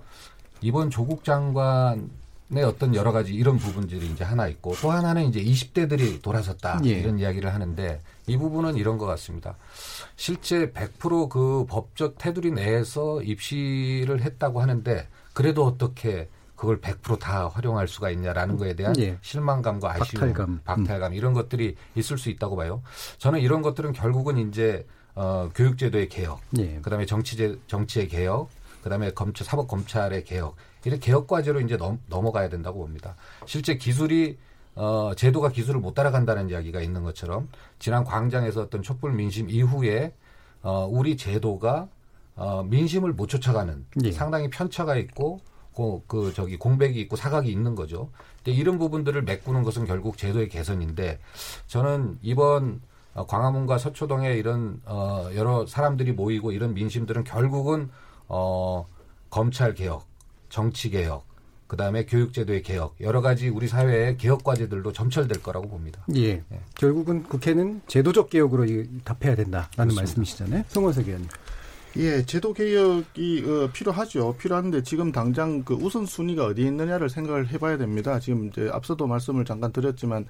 이번 0.62 0.90
조국 0.90 1.24
장관의 1.24 2.62
어떤 2.64 2.94
여러 2.94 3.12
가지 3.12 3.34
이런 3.34 3.58
부분들이 3.58 4.06
이제 4.06 4.24
하나 4.24 4.46
있고 4.48 4.74
또 4.80 4.90
하나는 4.90 5.24
이제 5.24 5.42
20대들이 5.42 6.22
돌아섰다 6.22 6.80
예. 6.84 6.90
이런 6.90 7.18
이야기를 7.18 7.52
하는데 7.52 8.00
이 8.26 8.36
부분은 8.36 8.76
이런 8.76 8.96
것 8.96 9.06
같습니다. 9.06 9.56
실제 10.16 10.70
100%그 10.70 11.66
법적 11.68 12.18
테두리 12.18 12.52
내에서 12.52 13.20
입시를 13.22 14.22
했다고 14.22 14.62
하는데 14.62 15.08
그래도 15.32 15.64
어떻게 15.64 16.28
그걸 16.54 16.80
100%다 16.80 17.48
활용할 17.48 17.88
수가 17.88 18.10
있냐라는 18.10 18.56
거에 18.56 18.74
대한 18.74 18.96
예. 19.00 19.18
실망감과 19.20 19.94
아쉬움, 19.94 20.20
박탈감, 20.20 20.60
박탈감 20.64 21.10
음. 21.10 21.16
이런 21.16 21.32
것들이 21.32 21.74
있을 21.96 22.18
수 22.18 22.30
있다고 22.30 22.54
봐요. 22.54 22.82
저는 23.18 23.40
이런 23.40 23.62
것들은 23.62 23.92
결국은 23.92 24.38
이제 24.48 24.86
어, 25.16 25.50
교육제도의 25.56 26.08
개혁, 26.08 26.40
예. 26.58 26.78
그다음에 26.80 27.04
정치제 27.04 27.58
정치의 27.66 28.06
개혁, 28.08 28.48
그다음에 28.82 29.10
검찰 29.12 29.46
사법 29.46 29.68
검찰의 29.68 30.24
개혁 30.24 30.56
이런 30.84 31.00
개혁 31.00 31.26
과제로 31.26 31.60
이제 31.60 31.76
넘, 31.76 31.98
넘어가야 32.08 32.48
된다고 32.48 32.80
봅니다. 32.80 33.16
실제 33.46 33.76
기술이 33.76 34.38
어, 34.74 35.12
제도가 35.16 35.50
기술을 35.50 35.80
못 35.80 35.94
따라간다는 35.94 36.48
이야기가 36.50 36.80
있는 36.80 37.02
것처럼 37.02 37.48
지난 37.78 38.04
광장에서 38.04 38.62
어떤 38.62 38.82
촛불 38.82 39.12
민심 39.12 39.50
이후에 39.50 40.14
어, 40.62 40.86
우리 40.90 41.16
제도가 41.16 41.88
어, 42.36 42.62
민심을 42.62 43.12
못 43.12 43.28
쫓아가는 43.28 43.84
예. 44.04 44.12
상당히 44.12 44.48
편차가 44.48 44.96
있고 44.96 45.40
그, 45.74 46.02
그 46.06 46.32
저기 46.34 46.56
공백이 46.56 47.00
있고 47.00 47.16
사각이 47.16 47.50
있는 47.50 47.74
거죠. 47.74 48.10
근데 48.36 48.52
이런 48.52 48.78
부분들을 48.78 49.22
메꾸는 49.22 49.62
것은 49.62 49.86
결국 49.86 50.16
제도의 50.16 50.48
개선인데 50.48 51.18
저는 51.66 52.18
이번 52.22 52.80
어, 53.14 53.26
광화문과 53.26 53.78
서초동에 53.78 54.34
이런 54.34 54.80
어, 54.86 55.28
여러 55.34 55.66
사람들이 55.66 56.12
모이고 56.12 56.52
이런 56.52 56.72
민심들은 56.74 57.24
결국은 57.24 57.90
어, 58.32 58.86
검찰 59.30 59.74
개혁, 59.74 60.06
정치 60.48 60.90
개혁, 60.90 61.26
그 61.66 61.76
다음에 61.76 62.06
교육제도의 62.06 62.62
개혁, 62.62 62.96
여러 63.00 63.20
가지 63.20 63.48
우리 63.48 63.68
사회의 63.68 64.16
개혁 64.16 64.42
과제들도 64.42 64.92
점철될 64.92 65.42
거라고 65.42 65.68
봅니다. 65.68 66.04
예. 66.16 66.30
예. 66.30 66.60
결국은 66.74 67.22
국회는 67.22 67.82
제도적 67.86 68.30
개혁으로 68.30 68.64
답해야 69.04 69.36
된다라는 69.36 69.70
그렇습니다. 69.76 70.00
말씀이시잖아요. 70.00 70.64
송원석 70.68 71.06
의원님. 71.06 71.28
예, 71.98 72.24
제도 72.24 72.54
개혁이 72.54 73.44
어, 73.46 73.70
필요하죠. 73.70 74.34
필요한데 74.38 74.82
지금 74.82 75.12
당장 75.12 75.62
그 75.62 75.74
우선 75.74 76.06
순위가 76.06 76.46
어디에 76.46 76.66
있느냐를 76.68 77.10
생각을 77.10 77.48
해봐야 77.50 77.76
됩니다. 77.76 78.18
지금 78.18 78.48
이제 78.48 78.70
앞서도 78.72 79.06
말씀을 79.06 79.44
잠깐 79.44 79.72
드렸지만 79.72 80.26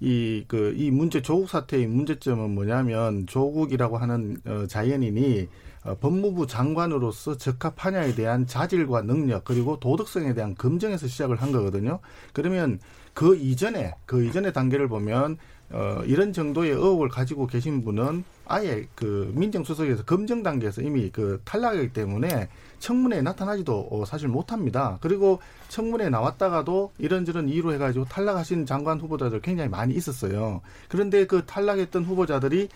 이 0.00 0.44
그이 0.46 0.90
문제 0.90 1.22
조국 1.22 1.48
사태의 1.48 1.86
문제점은 1.86 2.50
뭐냐면 2.50 3.26
조국이라고 3.26 3.96
하는 3.96 4.36
어, 4.44 4.66
자연인이 4.68 5.42
어, 5.42 5.65
법무부 5.94 6.46
장관으로서 6.46 7.36
적합하냐에 7.36 8.14
대한 8.14 8.46
자질과 8.46 9.02
능력 9.02 9.44
그리고 9.44 9.78
도덕성에 9.78 10.34
대한 10.34 10.54
검증에서 10.54 11.06
시작을 11.06 11.36
한 11.36 11.52
거거든요. 11.52 12.00
그러면 12.32 12.78
그 13.14 13.36
이전에 13.36 13.94
그 14.04 14.24
이전의 14.24 14.52
단계를 14.52 14.88
보면 14.88 15.38
어, 15.70 16.00
이런 16.06 16.32
정도의 16.32 16.70
의혹을 16.70 17.08
가지고 17.08 17.46
계신 17.46 17.82
분은 17.82 18.24
아예 18.46 18.86
그 18.94 19.32
민정수석에서 19.34 20.04
검증 20.04 20.42
단계에서 20.42 20.82
이미 20.82 21.10
그 21.10 21.40
탈락이기 21.44 21.92
때문에 21.92 22.48
청문회에 22.78 23.22
나타나지도 23.22 23.88
어, 23.90 24.04
사실 24.04 24.28
못합니다. 24.28 24.98
그리고 25.00 25.40
청문회에 25.68 26.08
나왔다가도 26.08 26.92
이런저런 26.98 27.48
이유로 27.48 27.72
해가지고 27.74 28.04
탈락하신 28.04 28.66
장관 28.66 29.00
후보자들 29.00 29.40
굉장히 29.40 29.68
많이 29.68 29.94
있었어요. 29.94 30.60
그런데 30.88 31.26
그 31.26 31.44
탈락했던 31.46 32.04
후보자들이 32.04 32.68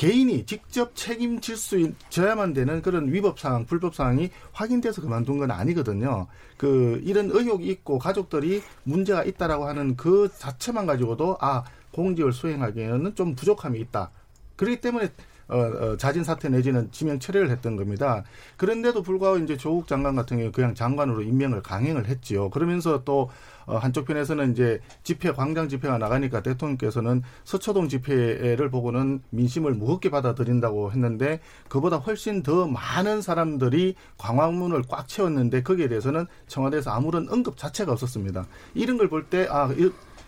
개인이 0.00 0.46
직접 0.46 0.96
책임질 0.96 1.58
수 1.58 1.78
있어야만 1.78 2.54
되는 2.54 2.80
그런 2.80 3.12
위법 3.12 3.38
사항, 3.38 3.66
불법 3.66 3.94
사항이 3.94 4.30
확인돼서 4.50 5.02
그만둔 5.02 5.36
건 5.36 5.50
아니거든요. 5.50 6.26
그 6.56 7.02
이런 7.04 7.28
의혹이 7.30 7.66
있고 7.66 7.98
가족들이 7.98 8.62
문제가 8.84 9.24
있다라고 9.24 9.66
하는 9.66 9.96
그 9.96 10.30
자체만 10.38 10.86
가지고도 10.86 11.36
아 11.42 11.64
공직을 11.92 12.32
수행하기에는 12.32 13.14
좀 13.14 13.34
부족함이 13.34 13.78
있다. 13.78 14.10
그렇기 14.56 14.80
때문에 14.80 15.10
어, 15.48 15.58
어, 15.58 15.96
자진 15.98 16.24
사퇴 16.24 16.48
내지는 16.48 16.90
지명 16.92 17.18
철회를 17.18 17.50
했던 17.50 17.76
겁니다. 17.76 18.24
그런데도 18.56 19.02
불구하고 19.02 19.36
이제 19.38 19.58
조국 19.58 19.86
장관 19.86 20.16
같은 20.16 20.38
경우 20.38 20.50
그냥 20.50 20.74
장관으로 20.74 21.22
임명을 21.22 21.60
강행을 21.60 22.06
했지요. 22.06 22.48
그러면서 22.48 23.04
또 23.04 23.28
어, 23.59 23.59
한쪽 23.78 24.06
편에서는 24.06 24.52
이제 24.52 24.80
집회 25.02 25.32
광장 25.32 25.68
집회가 25.68 25.98
나가니까 25.98 26.42
대통령께서는 26.42 27.22
서초동 27.44 27.88
집회를 27.88 28.70
보고는 28.70 29.22
민심을 29.30 29.74
무겁게 29.74 30.10
받아들인다고 30.10 30.92
했는데 30.92 31.40
그보다 31.68 31.96
훨씬 31.98 32.42
더 32.42 32.66
많은 32.66 33.22
사람들이 33.22 33.94
광화문을 34.18 34.82
꽉 34.88 35.08
채웠는데 35.08 35.62
거기에 35.62 35.88
대해서는 35.88 36.26
청와대에서 36.48 36.90
아무런 36.90 37.28
언급 37.28 37.56
자체가 37.56 37.92
없었습니다. 37.92 38.46
이런 38.74 38.96
걸 38.98 39.08
볼 39.08 39.24
때 39.28 39.46
아, 39.50 39.68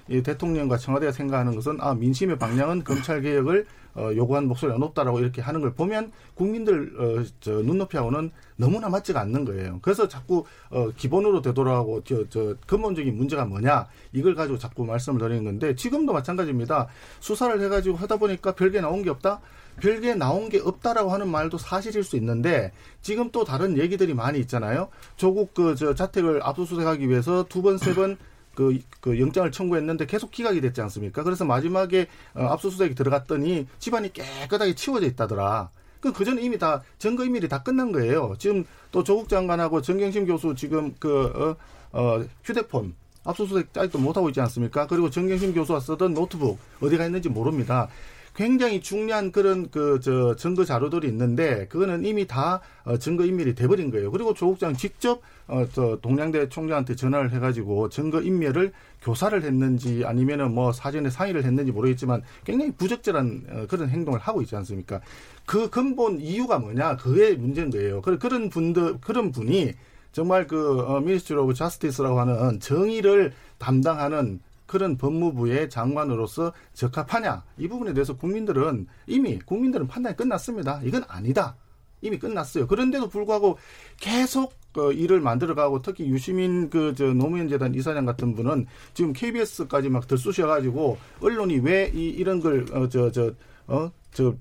이 0.08 0.22
대통령과 0.22 0.76
청와대가 0.78 1.12
생각하는 1.12 1.54
것은 1.54 1.78
아 1.80 1.94
민심의 1.94 2.38
방향은 2.38 2.84
검찰 2.84 3.22
개혁을 3.22 3.66
어, 3.94 4.10
요구한 4.16 4.46
목소리가 4.46 4.78
높다라고 4.78 5.20
이렇게 5.20 5.42
하는 5.42 5.60
걸 5.60 5.74
보면 5.74 6.12
국민들 6.34 6.92
어, 6.98 7.24
저 7.40 7.52
눈높이하고는 7.52 8.30
너무나 8.56 8.88
맞지가 8.88 9.20
않는 9.20 9.44
거예요. 9.44 9.80
그래서 9.82 10.08
자꾸 10.08 10.44
어, 10.70 10.90
기본으로 10.96 11.42
되돌아가고 11.42 12.04
저, 12.04 12.28
저 12.28 12.54
근본적인 12.66 13.16
문제가 13.16 13.44
뭐냐 13.44 13.88
이걸 14.12 14.34
가지고 14.34 14.58
자꾸 14.58 14.84
말씀을 14.84 15.18
드리는 15.20 15.44
건데 15.44 15.74
지금도 15.74 16.12
마찬가지입니다. 16.12 16.88
수사를 17.20 17.60
해가지고 17.60 17.96
하다 17.96 18.16
보니까 18.16 18.52
별게 18.54 18.80
나온 18.80 19.02
게 19.02 19.10
없다. 19.10 19.40
별게 19.80 20.14
나온 20.14 20.50
게 20.50 20.60
없다라고 20.60 21.10
하는 21.12 21.30
말도 21.30 21.56
사실일 21.56 22.04
수 22.04 22.16
있는데 22.16 22.72
지금 23.00 23.30
또 23.30 23.42
다른 23.44 23.78
얘기들이 23.78 24.12
많이 24.12 24.38
있잖아요. 24.40 24.88
조국 25.16 25.54
그 25.54 25.74
저 25.76 25.94
자택을 25.94 26.40
압수수색하기 26.42 27.08
위해서 27.08 27.44
두 27.48 27.62
번 27.62 27.78
세번 27.78 28.18
그, 28.54 28.78
그 29.00 29.18
영장을 29.18 29.50
청구했는데 29.50 30.06
계속 30.06 30.30
기각이 30.30 30.60
됐지 30.60 30.80
않습니까? 30.82 31.22
그래서 31.22 31.44
마지막에 31.44 32.06
어, 32.34 32.44
압수수색이 32.44 32.94
들어갔더니 32.94 33.66
집안이 33.78 34.12
깨끗하게 34.12 34.74
치워져 34.74 35.06
있다더라. 35.06 35.70
그, 36.00 36.12
그 36.12 36.24
전에 36.24 36.42
이미 36.42 36.58
다 36.58 36.82
증거 36.98 37.24
인멸이 37.24 37.48
다 37.48 37.62
끝난 37.62 37.92
거예요. 37.92 38.34
지금 38.38 38.64
또 38.90 39.04
조국 39.04 39.28
장관하고 39.28 39.82
정경심 39.82 40.26
교수 40.26 40.54
지금 40.54 40.94
그, 40.98 41.56
어, 41.92 41.98
어, 41.98 42.24
휴대폰 42.42 42.94
압수수색 43.24 43.68
아직도 43.76 43.98
못하고 43.98 44.28
있지 44.30 44.40
않습니까? 44.40 44.86
그리고 44.86 45.08
정경심 45.10 45.54
교수가 45.54 45.80
쓰던 45.80 46.14
노트북 46.14 46.58
어디가 46.80 47.06
있는지 47.06 47.28
모릅니다. 47.28 47.88
굉장히 48.34 48.80
중요한 48.80 49.30
그런 49.30 49.70
그 49.70 50.00
저 50.02 50.34
증거 50.36 50.64
자료들이 50.64 51.06
있는데 51.08 51.68
그거는 51.68 52.04
이미 52.04 52.26
다 52.26 52.60
어, 52.84 52.96
증거 52.96 53.24
인멸이 53.24 53.54
돼버린 53.54 53.90
거예요. 53.90 54.10
그리고 54.10 54.34
조국장 54.34 54.74
직접 54.74 55.20
어 55.48 55.66
저 55.72 55.98
동양대 56.00 56.48
총장한테 56.48 56.94
전화를 56.96 57.32
해가지고 57.32 57.88
증거 57.88 58.20
인멸을 58.20 58.72
교사를 59.02 59.42
했는지 59.42 60.04
아니면은 60.04 60.54
뭐 60.54 60.72
사전에 60.72 61.10
상의를 61.10 61.44
했는지 61.44 61.72
모르겠지만 61.72 62.22
굉장히 62.44 62.72
부적절한 62.72 63.46
어, 63.50 63.66
그런 63.68 63.88
행동을 63.88 64.18
하고 64.18 64.42
있지 64.42 64.54
않습니까? 64.56 65.00
그 65.46 65.70
근본 65.70 66.20
이유가 66.20 66.58
뭐냐 66.58 66.96
그게 66.96 67.34
문제인 67.34 67.70
거예요. 67.70 68.00
그런 68.02 68.48
분들 68.48 68.98
그런 69.00 69.32
분이 69.32 69.72
정말 70.12 70.46
그 70.46 70.80
어, 70.80 71.00
Ministry 71.00 71.38
of 71.38 71.54
Justice라고 71.54 72.20
하는 72.20 72.60
정의를 72.60 73.32
담당하는 73.58 74.40
그런 74.66 74.96
법무부의 74.96 75.68
장관으로서 75.68 76.52
적합하냐 76.72 77.44
이 77.58 77.68
부분에 77.68 77.92
대해서 77.92 78.16
국민들은 78.16 78.86
이미 79.06 79.38
국민들은 79.38 79.86
판단이 79.86 80.16
끝났습니다. 80.16 80.80
이건 80.84 81.04
아니다. 81.08 81.56
이미 82.00 82.18
끝났어요. 82.18 82.66
그런데도 82.66 83.08
불구하고 83.08 83.58
계속 84.00 84.54
그 84.72 84.92
일을 84.92 85.20
만들어가고 85.20 85.82
특히 85.82 86.06
유시민 86.08 86.70
그 86.70 86.94
저 86.96 87.12
노무현 87.12 87.48
재단 87.48 87.74
이사장 87.74 88.04
같은 88.06 88.34
분은 88.34 88.66
지금 88.94 89.12
KBS까지 89.12 89.88
막 89.88 90.06
들쑤셔가지고 90.06 90.98
언론이 91.20 91.58
왜 91.60 91.90
이 91.94 92.08
이런 92.08 92.40
걸어저저 92.40 93.32
어저 93.66 94.34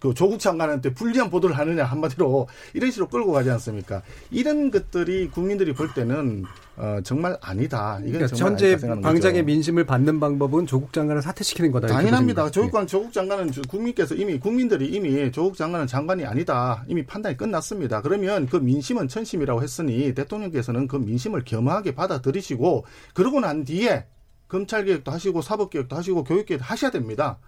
그 0.00 0.14
조국 0.14 0.40
장관한테 0.40 0.94
불리한 0.94 1.28
보도를 1.28 1.58
하느냐 1.58 1.84
한마디로 1.84 2.48
이런 2.72 2.90
식으로 2.90 3.08
끌고 3.08 3.32
가지 3.32 3.50
않습니까? 3.50 4.02
이런 4.30 4.70
것들이 4.70 5.28
국민들이 5.28 5.74
볼 5.74 5.92
때는 5.92 6.44
어, 6.76 6.98
정말 7.04 7.36
아니다. 7.42 7.98
이건 8.00 8.12
그러니까 8.12 8.34
정말 8.34 8.52
현재 8.52 8.76
방장의 9.02 9.44
민심을 9.44 9.84
받는 9.84 10.18
방법은 10.18 10.66
조국 10.66 10.94
장관을 10.94 11.20
사퇴시키는 11.20 11.70
거다. 11.70 11.88
당연합니다. 11.88 12.50
조국, 12.50 12.72
관, 12.72 12.86
조국 12.86 13.12
장관은 13.12 13.50
국민께서 13.68 14.14
이미 14.14 14.40
국민들이 14.40 14.86
이미 14.86 15.30
조국 15.30 15.58
장관은 15.58 15.86
장관이 15.86 16.24
아니다. 16.24 16.82
이미 16.88 17.04
판단이 17.04 17.36
끝났습니다. 17.36 18.00
그러면 18.00 18.46
그 18.46 18.56
민심은 18.56 19.08
천심이라고 19.08 19.62
했으니 19.62 20.14
대통령께서는 20.14 20.88
그 20.88 20.96
민심을 20.96 21.44
겸허하게 21.44 21.94
받아들이시고 21.94 22.86
그러고 23.12 23.40
난 23.40 23.64
뒤에 23.64 24.06
검찰 24.48 24.86
개혁도 24.86 25.12
하시고 25.12 25.42
사법 25.42 25.68
개혁도 25.68 25.94
하시고 25.94 26.24
교육 26.24 26.46
개혁도 26.46 26.64
하셔야 26.64 26.90
됩니다. 26.90 27.38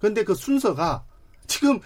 그런데 0.00 0.24
그 0.24 0.34
순서가 0.34 1.04
지금 1.50 1.80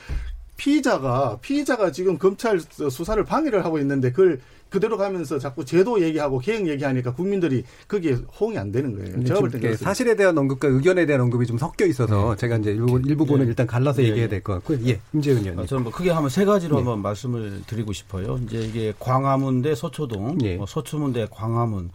피의자가 0.56 1.38
피의자가 1.40 1.90
지금 1.90 2.18
검찰 2.18 2.60
수사를 2.60 3.22
방해를 3.24 3.64
하고 3.64 3.78
있는데 3.78 4.10
그걸 4.10 4.40
그대로 4.68 4.96
가면서 4.96 5.38
자꾸 5.38 5.64
제도 5.64 6.02
얘기하고 6.02 6.40
계획 6.40 6.66
얘기하니까 6.66 7.14
국민들이 7.14 7.64
그게 7.86 8.12
호응이 8.12 8.58
안 8.58 8.72
되는 8.72 8.96
거예요. 8.96 9.24
제가 9.24 9.40
볼때 9.40 9.76
사실에 9.76 10.16
대한 10.16 10.36
언급과 10.36 10.68
의견에 10.68 11.06
대한 11.06 11.22
언급이 11.22 11.46
좀 11.46 11.58
섞여 11.58 11.86
있어서 11.86 12.30
네. 12.32 12.36
제가 12.36 12.56
이제 12.56 12.72
일부, 12.72 13.00
일부분은 13.04 13.44
네. 13.44 13.48
일단 13.50 13.66
갈라서 13.68 14.02
네. 14.02 14.08
얘기해야 14.08 14.28
될 14.28 14.42
것 14.42 14.54
같고요. 14.54 14.78
예, 14.86 15.00
임재훈 15.12 15.38
의원님. 15.42 15.60
아, 15.60 15.66
저는 15.66 15.84
뭐 15.84 15.92
크게 15.92 16.10
하면 16.10 16.28
세 16.28 16.44
가지로 16.44 16.76
네. 16.76 16.82
한번 16.82 17.02
말씀을 17.02 17.62
드리고 17.66 17.92
싶어요. 17.92 18.38
이제 18.44 18.58
이게 18.58 18.92
광화문 18.98 19.62
대 19.62 19.74
서초동, 19.76 20.38
예. 20.42 20.56
뭐 20.56 20.66
서초문 20.66 21.12
대 21.12 21.26
광화문. 21.30 21.90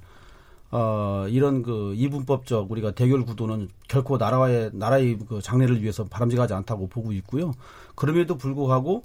어, 0.72 1.26
이런 1.30 1.63
그 1.63 1.93
이분법적 1.95 2.72
우리가 2.72 2.91
대결 2.91 3.26
구도는 3.26 3.70
결코 3.88 4.17
나라의 4.17 4.70
나라의 4.74 5.17
그 5.28 5.41
장래를 5.41 5.82
위해서 5.82 6.03
바람직하지 6.05 6.53
않다고 6.53 6.88
보고 6.88 7.11
있고요. 7.13 7.53
그럼에도 7.95 8.38
불구하고 8.38 9.03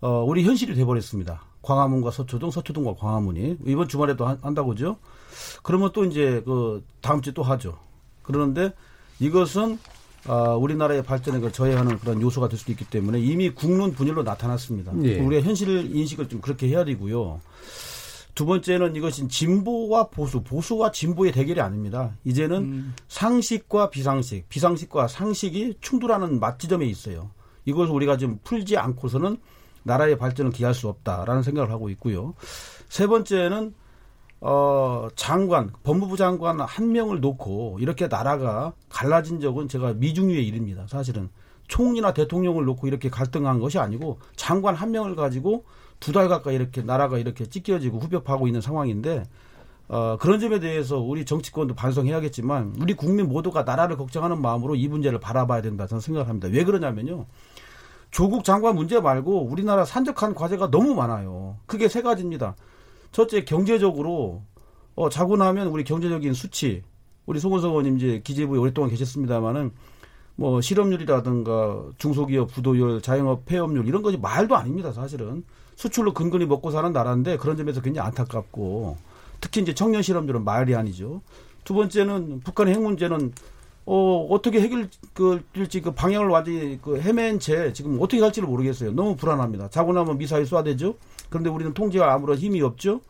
어, 0.00 0.24
우리 0.26 0.44
현실이 0.44 0.74
돼버렸습니다. 0.74 1.42
광화문과 1.62 2.10
서초동, 2.10 2.50
서초동과 2.50 2.94
광화문이 2.94 3.58
이번 3.66 3.88
주말에도 3.88 4.26
한 4.26 4.54
다고죠. 4.54 4.96
그러면 5.62 5.90
또 5.92 6.04
이제 6.04 6.42
그 6.44 6.82
다음 7.00 7.20
주에 7.20 7.32
또 7.32 7.42
하죠. 7.42 7.78
그러는데 8.22 8.72
이것은 9.20 9.78
어, 10.26 10.56
우리나라의 10.56 11.02
발전에 11.02 11.40
그 11.40 11.52
저해하는 11.52 11.98
그런 11.98 12.20
요소가 12.20 12.48
될 12.48 12.58
수도 12.58 12.72
있기 12.72 12.84
때문에 12.84 13.20
이미 13.20 13.50
국론 13.50 13.92
분열로 13.92 14.22
나타났습니다. 14.22 14.92
예. 15.04 15.18
우리가 15.18 15.42
현실 15.46 15.94
인식을 15.94 16.28
좀 16.28 16.40
그렇게 16.40 16.68
해야 16.68 16.84
되고요. 16.84 17.40
두 18.34 18.46
번째는 18.46 18.96
이것이 18.96 19.28
진보와 19.28 20.08
보수, 20.08 20.42
보수와 20.42 20.90
진보의 20.90 21.32
대결이 21.32 21.60
아닙니다. 21.60 22.16
이제는 22.24 22.56
음. 22.62 22.94
상식과 23.08 23.90
비상식, 23.90 24.48
비상식과 24.48 25.08
상식이 25.08 25.76
충돌하는 25.80 26.40
맛지점에 26.40 26.86
있어요. 26.86 27.30
이것을 27.64 27.92
우리가 27.92 28.16
좀 28.16 28.38
풀지 28.42 28.76
않고서는 28.76 29.36
나라의 29.82 30.16
발전을 30.16 30.52
기할 30.52 30.74
수 30.74 30.88
없다라는 30.88 31.42
생각을 31.42 31.70
하고 31.70 31.90
있고요. 31.90 32.34
세 32.88 33.06
번째는 33.06 33.74
어, 34.40 35.08
장관, 35.14 35.70
법무부 35.84 36.16
장관 36.16 36.60
한 36.60 36.90
명을 36.90 37.20
놓고 37.20 37.78
이렇게 37.80 38.08
나라가 38.08 38.72
갈라진 38.88 39.40
적은 39.40 39.68
제가 39.68 39.92
미중유의 39.94 40.46
일입니다. 40.46 40.86
사실은 40.88 41.28
총리나 41.68 42.12
대통령을 42.12 42.64
놓고 42.64 42.88
이렇게 42.88 43.08
갈등한 43.08 43.60
것이 43.60 43.78
아니고 43.78 44.18
장관 44.34 44.74
한 44.74 44.90
명을 44.90 45.14
가지고 45.14 45.64
두 46.02 46.12
달 46.12 46.28
가까이 46.28 46.54
이렇게 46.56 46.82
나라가 46.82 47.16
이렇게 47.18 47.46
찢겨지고 47.46 47.98
후벼파고 47.98 48.46
있는 48.46 48.60
상황인데 48.60 49.24
어, 49.88 50.16
그런 50.20 50.40
점에 50.40 50.58
대해서 50.60 50.98
우리 50.98 51.24
정치권도 51.24 51.74
반성해야겠지만 51.74 52.76
우리 52.80 52.94
국민 52.94 53.28
모두가 53.28 53.62
나라를 53.62 53.96
걱정하는 53.96 54.40
마음으로 54.42 54.74
이 54.74 54.88
문제를 54.88 55.20
바라봐야 55.20 55.62
된다 55.62 55.86
저는 55.86 56.00
생각합니다. 56.00 56.48
왜 56.48 56.64
그러냐면요. 56.64 57.26
조국 58.10 58.44
장관 58.44 58.74
문제 58.74 59.00
말고 59.00 59.44
우리나라 59.44 59.84
산적한 59.84 60.34
과제가 60.34 60.70
너무 60.70 60.94
많아요. 60.94 61.56
크게 61.66 61.88
세 61.88 62.02
가지입니다. 62.02 62.56
첫째 63.10 63.44
경제적으로 63.44 64.42
어, 64.94 65.08
자고 65.08 65.36
나면 65.36 65.68
우리 65.68 65.84
경제적인 65.84 66.34
수치 66.34 66.82
우리 67.26 67.38
송원석 67.38 67.70
의원님 67.70 67.96
이제 67.96 68.20
기재부에 68.24 68.58
오랫동안 68.58 68.90
계셨습니다마는 68.90 69.70
뭐 70.36 70.60
실업률이라든가 70.60 71.84
중소기업 71.98 72.50
부도율 72.52 73.00
자영업 73.02 73.44
폐업률 73.44 73.86
이런 73.86 74.02
것이 74.02 74.16
말도 74.16 74.56
아닙니다 74.56 74.90
사실은 74.92 75.44
수출로 75.82 76.14
근근히 76.14 76.46
먹고 76.46 76.70
사는 76.70 76.92
나라인데 76.92 77.38
그런 77.38 77.56
점에서 77.56 77.80
굉장히 77.80 78.06
안타깝고 78.06 78.96
특히 79.40 79.62
이제 79.62 79.74
청년 79.74 80.00
실업률은 80.00 80.44
말이 80.44 80.76
아니죠 80.76 81.22
두 81.64 81.74
번째는 81.74 82.40
북한의 82.44 82.74
핵 82.74 82.80
문제는 82.80 83.32
어, 83.84 84.28
어떻게 84.30 84.60
해결될지 84.60 85.80
그 85.80 85.90
방향을 85.90 86.28
완전히 86.28 86.78
그 86.80 87.00
헤맨 87.00 87.40
채 87.40 87.72
지금 87.72 87.98
어떻게 88.00 88.22
할지를 88.22 88.48
모르겠어요. 88.48 88.92
너무 88.92 89.16
불안합니다. 89.16 89.70
자고 89.70 89.92
나면 89.92 90.18
미사일 90.18 90.44
쏴대죠. 90.44 90.94
그런데 91.28 91.50
우리는 91.50 91.74
통제할 91.74 92.08
아무런 92.08 92.38
힘이 92.38 92.62
없죠. 92.62 93.00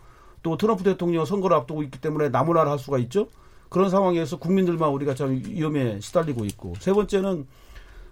또 0.42 0.56
트럼프 0.56 0.82
대통령 0.82 1.26
선거를 1.26 1.54
앞두고 1.58 1.82
있기 1.82 2.00
때문에 2.00 2.30
나무라를 2.30 2.70
할 2.70 2.78
수가 2.78 2.96
있죠. 3.00 3.28
그런 3.68 3.90
상황에서 3.90 4.38
국민들만 4.38 4.88
우리가 4.88 5.14
참 5.14 5.42
위험에 5.46 6.00
시달리고 6.00 6.46
있고 6.46 6.72
세 6.78 6.94
번째는 6.94 7.46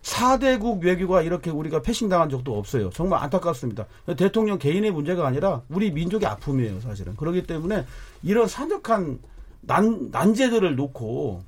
4대국 0.02 0.82
외교가 0.82 1.22
이렇게 1.22 1.50
우리가 1.50 1.82
패싱당한 1.82 2.30
적도 2.30 2.58
없어요. 2.58 2.90
정말 2.90 3.22
안타깝습니다. 3.22 3.86
대통령 4.16 4.58
개인의 4.58 4.90
문제가 4.92 5.26
아니라 5.26 5.62
우리 5.68 5.90
민족의 5.90 6.26
아픔이에요, 6.28 6.80
사실은. 6.80 7.16
그렇기 7.16 7.44
때문에 7.46 7.84
이런 8.22 8.46
산적한 8.48 9.18
난, 9.62 10.08
난제들을 10.10 10.74
놓고 10.76 11.42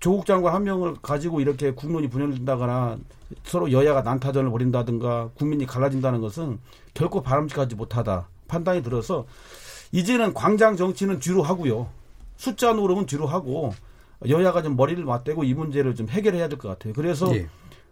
조국 0.00 0.24
장관 0.26 0.54
한 0.54 0.64
명을 0.64 0.94
가지고 1.02 1.40
이렇게 1.40 1.72
국론이 1.72 2.08
분열된다거나 2.08 2.98
서로 3.44 3.70
여야가 3.72 4.02
난타전을 4.02 4.50
벌인다든가 4.50 5.30
국민이 5.34 5.66
갈라진다는 5.66 6.20
것은 6.22 6.58
결코 6.94 7.20
바람직하지 7.22 7.74
못하다 7.74 8.28
판단이 8.46 8.82
들어서 8.82 9.26
이제는 9.92 10.32
광장 10.32 10.76
정치는 10.76 11.18
뒤로 11.18 11.42
하고요. 11.42 11.88
숫자 12.36 12.72
노름은 12.72 13.04
뒤로 13.06 13.26
하고 13.26 13.74
여야가 14.26 14.62
좀 14.62 14.76
머리를 14.76 15.04
맞대고 15.04 15.44
이 15.44 15.52
문제를 15.52 15.94
좀 15.94 16.08
해결해야 16.08 16.48
될 16.48 16.58
것 16.58 16.68
같아요. 16.68 16.94
그래서 16.94 17.34
예. 17.36 17.46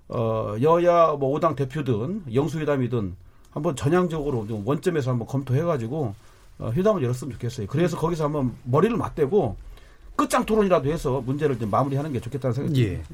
어, 0.09 0.54
여야 0.62 1.12
뭐 1.18 1.30
오당 1.30 1.57
대표든 1.57 2.24
영수회담이든 2.32 3.16
한번 3.50 3.74
전향적으로 3.76 4.46
좀 4.46 4.66
원점에서 4.66 5.11
한번 5.11 5.26
검토해가지고 5.26 6.14
어, 6.59 6.70
회담을 6.72 7.02
열었으면 7.02 7.32
좋겠어요. 7.34 7.66
그래서 7.66 7.96
거기서 7.96 8.24
한번 8.24 8.54
머리를 8.64 8.96
맞대고 8.96 9.57
끝장 10.14 10.46
토론이라도 10.46 10.90
해서 10.90 11.20
문제를 11.20 11.59
좀 11.59 11.70
마무리하는 11.70 12.12
게 12.12 12.20
좋겠다는 12.20 12.54
생각이 12.54 12.74
듭니다. 12.82 13.04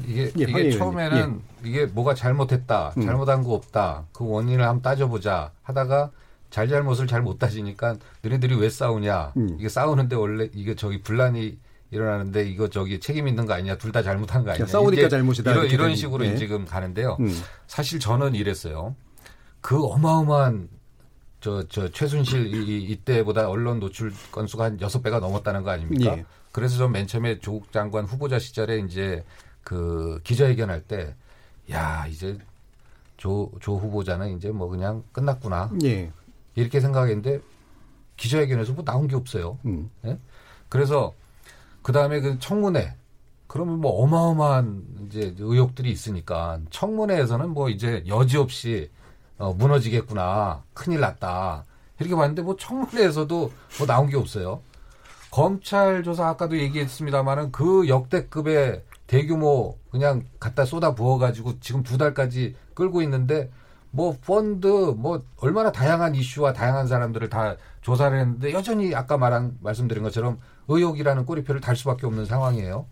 예. 0.00 0.04
이게, 0.08 0.22
예, 0.38 0.42
이게 0.42 0.70
처음에는 0.72 1.40
예. 1.64 1.68
이게 1.68 1.86
뭐가 1.86 2.14
잘못했다, 2.14 2.94
음. 2.96 3.02
잘못한 3.02 3.44
거 3.44 3.52
없다, 3.54 4.06
그 4.12 4.26
원인을 4.28 4.64
한번 4.64 4.82
따져보자 4.82 5.52
하다가 5.62 6.10
잘잘못을 6.50 7.06
잘 7.06 7.22
못 7.22 7.38
따지니까 7.38 7.96
너네들이 8.22 8.56
왜 8.56 8.70
싸우냐. 8.70 9.34
음. 9.36 9.56
이게 9.58 9.68
싸우는데 9.68 10.16
원래 10.16 10.48
이게 10.54 10.74
저기 10.74 11.00
분란이 11.00 11.58
일어나는데 11.90 12.48
이거 12.48 12.68
저기 12.68 13.00
책임 13.00 13.28
있는 13.28 13.46
거 13.46 13.54
아니냐. 13.54 13.76
둘 13.78 13.92
다 13.92 14.02
잘못한 14.02 14.44
거 14.44 14.50
아니냐. 14.50 14.66
싸우니까 14.66 15.08
잘못이다. 15.08 15.52
이런, 15.52 15.66
이런 15.66 15.96
식으로 15.96 16.24
네. 16.24 16.36
지금 16.36 16.64
가는데요. 16.66 17.16
음. 17.20 17.42
사실 17.66 17.98
저는 17.98 18.34
이랬어요. 18.34 18.94
그 19.60 19.82
어마어마한 19.84 20.68
저, 21.40 21.62
저, 21.68 21.88
최순실 21.90 22.68
이, 22.68 22.82
이때보다 22.84 23.48
언론 23.48 23.80
노출 23.80 24.12
건수가 24.32 24.64
한 24.64 24.80
여섯 24.80 25.02
배가 25.02 25.18
넘었다는 25.20 25.62
거 25.62 25.70
아닙니까? 25.70 26.16
예. 26.18 26.24
그래서 26.52 26.76
전 26.78 26.90
맨 26.92 27.06
처음에 27.06 27.38
조국 27.38 27.72
장관 27.72 28.04
후보자 28.04 28.38
시절에 28.38 28.78
이제 28.80 29.24
그 29.62 30.20
기자회견 30.24 30.68
할 30.70 30.80
때, 30.82 31.14
야, 31.70 32.06
이제 32.08 32.36
조, 33.16 33.50
조 33.60 33.76
후보자는 33.76 34.36
이제 34.36 34.50
뭐 34.50 34.68
그냥 34.68 35.04
끝났구나. 35.12 35.70
예. 35.84 36.10
이렇게 36.54 36.80
생각했는데 36.80 37.40
기자회견에서 38.16 38.72
뭐 38.72 38.84
나온 38.84 39.06
게 39.06 39.14
없어요. 39.16 39.58
음. 39.64 39.90
예? 40.04 40.18
그래서 40.68 41.14
그 41.88 41.92
다음에 41.92 42.20
그 42.20 42.38
청문회. 42.38 42.96
그러면 43.46 43.80
뭐 43.80 44.02
어마어마한 44.02 45.06
이제 45.06 45.34
의혹들이 45.38 45.90
있으니까 45.90 46.60
청문회에서는 46.68 47.48
뭐 47.48 47.70
이제 47.70 48.04
여지없이 48.06 48.90
어, 49.38 49.54
무너지겠구나. 49.54 50.64
큰일 50.74 51.00
났다. 51.00 51.64
이렇게 51.98 52.14
봤는데 52.14 52.42
뭐 52.42 52.56
청문회에서도 52.56 53.52
뭐 53.78 53.86
나온 53.86 54.06
게 54.10 54.18
없어요. 54.18 54.60
검찰 55.30 56.02
조사 56.02 56.28
아까도 56.28 56.58
얘기했습니다만은 56.58 57.52
그 57.52 57.88
역대급의 57.88 58.82
대규모 59.06 59.78
그냥 59.90 60.26
갖다 60.38 60.66
쏟아 60.66 60.94
부어가지고 60.94 61.58
지금 61.60 61.82
두 61.82 61.96
달까지 61.96 62.54
끌고 62.74 63.00
있는데 63.00 63.50
뭐 63.92 64.14
펀드 64.26 64.66
뭐 64.66 65.22
얼마나 65.38 65.72
다양한 65.72 66.14
이슈와 66.14 66.52
다양한 66.52 66.86
사람들을 66.86 67.30
다 67.30 67.56
조사를 67.80 68.18
했는데 68.18 68.52
여전히 68.52 68.94
아까 68.94 69.16
말한 69.16 69.56
말씀드린 69.62 70.02
것처럼 70.02 70.38
의혹이라는 70.68 71.26
꼬리표를 71.26 71.60
달 71.60 71.76
수밖에 71.76 72.06
없는 72.06 72.26
상황이에요. 72.26 72.86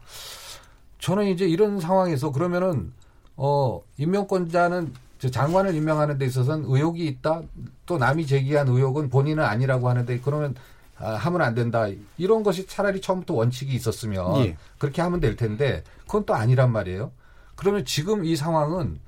저는 0.99 1.27
이제 1.27 1.47
이런 1.47 1.79
상황에서 1.81 2.33
그러면은 2.33 2.93
어 3.37 3.81
임명권자는 3.99 4.95
장관을 5.31 5.75
임명하는 5.75 6.19
데 6.19 6.27
있어서는 6.27 6.65
의혹이 6.69 7.07
있다. 7.07 7.43
또 7.85 7.99
남이 7.99 8.27
제기한 8.27 8.69
의혹은 8.69 9.09
본인은 9.11 9.45
아니라고 9.45 9.89
하는데 9.89 10.21
그러면 10.21 10.55
아, 10.99 11.15
하면 11.15 11.43
안 11.43 11.55
된다. 11.55 11.87
이런 12.17 12.43
것이 12.43 12.67
차라리 12.67 13.01
처음부터 13.01 13.35
원칙이 13.35 13.75
있었으면 13.75 14.47
예. 14.47 14.57
그렇게 14.79 15.03
하면 15.03 15.21
될 15.21 15.37
텐데 15.37 15.85
그건 16.07 16.25
또 16.25 16.35
아니란 16.35 16.73
말이에요. 16.73 17.13
그러면 17.55 17.85
지금 17.85 18.25
이 18.25 18.37
상황은 18.37 18.99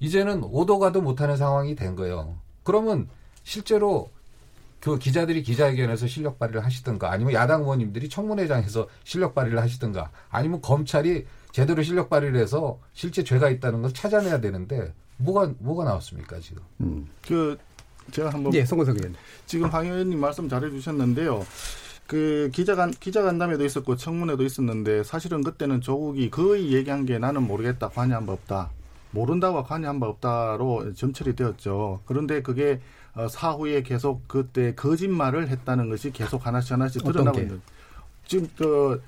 이제는 0.00 0.44
오도 0.44 0.78
가도 0.78 1.00
못하는 1.00 1.36
상황이 1.36 1.74
된 1.74 1.96
거예요. 1.96 2.36
그러면 2.64 3.08
실제로 3.44 4.10
그 4.82 4.98
기자들이 4.98 5.44
기자회견에서 5.44 6.08
실력 6.08 6.40
발휘를 6.40 6.64
하시든가 6.64 7.12
아니면 7.12 7.34
야당 7.34 7.62
의원님들이 7.62 8.08
청문회장에서 8.08 8.88
실력 9.04 9.32
발휘를 9.32 9.60
하시든가 9.60 10.10
아니면 10.28 10.60
검찰이 10.60 11.24
제대로 11.52 11.84
실력 11.84 12.10
발휘를 12.10 12.40
해서 12.40 12.80
실제 12.92 13.22
죄가 13.22 13.48
있다는 13.48 13.82
걸 13.82 13.92
찾아내야 13.94 14.40
되는데 14.40 14.92
뭐가 15.18 15.52
뭐가 15.60 15.84
나왔습니까 15.84 16.40
지금? 16.40 16.62
음. 16.80 17.08
그 17.24 17.56
제가 18.10 18.30
한번 18.30 18.52
예, 18.54 18.64
송건석 18.64 18.96
의원 18.96 19.14
지금 19.46 19.70
방 19.70 19.86
의원님 19.86 20.18
말씀 20.18 20.48
잘해 20.48 20.68
주셨는데요. 20.70 21.46
그 22.08 22.50
기자간 22.52 22.90
기자간담회도 22.90 23.64
있었고 23.64 23.94
청문회도 23.94 24.42
있었는데 24.42 25.04
사실은 25.04 25.44
그때는 25.44 25.80
조국이 25.80 26.28
거의 26.28 26.72
얘기한 26.72 27.06
게 27.06 27.20
나는 27.20 27.44
모르겠다 27.44 27.88
관여한 27.88 28.26
바 28.26 28.32
없다 28.32 28.72
모른다고 29.12 29.62
관여한 29.62 30.00
바 30.00 30.08
없다로 30.08 30.94
점철이 30.94 31.36
되었죠. 31.36 32.00
그런데 32.04 32.42
그게 32.42 32.72
어, 32.72 33.01
사후에 33.28 33.82
계속 33.82 34.26
그때 34.26 34.74
거짓말을 34.74 35.48
했다는 35.48 35.88
것이 35.90 36.10
계속 36.12 36.46
하나씩 36.46 36.72
하나씩 36.72 37.04
드러나고 37.04 37.40
있는. 37.40 37.60
지금 38.26 38.48
그 38.56 39.02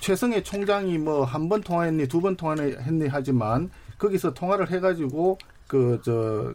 최성해 0.00 0.42
총장이 0.42 0.98
뭐 0.98 1.24
한 1.24 1.48
번 1.48 1.62
통화했니 1.62 2.06
두 2.08 2.20
번 2.20 2.36
통화했니 2.36 3.08
하지만 3.08 3.70
거기서 3.98 4.34
통화를 4.34 4.70
해가지고 4.70 5.38
그 5.68 6.00
저 6.04 6.54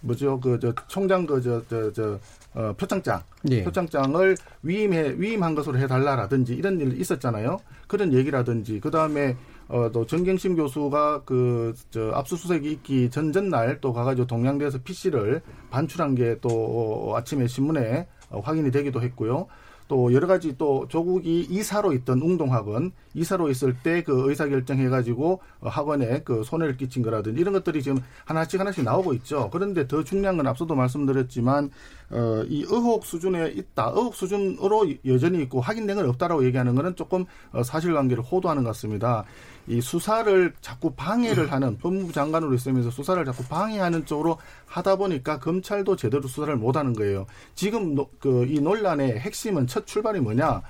뭐죠 0.00 0.40
그 0.40 0.58
저 0.60 0.72
총장 0.88 1.26
그 1.26 1.40
저 1.40 1.62
저 1.68 1.92
저 1.92 2.18
어, 2.54 2.74
표창장 2.76 3.22
예. 3.50 3.64
표창장을 3.64 4.36
위임해 4.62 5.14
위임한 5.16 5.54
것으로 5.54 5.78
해달라라든지 5.78 6.54
이런 6.54 6.80
일 6.80 7.00
있었잖아요. 7.00 7.58
그런 7.86 8.12
얘기라든지 8.12 8.78
그 8.80 8.90
다음에 8.90 9.36
어, 9.72 9.90
또 9.90 10.04
정경심 10.06 10.54
교수가 10.56 11.22
그, 11.24 11.72
저, 11.90 12.10
압수수색이 12.12 12.70
있기 12.72 13.08
전, 13.08 13.32
전날 13.32 13.80
또 13.80 13.94
가가지고 13.94 14.26
동양대에서 14.26 14.80
PC를 14.84 15.40
반출한 15.70 16.14
게 16.14 16.36
또 16.42 17.14
아침에 17.16 17.46
신문에 17.46 18.06
어, 18.28 18.40
확인이 18.40 18.70
되기도 18.70 19.00
했고요. 19.00 19.46
또 19.88 20.12
여러 20.14 20.26
가지 20.26 20.56
또 20.56 20.86
조국이 20.88 21.40
이사로 21.50 21.92
있던 21.92 22.22
웅동학원 22.22 22.92
이사로 23.14 23.50
있을 23.50 23.76
때 23.82 24.02
그 24.02 24.28
의사 24.30 24.48
결정 24.48 24.78
해가지고 24.78 25.40
학원에 25.60 26.22
그 26.22 26.42
손해를 26.44 26.76
끼친 26.78 27.02
거라든지 27.02 27.40
이런 27.40 27.52
것들이 27.52 27.82
지금 27.82 27.98
하나씩 28.24 28.58
하나씩 28.58 28.84
나오고 28.84 29.12
있죠. 29.14 29.50
그런데 29.52 29.86
더 29.86 30.02
중요한 30.02 30.36
건 30.38 30.46
앞서도 30.46 30.74
말씀드렸지만 30.74 31.70
어, 32.10 32.42
이 32.48 32.62
의혹 32.62 33.04
수준에 33.04 33.48
있다. 33.48 33.92
의혹 33.94 34.14
수준으로 34.14 34.86
여전히 35.06 35.42
있고 35.42 35.60
확인된 35.60 35.96
건 35.96 36.08
없다라고 36.08 36.44
얘기하는 36.46 36.74
거는 36.74 36.96
조금 36.96 37.26
어, 37.52 37.62
사실관계를 37.62 38.22
호도하는 38.22 38.62
것 38.62 38.70
같습니다. 38.70 39.24
이 39.66 39.80
수사를 39.80 40.52
자꾸 40.60 40.92
방해를 40.92 41.52
하는 41.52 41.78
법무부 41.78 42.12
장관으로 42.12 42.54
있으면서 42.54 42.90
수사를 42.90 43.24
자꾸 43.24 43.44
방해하는 43.44 44.06
쪽으로 44.06 44.38
하다 44.66 44.96
보니까 44.96 45.38
검찰도 45.38 45.96
제대로 45.96 46.26
수사를 46.28 46.54
못 46.56 46.76
하는 46.76 46.92
거예요. 46.92 47.26
지금 47.54 47.96
그 48.18 48.42
이 48.52 48.60
논란의 48.60 49.18
핵심은 49.18 49.66
첫 49.66 49.86
출발이 49.86 50.20
뭐냐? 50.20 50.62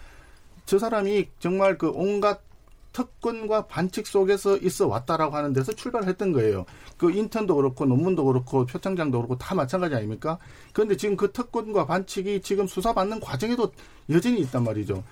저 0.66 0.78
사람이 0.78 1.28
정말 1.40 1.78
그 1.78 1.90
온갖 1.90 2.40
특권과 2.93 3.66
반칙 3.66 4.07
속에서 4.07 4.57
있어 4.59 4.86
왔다라고 4.86 5.34
하는 5.34 5.53
데서 5.53 5.72
출발을 5.72 6.07
했던 6.07 6.32
거예요. 6.32 6.66
그 6.99 7.11
인턴도 7.11 7.57
그렇고 7.57 7.86
논문도 7.86 8.24
그렇고 8.24 8.66
표창장도 8.66 9.18
그렇고 9.18 9.38
다 9.38 9.55
마찬가지 9.55 9.95
아닙니까? 9.95 10.38
그런데 10.72 10.97
지금 10.97 11.16
그 11.16 11.32
특권과 11.32 11.86
반칙이 11.86 12.43
지금 12.43 12.66
수사받는 12.66 13.20
과정에도 13.20 13.72
여전히 14.11 14.40
있단 14.43 14.62
말이죠. 14.62 15.03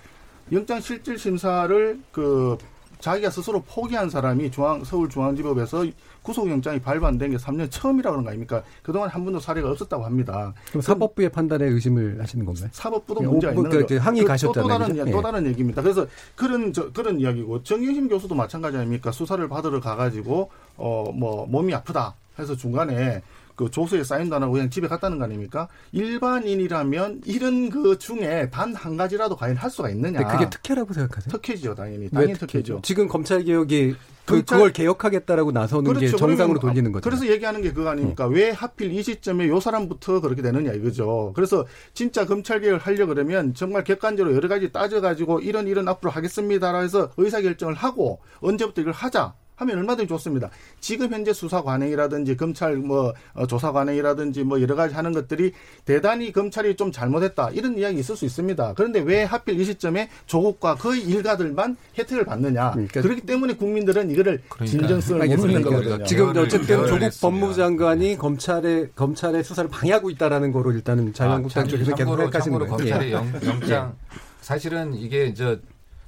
영장 0.52 0.80
실질 0.80 1.18
심사를 1.18 2.00
그 2.12 2.58
자기가 3.00 3.30
스스로 3.30 3.62
포기한 3.62 4.10
사람이 4.10 4.50
중앙 4.50 4.84
서울중앙지법에서 4.84 5.86
구속영장이 6.22 6.80
발부된 6.80 7.30
게 7.30 7.36
3년 7.36 7.70
처음이라고 7.70 8.12
그런 8.14 8.24
거 8.24 8.30
아닙니까? 8.30 8.62
그동안 8.82 9.08
한 9.08 9.24
번도 9.24 9.40
사례가 9.40 9.70
없었다고 9.70 10.04
합니다. 10.04 10.52
그럼 10.68 10.82
사법부의 10.82 11.30
판단에 11.30 11.64
의심을 11.66 12.20
하시는 12.20 12.44
건가요? 12.44 12.68
사법부도 12.72 13.22
문제가 13.22 13.52
있는 13.54 13.70
그, 13.70 13.80
거죠. 13.80 13.98
항의 13.98 14.24
가셨잖아요. 14.24 14.52
또, 14.52 14.62
또 14.62 14.68
다른 14.68 15.08
예. 15.08 15.10
또 15.10 15.22
다른 15.22 15.46
얘기입니다. 15.46 15.80
그래서 15.82 16.06
그런 16.36 16.72
저, 16.72 16.92
그런 16.92 17.18
이야기고 17.18 17.62
정영심 17.62 18.08
교수도 18.08 18.34
마찬가지 18.34 18.76
아닙니까? 18.76 19.10
수사를 19.10 19.46
받으러 19.48 19.80
가가지고 19.80 20.50
어 20.76 21.10
뭐 21.14 21.46
몸이 21.46 21.74
아프다 21.74 22.14
해서 22.38 22.54
중간에 22.56 23.22
그 23.60 23.70
조서에 23.70 24.02
사인도 24.04 24.36
안 24.36 24.42
하고 24.42 24.54
그냥 24.54 24.70
집에 24.70 24.88
갔다는 24.88 25.18
거 25.18 25.24
아닙니까? 25.24 25.68
일반인이라면 25.92 27.22
이런 27.26 27.68
그 27.68 27.98
중에 27.98 28.48
단 28.50 28.70
한 28.74 28.96
가지라도 28.96 29.36
과연 29.36 29.56
할 29.56 29.68
수가 29.68 29.90
있느냐? 29.90 30.26
그게 30.26 30.48
특혜라고 30.48 30.94
생각하세요? 30.94 31.30
특혜죠, 31.32 31.74
당연히. 31.74 32.08
당연히 32.08 32.34
특혜죠. 32.34 32.80
지금 32.82 33.08
검찰 33.08 33.42
개혁이 33.44 33.94
그. 34.24 34.44
그걸 34.44 34.72
개혁하겠다라고 34.72 35.50
나서는 35.52 35.84
그렇죠. 35.92 36.12
게 36.12 36.16
정상으로 36.16 36.60
돌리는 36.60 36.90
거죠. 36.92 37.02
그래서 37.02 37.26
얘기하는 37.26 37.60
게 37.62 37.72
그거 37.72 37.90
아닙니까? 37.90 38.28
음. 38.28 38.32
왜 38.34 38.50
하필 38.50 38.92
이 38.92 39.02
시점에 39.02 39.48
요 39.48 39.58
사람부터 39.60 40.20
그렇게 40.20 40.40
되느냐 40.40 40.72
이거죠. 40.72 41.32
그래서 41.34 41.66
진짜 41.92 42.24
검찰 42.24 42.60
개혁을 42.60 42.78
하려 42.78 43.06
그러면 43.06 43.52
정말 43.54 43.82
객관적으로 43.84 44.34
여러 44.34 44.48
가지 44.48 44.70
따져가지고 44.72 45.40
이런 45.40 45.66
이런 45.66 45.88
앞으로 45.88 46.10
하겠습니다라 46.12 46.78
해서 46.80 47.10
의사 47.18 47.40
결정을 47.42 47.74
하고 47.74 48.20
언제부터 48.40 48.80
이걸 48.82 48.92
하자. 48.94 49.34
하면 49.60 49.78
얼마든지 49.78 50.08
좋습니다. 50.08 50.50
지금 50.80 51.12
현재 51.12 51.32
수사 51.32 51.62
관행이라든지 51.62 52.36
검찰 52.36 52.76
뭐 52.76 53.12
어, 53.34 53.46
조사 53.46 53.72
관행이라든지 53.72 54.44
뭐 54.44 54.60
여러 54.60 54.74
가지 54.74 54.94
하는 54.94 55.12
것들이 55.12 55.52
대단히 55.84 56.32
검찰이 56.32 56.76
좀 56.76 56.90
잘못했다 56.90 57.50
이런 57.50 57.78
이야기 57.78 58.00
있을 58.00 58.16
수 58.16 58.24
있습니다. 58.24 58.74
그런데 58.74 59.00
왜 59.00 59.22
하필 59.24 59.60
이 59.60 59.64
시점에 59.64 60.08
조국과 60.26 60.76
그 60.76 60.96
일가들만 60.96 61.76
혜택을 61.98 62.24
받느냐? 62.24 62.72
그러니까 62.72 63.02
그렇기 63.02 63.22
때문에 63.22 63.54
국민들은 63.54 64.10
이거를 64.10 64.40
그러니까. 64.48 64.64
진정성을 64.64 65.26
못 65.28 65.36
쓰는 65.36 65.62
거거든요. 65.62 66.04
지금 66.04 66.36
어쨌든 66.36 66.86
조국 66.86 67.10
법무부 67.20 67.54
장관이 67.54 68.16
검찰의 68.16 68.90
검찰의 68.94 69.44
수사를 69.44 69.68
방해하고 69.68 70.10
있다라는 70.10 70.52
거로 70.52 70.72
일단은 70.72 71.12
자유한국당 71.12 71.64
아, 71.64 71.66
쪽에서 71.66 71.94
계속 71.94 72.16
생각하시는 72.16 72.58
거예요. 72.58 72.70
검찰의 72.76 73.08
예. 73.08 73.12
영, 73.12 73.32
영장 73.44 73.94
사실은 74.40 74.94
이게 74.94 75.26
이제 75.26 75.60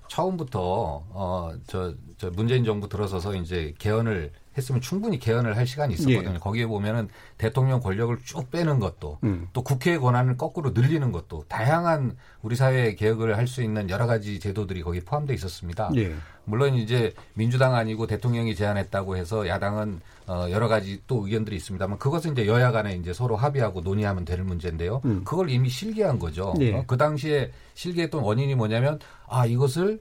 처음부터 0.09 1.05
어저 1.12 1.94
저 2.23 2.31
문재인 2.31 2.62
정부 2.64 2.89
들어서서 2.89 3.35
이제 3.35 3.75
개헌을 3.79 4.31
했으면 4.57 4.81
충분히 4.81 5.18
개헌을 5.18 5.57
할 5.57 5.66
시간이 5.66 5.95
있었거든요. 5.95 6.35
예. 6.35 6.39
거기에 6.39 6.66
보면은 6.66 7.09
대통령 7.37 7.81
권력을 7.81 8.16
쭉 8.23 8.49
빼는 8.49 8.79
것도 8.79 9.18
음. 9.25 9.49
또 9.53 9.62
국회의 9.62 9.99
권한을 9.99 10.37
거꾸로 10.37 10.70
늘리는 10.70 11.11
것도 11.11 11.47
다양한 11.49 12.16
우리 12.43 12.55
사회 12.55 12.95
개혁을 12.95 13.37
할 13.37 13.49
수 13.49 13.61
있는 13.61 13.91
여러 13.91 14.07
가지 14.07 14.39
제도들이 14.39 14.83
거기에 14.83 15.01
포함되어 15.01 15.35
있었습니다. 15.35 15.91
예. 15.97 16.14
물론 16.45 16.75
이제 16.77 17.12
민주당 17.35 17.75
아니고 17.75 18.07
대통령이 18.07 18.55
제안했다고 18.55 19.16
해서 19.16 19.49
야당은 19.49 20.01
어 20.29 20.47
여러 20.51 20.68
가지 20.68 21.03
또 21.09 21.27
의견들이 21.27 21.57
있습니다만 21.57 21.99
그것은 21.99 22.33
이제 22.33 22.47
여야 22.47 22.70
간에 22.70 22.95
이제 22.95 23.12
서로 23.12 23.35
합의하고 23.35 23.81
논의하면 23.81 24.25
될 24.25 24.45
문제인데요. 24.45 25.03
음. 25.07 25.25
그걸 25.25 25.51
이미 25.51 25.68
실기한 25.68 26.20
거죠. 26.20 26.55
예. 26.61 26.73
어, 26.75 26.85
그 26.87 26.97
당시에 26.97 27.51
실기했던 27.75 28.23
원인이 28.23 28.55
뭐냐면 28.55 29.01
아 29.29 29.45
이것을 29.45 29.99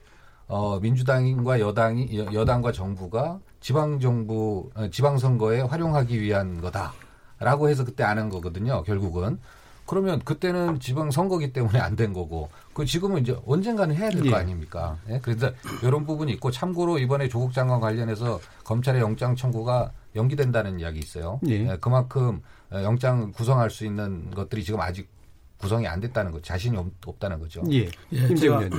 어, 0.52 0.80
민주당과 0.82 1.62
여당이 1.62 2.28
여당과 2.34 2.74
정부가 2.74 3.40
지방 3.62 4.02
정부 4.02 4.70
어, 4.76 4.90
지방 4.90 5.18
선거에 5.18 5.62
활용하기 5.62 6.20
위한 6.20 6.60
거다라고 6.60 7.70
해서 7.70 7.86
그때 7.86 8.04
안 8.04 8.18
한 8.20 8.28
거거든요. 8.28 8.84
결국은 8.84 9.40
그러면 9.86 10.20
그때는 10.20 10.80
지방 10.82 11.10
선거기 11.10 11.54
때문에 11.54 11.80
안 11.80 11.96
된 11.96 12.12
거고 12.12 12.50
그 12.74 12.84
지금은 12.86 13.22
이제 13.22 13.38
언젠가는 13.46 13.96
해야 13.96 14.10
될거 14.10 14.28
예. 14.28 14.34
아닙니까? 14.34 14.98
예? 15.10 15.20
그래서 15.24 15.52
이런 15.84 16.06
부분이 16.06 16.34
있고 16.34 16.52
참고로 16.52 17.00
이번에 17.00 17.30
조국 17.30 17.54
장관 17.54 17.80
관련해서 17.80 18.40
검찰의 18.66 19.00
영장 19.02 19.36
청구가 19.38 19.92
연기된다는 20.18 20.82
이야기 20.82 21.00
있어요. 21.00 21.40
예. 21.48 21.70
예, 21.72 21.78
그만큼 21.80 22.42
영장 22.74 23.32
구성할 23.32 23.70
수 23.70 23.86
있는 23.86 24.30
것들이 24.32 24.66
지금 24.66 24.82
아직 24.82 25.10
구성이 25.58 25.88
안 25.88 26.02
됐다는 26.02 26.32
거 26.34 26.42
자신이 26.42 26.76
없, 26.78 27.20
다는 27.20 27.40
거죠. 27.40 27.62
예. 27.72 27.88
예. 28.12 28.28
김재원 28.28 28.70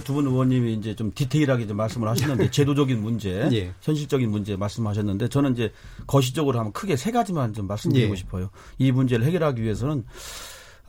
두 0.00 0.14
분 0.14 0.26
의원님이 0.26 0.74
이제 0.74 0.94
좀 0.94 1.12
디테일하게 1.14 1.66
좀 1.66 1.76
말씀을 1.76 2.08
하시는데 2.08 2.50
제도적인 2.52 3.00
문제, 3.02 3.48
예. 3.52 3.74
현실적인 3.82 4.30
문제 4.30 4.56
말씀하셨는데 4.56 5.28
저는 5.28 5.52
이제 5.52 5.72
거시적으로 6.06 6.58
하면 6.58 6.72
크게 6.72 6.96
세 6.96 7.10
가지만 7.10 7.52
좀 7.52 7.66
말씀드리고 7.66 8.12
예. 8.12 8.16
싶어요. 8.16 8.50
이 8.78 8.90
문제를 8.92 9.24
해결하기 9.26 9.62
위해서는 9.62 10.04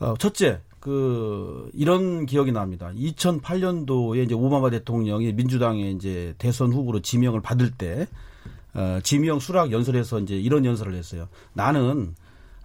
어, 0.00 0.14
첫째 0.18 0.60
그 0.80 1.70
이런 1.72 2.26
기억이 2.26 2.52
납니다. 2.52 2.90
2008년도에 2.94 4.24
이제 4.24 4.34
오바마 4.34 4.70
대통령이 4.70 5.32
민주당의 5.32 5.92
이제 5.92 6.34
대선 6.38 6.72
후보로 6.72 7.00
지명을 7.00 7.40
받을 7.40 7.70
때 7.70 8.06
어, 8.74 8.98
지명 9.02 9.38
수락 9.38 9.72
연설에서 9.72 10.20
이제 10.20 10.34
이런 10.36 10.64
연설을 10.64 10.94
했어요. 10.94 11.28
나는 11.52 12.14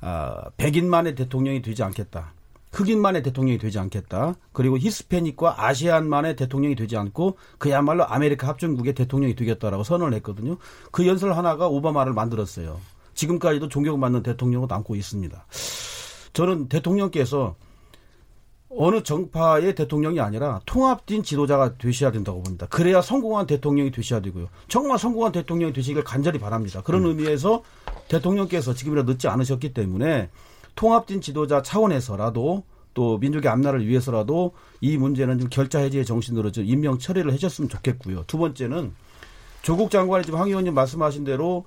어, 0.01 0.33
백인만의 0.57 1.15
대통령이 1.15 1.61
되지 1.61 1.83
않겠다. 1.83 2.33
흑인만의 2.71 3.23
대통령이 3.23 3.57
되지 3.57 3.79
않겠다. 3.79 4.35
그리고 4.51 4.77
히스패닉과 4.77 5.65
아시안만의 5.65 6.35
대통령이 6.35 6.75
되지 6.75 6.97
않고 6.97 7.37
그야말로 7.57 8.05
아메리카 8.05 8.47
합중국의 8.47 8.93
대통령이 8.93 9.35
되겠다라고 9.35 9.83
선언을 9.83 10.13
했거든요. 10.17 10.57
그 10.91 11.07
연설 11.07 11.33
하나가 11.33 11.67
오바마를 11.67 12.13
만들었어요. 12.13 12.79
지금까지도 13.13 13.69
존경받는 13.69 14.23
대통령으로 14.23 14.67
남고 14.67 14.95
있습니다. 14.95 15.45
저는 16.33 16.69
대통령께서 16.69 17.55
어느 18.69 19.01
정파의 19.01 19.73
대통령이 19.73 20.19
아니라 20.19 20.61
통합된 20.67 21.23
지도자가 21.23 21.77
되셔야 21.77 22.11
된다고 22.11 22.43
봅니다. 22.43 22.67
그래야 22.69 23.01
성공한 23.01 23.47
대통령이 23.47 23.89
되셔야 23.89 24.19
되고요. 24.19 24.47
정말 24.67 24.99
성공한 24.99 25.31
대통령이 25.31 25.73
되시길 25.73 26.03
간절히 26.03 26.37
바랍니다. 26.37 26.81
그런 26.83 27.03
음. 27.03 27.07
의미에서 27.07 27.63
대통령께서 28.09 28.75
지금이라 28.75 29.03
늦지 29.03 29.27
않으셨기 29.27 29.73
때문에 29.73 30.29
통합진 30.79 31.19
지도자 31.19 31.61
차원에서라도 31.61 32.63
또 32.93 33.17
민족의 33.17 33.51
앞날을 33.51 33.85
위해서라도 33.85 34.53
이 34.79 34.95
문제는 34.95 35.37
좀 35.37 35.49
결자 35.49 35.79
해지의 35.79 36.05
정신으로 36.05 36.53
좀 36.53 36.63
임명 36.63 36.97
처리를 36.97 37.33
해줬으면 37.33 37.67
좋겠고요. 37.67 38.23
두 38.27 38.37
번째는 38.37 38.93
조국 39.61 39.91
장관이 39.91 40.23
지금 40.23 40.39
황 40.39 40.47
의원님 40.47 40.73
말씀하신 40.73 41.25
대로 41.25 41.65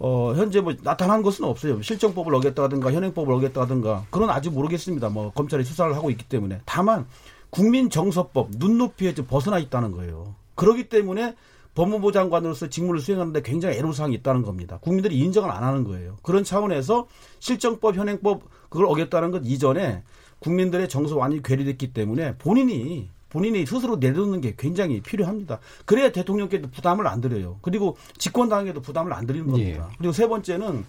어, 0.00 0.34
현재 0.34 0.60
뭐 0.60 0.74
나타난 0.82 1.22
것은 1.22 1.44
없어요. 1.44 1.80
실정법을 1.80 2.34
어겼다든가 2.34 2.90
현행법을 2.90 3.32
어겼다든가 3.34 4.06
그건 4.10 4.30
아직 4.30 4.50
모르겠습니다. 4.50 5.10
뭐 5.10 5.30
검찰이 5.30 5.62
수사를 5.62 5.94
하고 5.94 6.10
있기 6.10 6.24
때문에 6.24 6.60
다만 6.64 7.06
국민 7.50 7.88
정서법 7.88 8.48
눈높이에 8.56 9.14
좀 9.14 9.26
벗어나 9.26 9.60
있다는 9.60 9.92
거예요. 9.92 10.34
그렇기 10.56 10.88
때문에 10.88 11.36
법무부 11.80 12.12
장관으로서 12.12 12.68
직무를 12.68 13.00
수행하는데 13.00 13.40
굉장히 13.40 13.78
애로사항이 13.78 14.14
있다는 14.16 14.42
겁니다. 14.42 14.78
국민들이 14.82 15.18
인정을 15.18 15.50
안 15.50 15.64
하는 15.64 15.84
거예요. 15.84 16.18
그런 16.22 16.44
차원에서 16.44 17.08
실정법, 17.38 17.96
현행법 17.96 18.42
그걸 18.68 18.84
어겼다는 18.84 19.30
것 19.30 19.40
이전에 19.46 20.02
국민들의 20.40 20.90
정서 20.90 21.16
완전히 21.16 21.42
괴리됐기 21.42 21.94
때문에 21.94 22.36
본인이 22.36 23.08
본인이 23.30 23.64
스스로 23.64 23.96
내놓는 23.96 24.42
게 24.42 24.54
굉장히 24.58 25.00
필요합니다. 25.00 25.58
그래야 25.86 26.12
대통령께도 26.12 26.68
부담을 26.70 27.06
안 27.06 27.22
드려요. 27.22 27.58
그리고 27.62 27.96
집권당에도 28.18 28.82
부담을 28.82 29.14
안 29.14 29.26
드리는 29.26 29.46
겁니다. 29.46 29.88
예. 29.90 29.96
그리고 29.96 30.12
세 30.12 30.28
번째는 30.28 30.84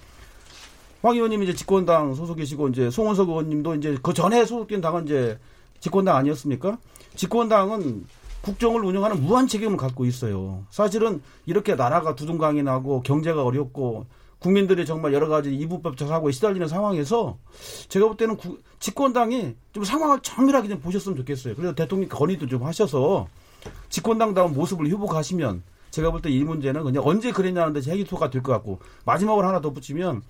황 1.03 1.15
의원님이 1.15 1.45
이제 1.45 1.55
집권당 1.55 2.15
소속이시고 2.15 2.67
이제 2.67 2.89
송원석 2.89 3.29
의원님도 3.29 3.75
이제 3.75 3.97
그 4.03 4.13
전에 4.13 4.43
소속된 4.43 4.81
당은 4.81 5.05
이제 5.05 5.39
집권당 5.79 6.17
아니었습니까? 6.17 6.79
집권당은 7.15 8.05
국정을 8.41 8.83
운영하는 8.83 9.21
무한 9.23 9.47
책임을 9.47 9.77
갖고 9.77 10.05
있어요. 10.05 10.63
사실은 10.69 11.21
이렇게 11.45 11.75
나라가 11.75 12.15
두둥강이 12.15 12.63
나고 12.63 13.01
경제가 13.03 13.43
어렵고 13.43 14.05
국민들이 14.39 14.85
정말 14.87 15.13
여러 15.13 15.27
가지 15.27 15.53
이분법적 15.55 16.07
사고에 16.07 16.31
시달리는 16.31 16.67
상황에서 16.67 17.37
제가 17.89 18.07
볼 18.07 18.17
때는 18.17 18.37
구, 18.37 18.57
집권당이 18.79 19.55
좀 19.73 19.83
상황을 19.83 20.21
정밀하게 20.21 20.67
좀 20.69 20.79
보셨으면 20.79 21.15
좋겠어요. 21.17 21.55
그래서 21.55 21.75
대통령 21.75 22.09
건의도 22.09 22.47
좀 22.47 22.63
하셔서 22.63 23.27
집권당다운 23.89 24.53
모습을 24.53 24.87
회복하시면 24.87 25.61
제가 25.91 26.09
볼 26.09 26.21
때 26.21 26.29
이 26.31 26.43
문제는 26.43 26.83
그냥 26.83 27.03
언제 27.05 27.31
그랬냐는 27.31 27.73
데 27.73 27.81
해기토가 27.81 28.31
될 28.31 28.41
것 28.41 28.51
같고 28.53 28.79
마지막으로 29.05 29.45
하나 29.47 29.61
더 29.61 29.69
붙이면 29.71 30.23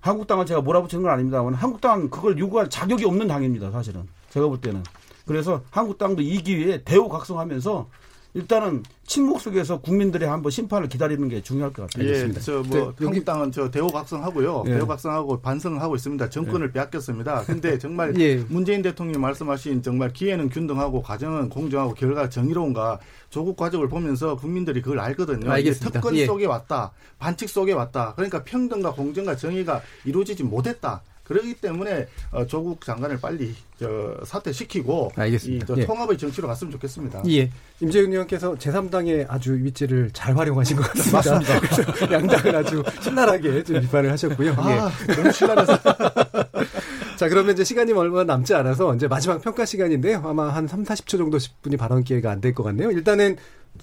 한국당을 0.00 0.46
제가 0.46 0.62
몰아붙이는 0.62 1.02
건 1.02 1.12
아닙니다만 1.12 1.52
한국당은 1.52 2.08
그걸 2.08 2.38
요구할 2.38 2.70
자격이 2.70 3.04
없는 3.04 3.26
당입니다 3.28 3.70
사실은 3.70 4.08
제가 4.30 4.46
볼 4.46 4.58
때는 4.60 4.82
그래서 5.30 5.62
한국당도 5.70 6.22
이 6.22 6.42
기회에 6.42 6.82
대우각성하면서 6.82 7.88
일단은 8.34 8.82
침묵 9.06 9.40
속에서 9.40 9.80
국민들의 9.80 10.28
한번 10.28 10.50
심판을 10.50 10.88
기다리는 10.88 11.28
게 11.28 11.40
중요할 11.40 11.72
것 11.72 11.88
같아요. 11.88 12.08
예, 12.08 12.32
저뭐 12.32 12.62
네, 12.64 13.04
한국당은 13.04 13.52
저 13.52 13.70
대우각성하고요, 13.70 14.64
예. 14.66 14.70
대우각성하고 14.70 15.40
반성을 15.40 15.80
하고 15.80 15.94
있습니다. 15.94 16.30
정권을 16.30 16.68
예. 16.68 16.72
빼앗겼습니다. 16.72 17.42
근데 17.42 17.78
정말 17.78 18.12
예. 18.18 18.38
문재인 18.48 18.82
대통령이 18.82 19.18
말씀하신 19.18 19.84
정말 19.84 20.12
기회는 20.12 20.48
균등하고 20.48 21.00
과정은 21.00 21.48
공정하고 21.48 21.94
결과 21.94 22.28
정의로운가 22.28 22.98
조국 23.30 23.56
과정을 23.56 23.88
보면서 23.88 24.34
국민들이 24.34 24.82
그걸 24.82 24.98
알거든요. 24.98 25.48
알겠습니다. 25.48 26.00
특권 26.00 26.16
예. 26.16 26.26
속에 26.26 26.46
왔다, 26.46 26.90
반칙 27.20 27.48
속에 27.48 27.72
왔다. 27.72 28.14
그러니까 28.16 28.42
평등과 28.42 28.94
공정과 28.94 29.36
정의가 29.36 29.80
이루어지지 30.04 30.42
못했다. 30.42 31.02
그렇기 31.30 31.54
때문에 31.54 32.08
어, 32.32 32.44
조국 32.44 32.84
장관을 32.84 33.20
빨리 33.20 33.54
저 33.78 34.16
사퇴시키고 34.24 35.12
알겠습니다. 35.14 35.74
이, 35.74 35.78
예. 35.78 35.86
통합의 35.86 36.18
정치로 36.18 36.48
갔으면 36.48 36.72
좋겠습니다. 36.72 37.22
예. 37.28 37.48
임재윤 37.80 38.10
의원께서 38.10 38.54
제3당의 38.56 39.26
아주 39.28 39.54
위치를 39.54 40.10
잘 40.12 40.36
활용하신 40.36 40.76
것 40.76 40.82
같습니다. 40.92 41.38
맞습니다. 41.38 42.10
양당을 42.12 42.56
아주 42.56 42.82
신랄하게 43.00 43.62
좀 43.62 43.80
비판을 43.80 44.10
하셨고요. 44.10 44.54
아, 44.58 44.90
예. 45.08 45.14
너무 45.14 45.30
신랄해서. 45.30 45.78
자, 47.16 47.28
그러면 47.28 47.52
이제 47.52 47.62
시간이 47.62 47.92
얼마 47.92 48.24
남지 48.24 48.52
않아서 48.54 48.92
이제 48.96 49.06
마지막 49.06 49.40
평가 49.40 49.64
시간인데요. 49.64 50.22
아마 50.24 50.48
한 50.48 50.66
3, 50.66 50.82
40초 50.84 51.16
정도 51.18 51.38
분이 51.62 51.76
발언 51.76 52.02
기회가 52.02 52.30
안 52.32 52.40
될 52.40 52.54
것 52.54 52.64
같네요. 52.64 52.90
일단은 52.90 53.36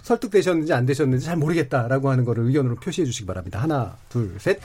설득되셨는지 0.03 0.73
안 0.73 0.85
되셨는지 0.85 1.25
잘 1.25 1.37
모르겠다라고 1.37 2.09
하는 2.09 2.25
거를 2.25 2.43
의견으로 2.47 2.75
표시해 2.75 3.05
주시기 3.05 3.25
바랍니다. 3.25 3.61
하나, 3.61 3.95
둘, 4.09 4.35
셋. 4.37 4.59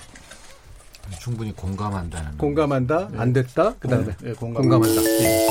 충분히 1.19 1.53
공감한다는. 1.55 2.39
공감한다. 2.39 3.09
네. 3.13 3.19
안 3.19 3.33
됐다. 3.33 3.75
그다음에 3.79 4.15
네, 4.21 4.33
공감. 4.35 4.63
공감한다. 4.63 5.01
네. 5.01 5.47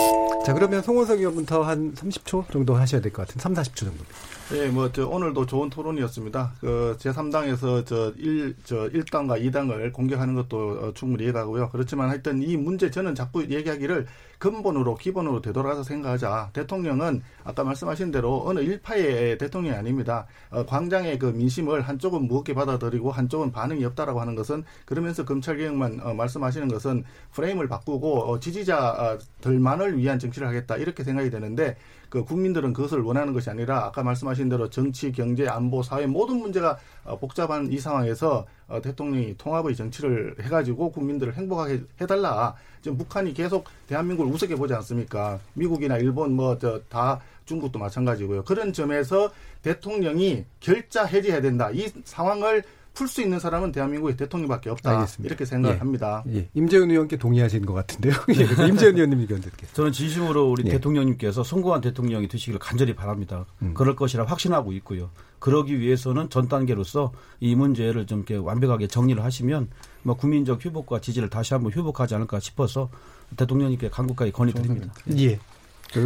자 0.45 0.53
그러면 0.53 0.81
송원석 0.81 1.19
의원부터 1.19 1.63
한 1.63 1.93
30초 1.93 2.51
정도 2.51 2.75
하셔야 2.75 2.99
될 3.01 3.11
것 3.11 3.27
같은 3.27 3.39
3, 3.39 3.53
40초 3.53 3.75
정도. 3.75 4.03
네, 4.51 4.67
뭐, 4.67 4.91
저, 4.91 5.07
오늘도 5.07 5.45
좋은 5.45 5.69
토론이었습니다. 5.69 6.55
그, 6.59 6.97
제3당에서 6.99 7.85
저 7.85 8.11
1, 8.17 8.57
저 8.65 8.89
1당과 8.89 9.41
2당을 9.49 9.93
공격하는 9.93 10.35
것도 10.35 10.57
어, 10.71 10.93
충분히 10.93 11.23
이해가고요. 11.23 11.69
그렇지만 11.69 12.09
하여튼 12.09 12.43
이 12.43 12.57
문제 12.57 12.91
저는 12.91 13.15
자꾸 13.15 13.43
얘기하기를 13.49 14.07
근본으로, 14.39 14.95
기본으로 14.95 15.41
되돌아가서 15.41 15.83
생각하자. 15.83 16.49
대통령은 16.51 17.21
아까 17.45 17.63
말씀하신 17.63 18.11
대로 18.11 18.43
어느 18.45 18.59
일파의 18.59 19.37
대통령이 19.37 19.77
아닙니다. 19.77 20.25
어, 20.49 20.65
광장의 20.65 21.17
그 21.17 21.27
민심을 21.27 21.83
한쪽은 21.83 22.23
무겁게 22.27 22.53
받아들이고 22.53 23.09
한쪽은 23.09 23.53
반응이 23.53 23.85
없다라고 23.85 24.19
하는 24.19 24.35
것은 24.35 24.65
그러면서 24.85 25.23
검찰개혁만 25.23 26.01
어, 26.03 26.13
말씀하시는 26.13 26.67
것은 26.67 27.05
프레임을 27.31 27.69
바꾸고 27.69 28.29
어, 28.29 28.39
지지자들만을 28.41 29.97
위한 29.97 30.19
정치를 30.19 30.49
하겠다. 30.49 30.75
이렇게 30.75 31.05
생각이 31.05 31.29
되는데 31.29 31.77
그 32.11 32.25
국민들은 32.25 32.73
그것을 32.73 32.99
원하는 32.99 33.31
것이 33.31 33.49
아니라 33.49 33.85
아까 33.85 34.03
말씀하신 34.03 34.49
대로 34.49 34.69
정치, 34.69 35.13
경제, 35.13 35.47
안보, 35.47 35.81
사회 35.81 36.05
모든 36.05 36.41
문제가 36.41 36.77
어, 37.05 37.17
복잡한 37.17 37.71
이 37.71 37.79
상황에서 37.79 38.45
어, 38.67 38.81
대통령이 38.81 39.35
통합의 39.37 39.77
정치를 39.77 40.35
해가지고 40.41 40.91
국민들을 40.91 41.35
행복하게 41.35 41.83
해달라. 42.01 42.53
지금 42.81 42.97
북한이 42.97 43.33
계속 43.33 43.63
대한민국을 43.87 44.29
우습게 44.33 44.55
보지 44.55 44.73
않습니까? 44.73 45.39
미국이나 45.53 45.97
일본 45.97 46.33
뭐저다 46.33 47.21
중국도 47.45 47.79
마찬가지고요. 47.79 48.43
그런 48.43 48.73
점에서 48.73 49.31
대통령이 49.61 50.43
결자 50.59 51.05
해지해야 51.05 51.39
된다. 51.39 51.71
이 51.71 51.87
상황을 52.03 52.63
풀 52.93 53.07
수 53.07 53.21
있는 53.21 53.39
사람은 53.39 53.71
대한민국의 53.71 54.17
대통령밖에 54.17 54.69
없다. 54.69 54.91
알겠습니다. 54.91 55.27
이렇게 55.27 55.45
생각을 55.45 55.75
예. 55.75 55.79
합니다. 55.79 56.23
예. 56.33 56.49
임재훈 56.53 56.91
의원께 56.91 57.17
동의하시는 57.17 57.65
것 57.65 57.73
같은데요. 57.73 58.13
예. 58.35 58.67
임재훈 58.67 58.95
의원님 58.95 59.19
의견 59.21 59.41
듣게. 59.41 59.67
저는 59.73 59.91
진심으로 59.91 60.49
우리 60.49 60.63
예. 60.65 60.71
대통령님께서 60.71 61.43
성공한 61.43 61.81
대통령이 61.81 62.27
되시기를 62.27 62.59
간절히 62.59 62.93
바랍니다. 62.93 63.45
음. 63.61 63.73
그럴 63.73 63.95
것이라 63.95 64.25
확신하고 64.25 64.73
있고요. 64.73 65.09
그러기 65.39 65.79
위해서는 65.79 66.29
전 66.29 66.47
단계로서 66.47 67.13
이 67.39 67.55
문제를 67.55 68.05
좀 68.05 68.19
이렇게 68.19 68.35
완벽하게 68.35 68.87
정리를 68.87 69.23
하시면 69.23 69.69
뭐 70.03 70.15
국민적 70.15 70.63
휴복과 70.63 71.01
지지를 71.01 71.29
다시 71.29 71.53
한번 71.53 71.71
휴복하지 71.71 72.15
않을까 72.15 72.39
싶어서 72.39 72.89
대통령님께 73.37 73.89
간곡하게 73.89 74.31
건의드립니다. 74.31 74.93
예. 75.17 75.39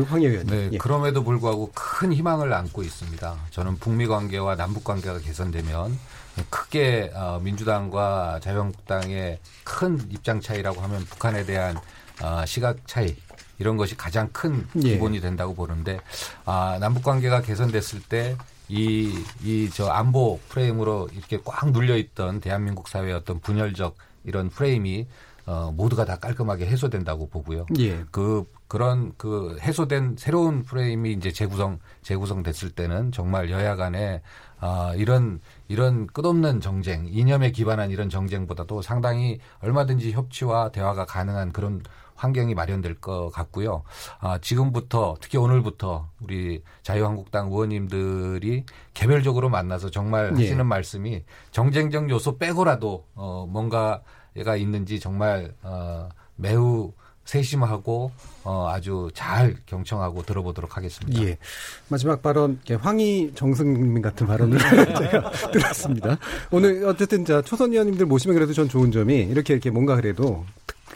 황 0.07 0.21
의원. 0.21 0.47
네, 0.47 0.69
예. 0.71 0.77
그럼에도 0.77 1.23
불구하고 1.23 1.71
큰 1.73 2.11
희망을 2.11 2.51
안고 2.53 2.81
있습니다. 2.81 3.37
저는 3.51 3.77
북미 3.77 4.07
관계와 4.07 4.55
남북 4.55 4.83
관계가 4.83 5.19
개선되면 5.19 5.97
크게 6.49 7.11
어, 7.13 7.39
민주당과 7.43 8.39
자유한국당의 8.41 9.39
큰 9.63 9.99
입장 10.11 10.41
차이라고 10.41 10.81
하면 10.81 11.05
북한에 11.05 11.45
대한 11.45 11.77
어, 12.21 12.45
시각 12.45 12.87
차이 12.87 13.15
이런 13.59 13.77
것이 13.77 13.95
가장 13.95 14.29
큰 14.31 14.67
예. 14.77 14.91
기본이 14.91 15.21
된다고 15.21 15.53
보는데 15.55 15.99
아, 16.45 16.77
남북 16.79 17.03
관계가 17.03 17.41
개선됐을 17.41 18.01
때 18.03 18.35
이 18.67 19.23
이 19.43 19.69
저 19.73 19.87
안보 19.89 20.39
프레임으로 20.49 21.09
이렇게 21.13 21.39
꽉 21.45 21.71
눌려 21.71 21.97
있던 21.97 22.39
대한민국 22.41 22.87
사회의 22.87 23.13
어떤 23.13 23.39
분열적 23.39 23.95
이런 24.23 24.49
프레임이 24.49 25.05
어, 25.45 25.71
모두가 25.75 26.05
다 26.05 26.15
깔끔하게 26.17 26.65
해소된다고 26.65 27.29
보고요. 27.29 27.67
예. 27.77 28.03
그 28.09 28.43
그런 28.67 29.13
그 29.17 29.57
해소된 29.61 30.15
새로운 30.17 30.63
프레임이 30.63 31.13
이제 31.13 31.31
재구성 31.31 31.79
재구성 32.01 32.43
됐을 32.43 32.71
때는 32.71 33.11
정말 33.11 33.49
여야 33.51 33.75
간에 33.75 34.21
아, 34.59 34.93
이런 34.95 35.39
이런 35.67 36.07
끝없는 36.07 36.61
정쟁, 36.61 37.05
이념에 37.07 37.51
기반한 37.51 37.91
이런 37.91 38.09
정쟁보다도 38.09 38.81
상당히 38.81 39.39
얼마든지 39.61 40.11
협치와 40.11 40.69
대화가 40.69 41.05
가능한 41.05 41.51
그런 41.51 41.81
환경이 42.15 42.55
마련될 42.55 42.95
것 42.95 43.29
같고요. 43.29 43.83
아, 44.19 44.39
지금부터 44.39 45.17
특히 45.19 45.37
오늘부터 45.37 46.09
우리 46.21 46.63
자유한국당 46.81 47.47
의원님들이 47.47 48.65
개별적으로 48.93 49.49
만나서 49.49 49.91
정말 49.91 50.33
예. 50.37 50.41
하시는 50.41 50.65
말씀이 50.65 51.23
정쟁적 51.51 52.09
요소 52.09 52.37
빼고라도 52.37 53.05
어, 53.15 53.45
뭔가가 53.49 54.55
있는지 54.57 54.99
정말 54.99 55.53
어, 55.61 56.09
매우 56.35 56.93
세심하고 57.25 58.11
어, 58.43 58.69
아주 58.69 59.09
잘 59.13 59.55
경청하고 59.65 60.23
들어보도록 60.23 60.77
하겠습니다. 60.77 61.21
예. 61.23 61.37
마지막 61.89 62.21
발언 62.21 62.59
황희 62.79 63.31
정승민 63.35 64.01
같은 64.01 64.27
발언을 64.27 64.57
제가 64.95 65.31
들었습니다. 65.51 66.17
오늘 66.51 66.85
어쨌든 66.85 67.25
자 67.25 67.41
초선 67.41 67.71
의원님들 67.71 68.05
모시면 68.05 68.35
그래도 68.35 68.53
전 68.53 68.69
좋은 68.69 68.91
점이 68.91 69.15
이렇게 69.23 69.53
이렇게 69.53 69.71
뭔가 69.71 69.95
그래도 69.95 70.45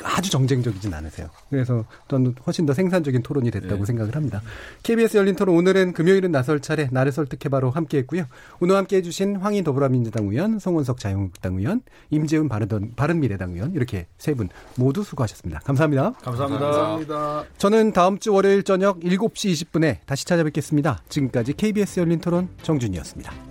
아주 0.03 0.29
정쟁적이진 0.31 0.93
않으세요. 0.93 1.29
그래서 1.49 1.85
저는 2.07 2.35
훨씬 2.45 2.65
더 2.65 2.73
생산적인 2.73 3.21
토론이 3.23 3.51
됐다고 3.51 3.77
네. 3.77 3.85
생각을 3.85 4.15
합니다. 4.15 4.41
KBS 4.83 5.17
열린 5.17 5.35
토론 5.35 5.55
오늘은 5.55 5.93
금요일은 5.93 6.31
나설 6.31 6.59
차례 6.59 6.87
나를 6.91 7.11
설득해 7.11 7.49
바로 7.49 7.69
함께했고요. 7.71 8.25
오늘 8.59 8.75
함께해 8.77 9.01
주신 9.01 9.35
황인 9.37 9.63
더불어민주당 9.63 10.25
의원, 10.27 10.59
송원석 10.59 10.99
자유한국당 10.99 11.57
의원, 11.57 11.81
임재훈 12.09 12.47
바르던, 12.49 12.93
바른미래당 12.95 13.51
의원 13.53 13.73
이렇게 13.73 14.07
세 14.17 14.33
분 14.33 14.47
모두 14.75 15.03
수고하셨습니다. 15.03 15.59
감사합니다. 15.65 16.13
감사합니다. 16.21 16.65
감사합니다. 16.65 17.43
저는 17.57 17.91
다음 17.93 18.19
주 18.19 18.33
월요일 18.33 18.63
저녁 18.63 18.99
7시 19.01 19.51
20분에 19.51 19.97
다시 20.05 20.25
찾아뵙겠습니다. 20.25 21.03
지금까지 21.09 21.53
KBS 21.53 21.99
열린 21.99 22.19
토론 22.21 22.47
정준이었습니다. 22.61 23.48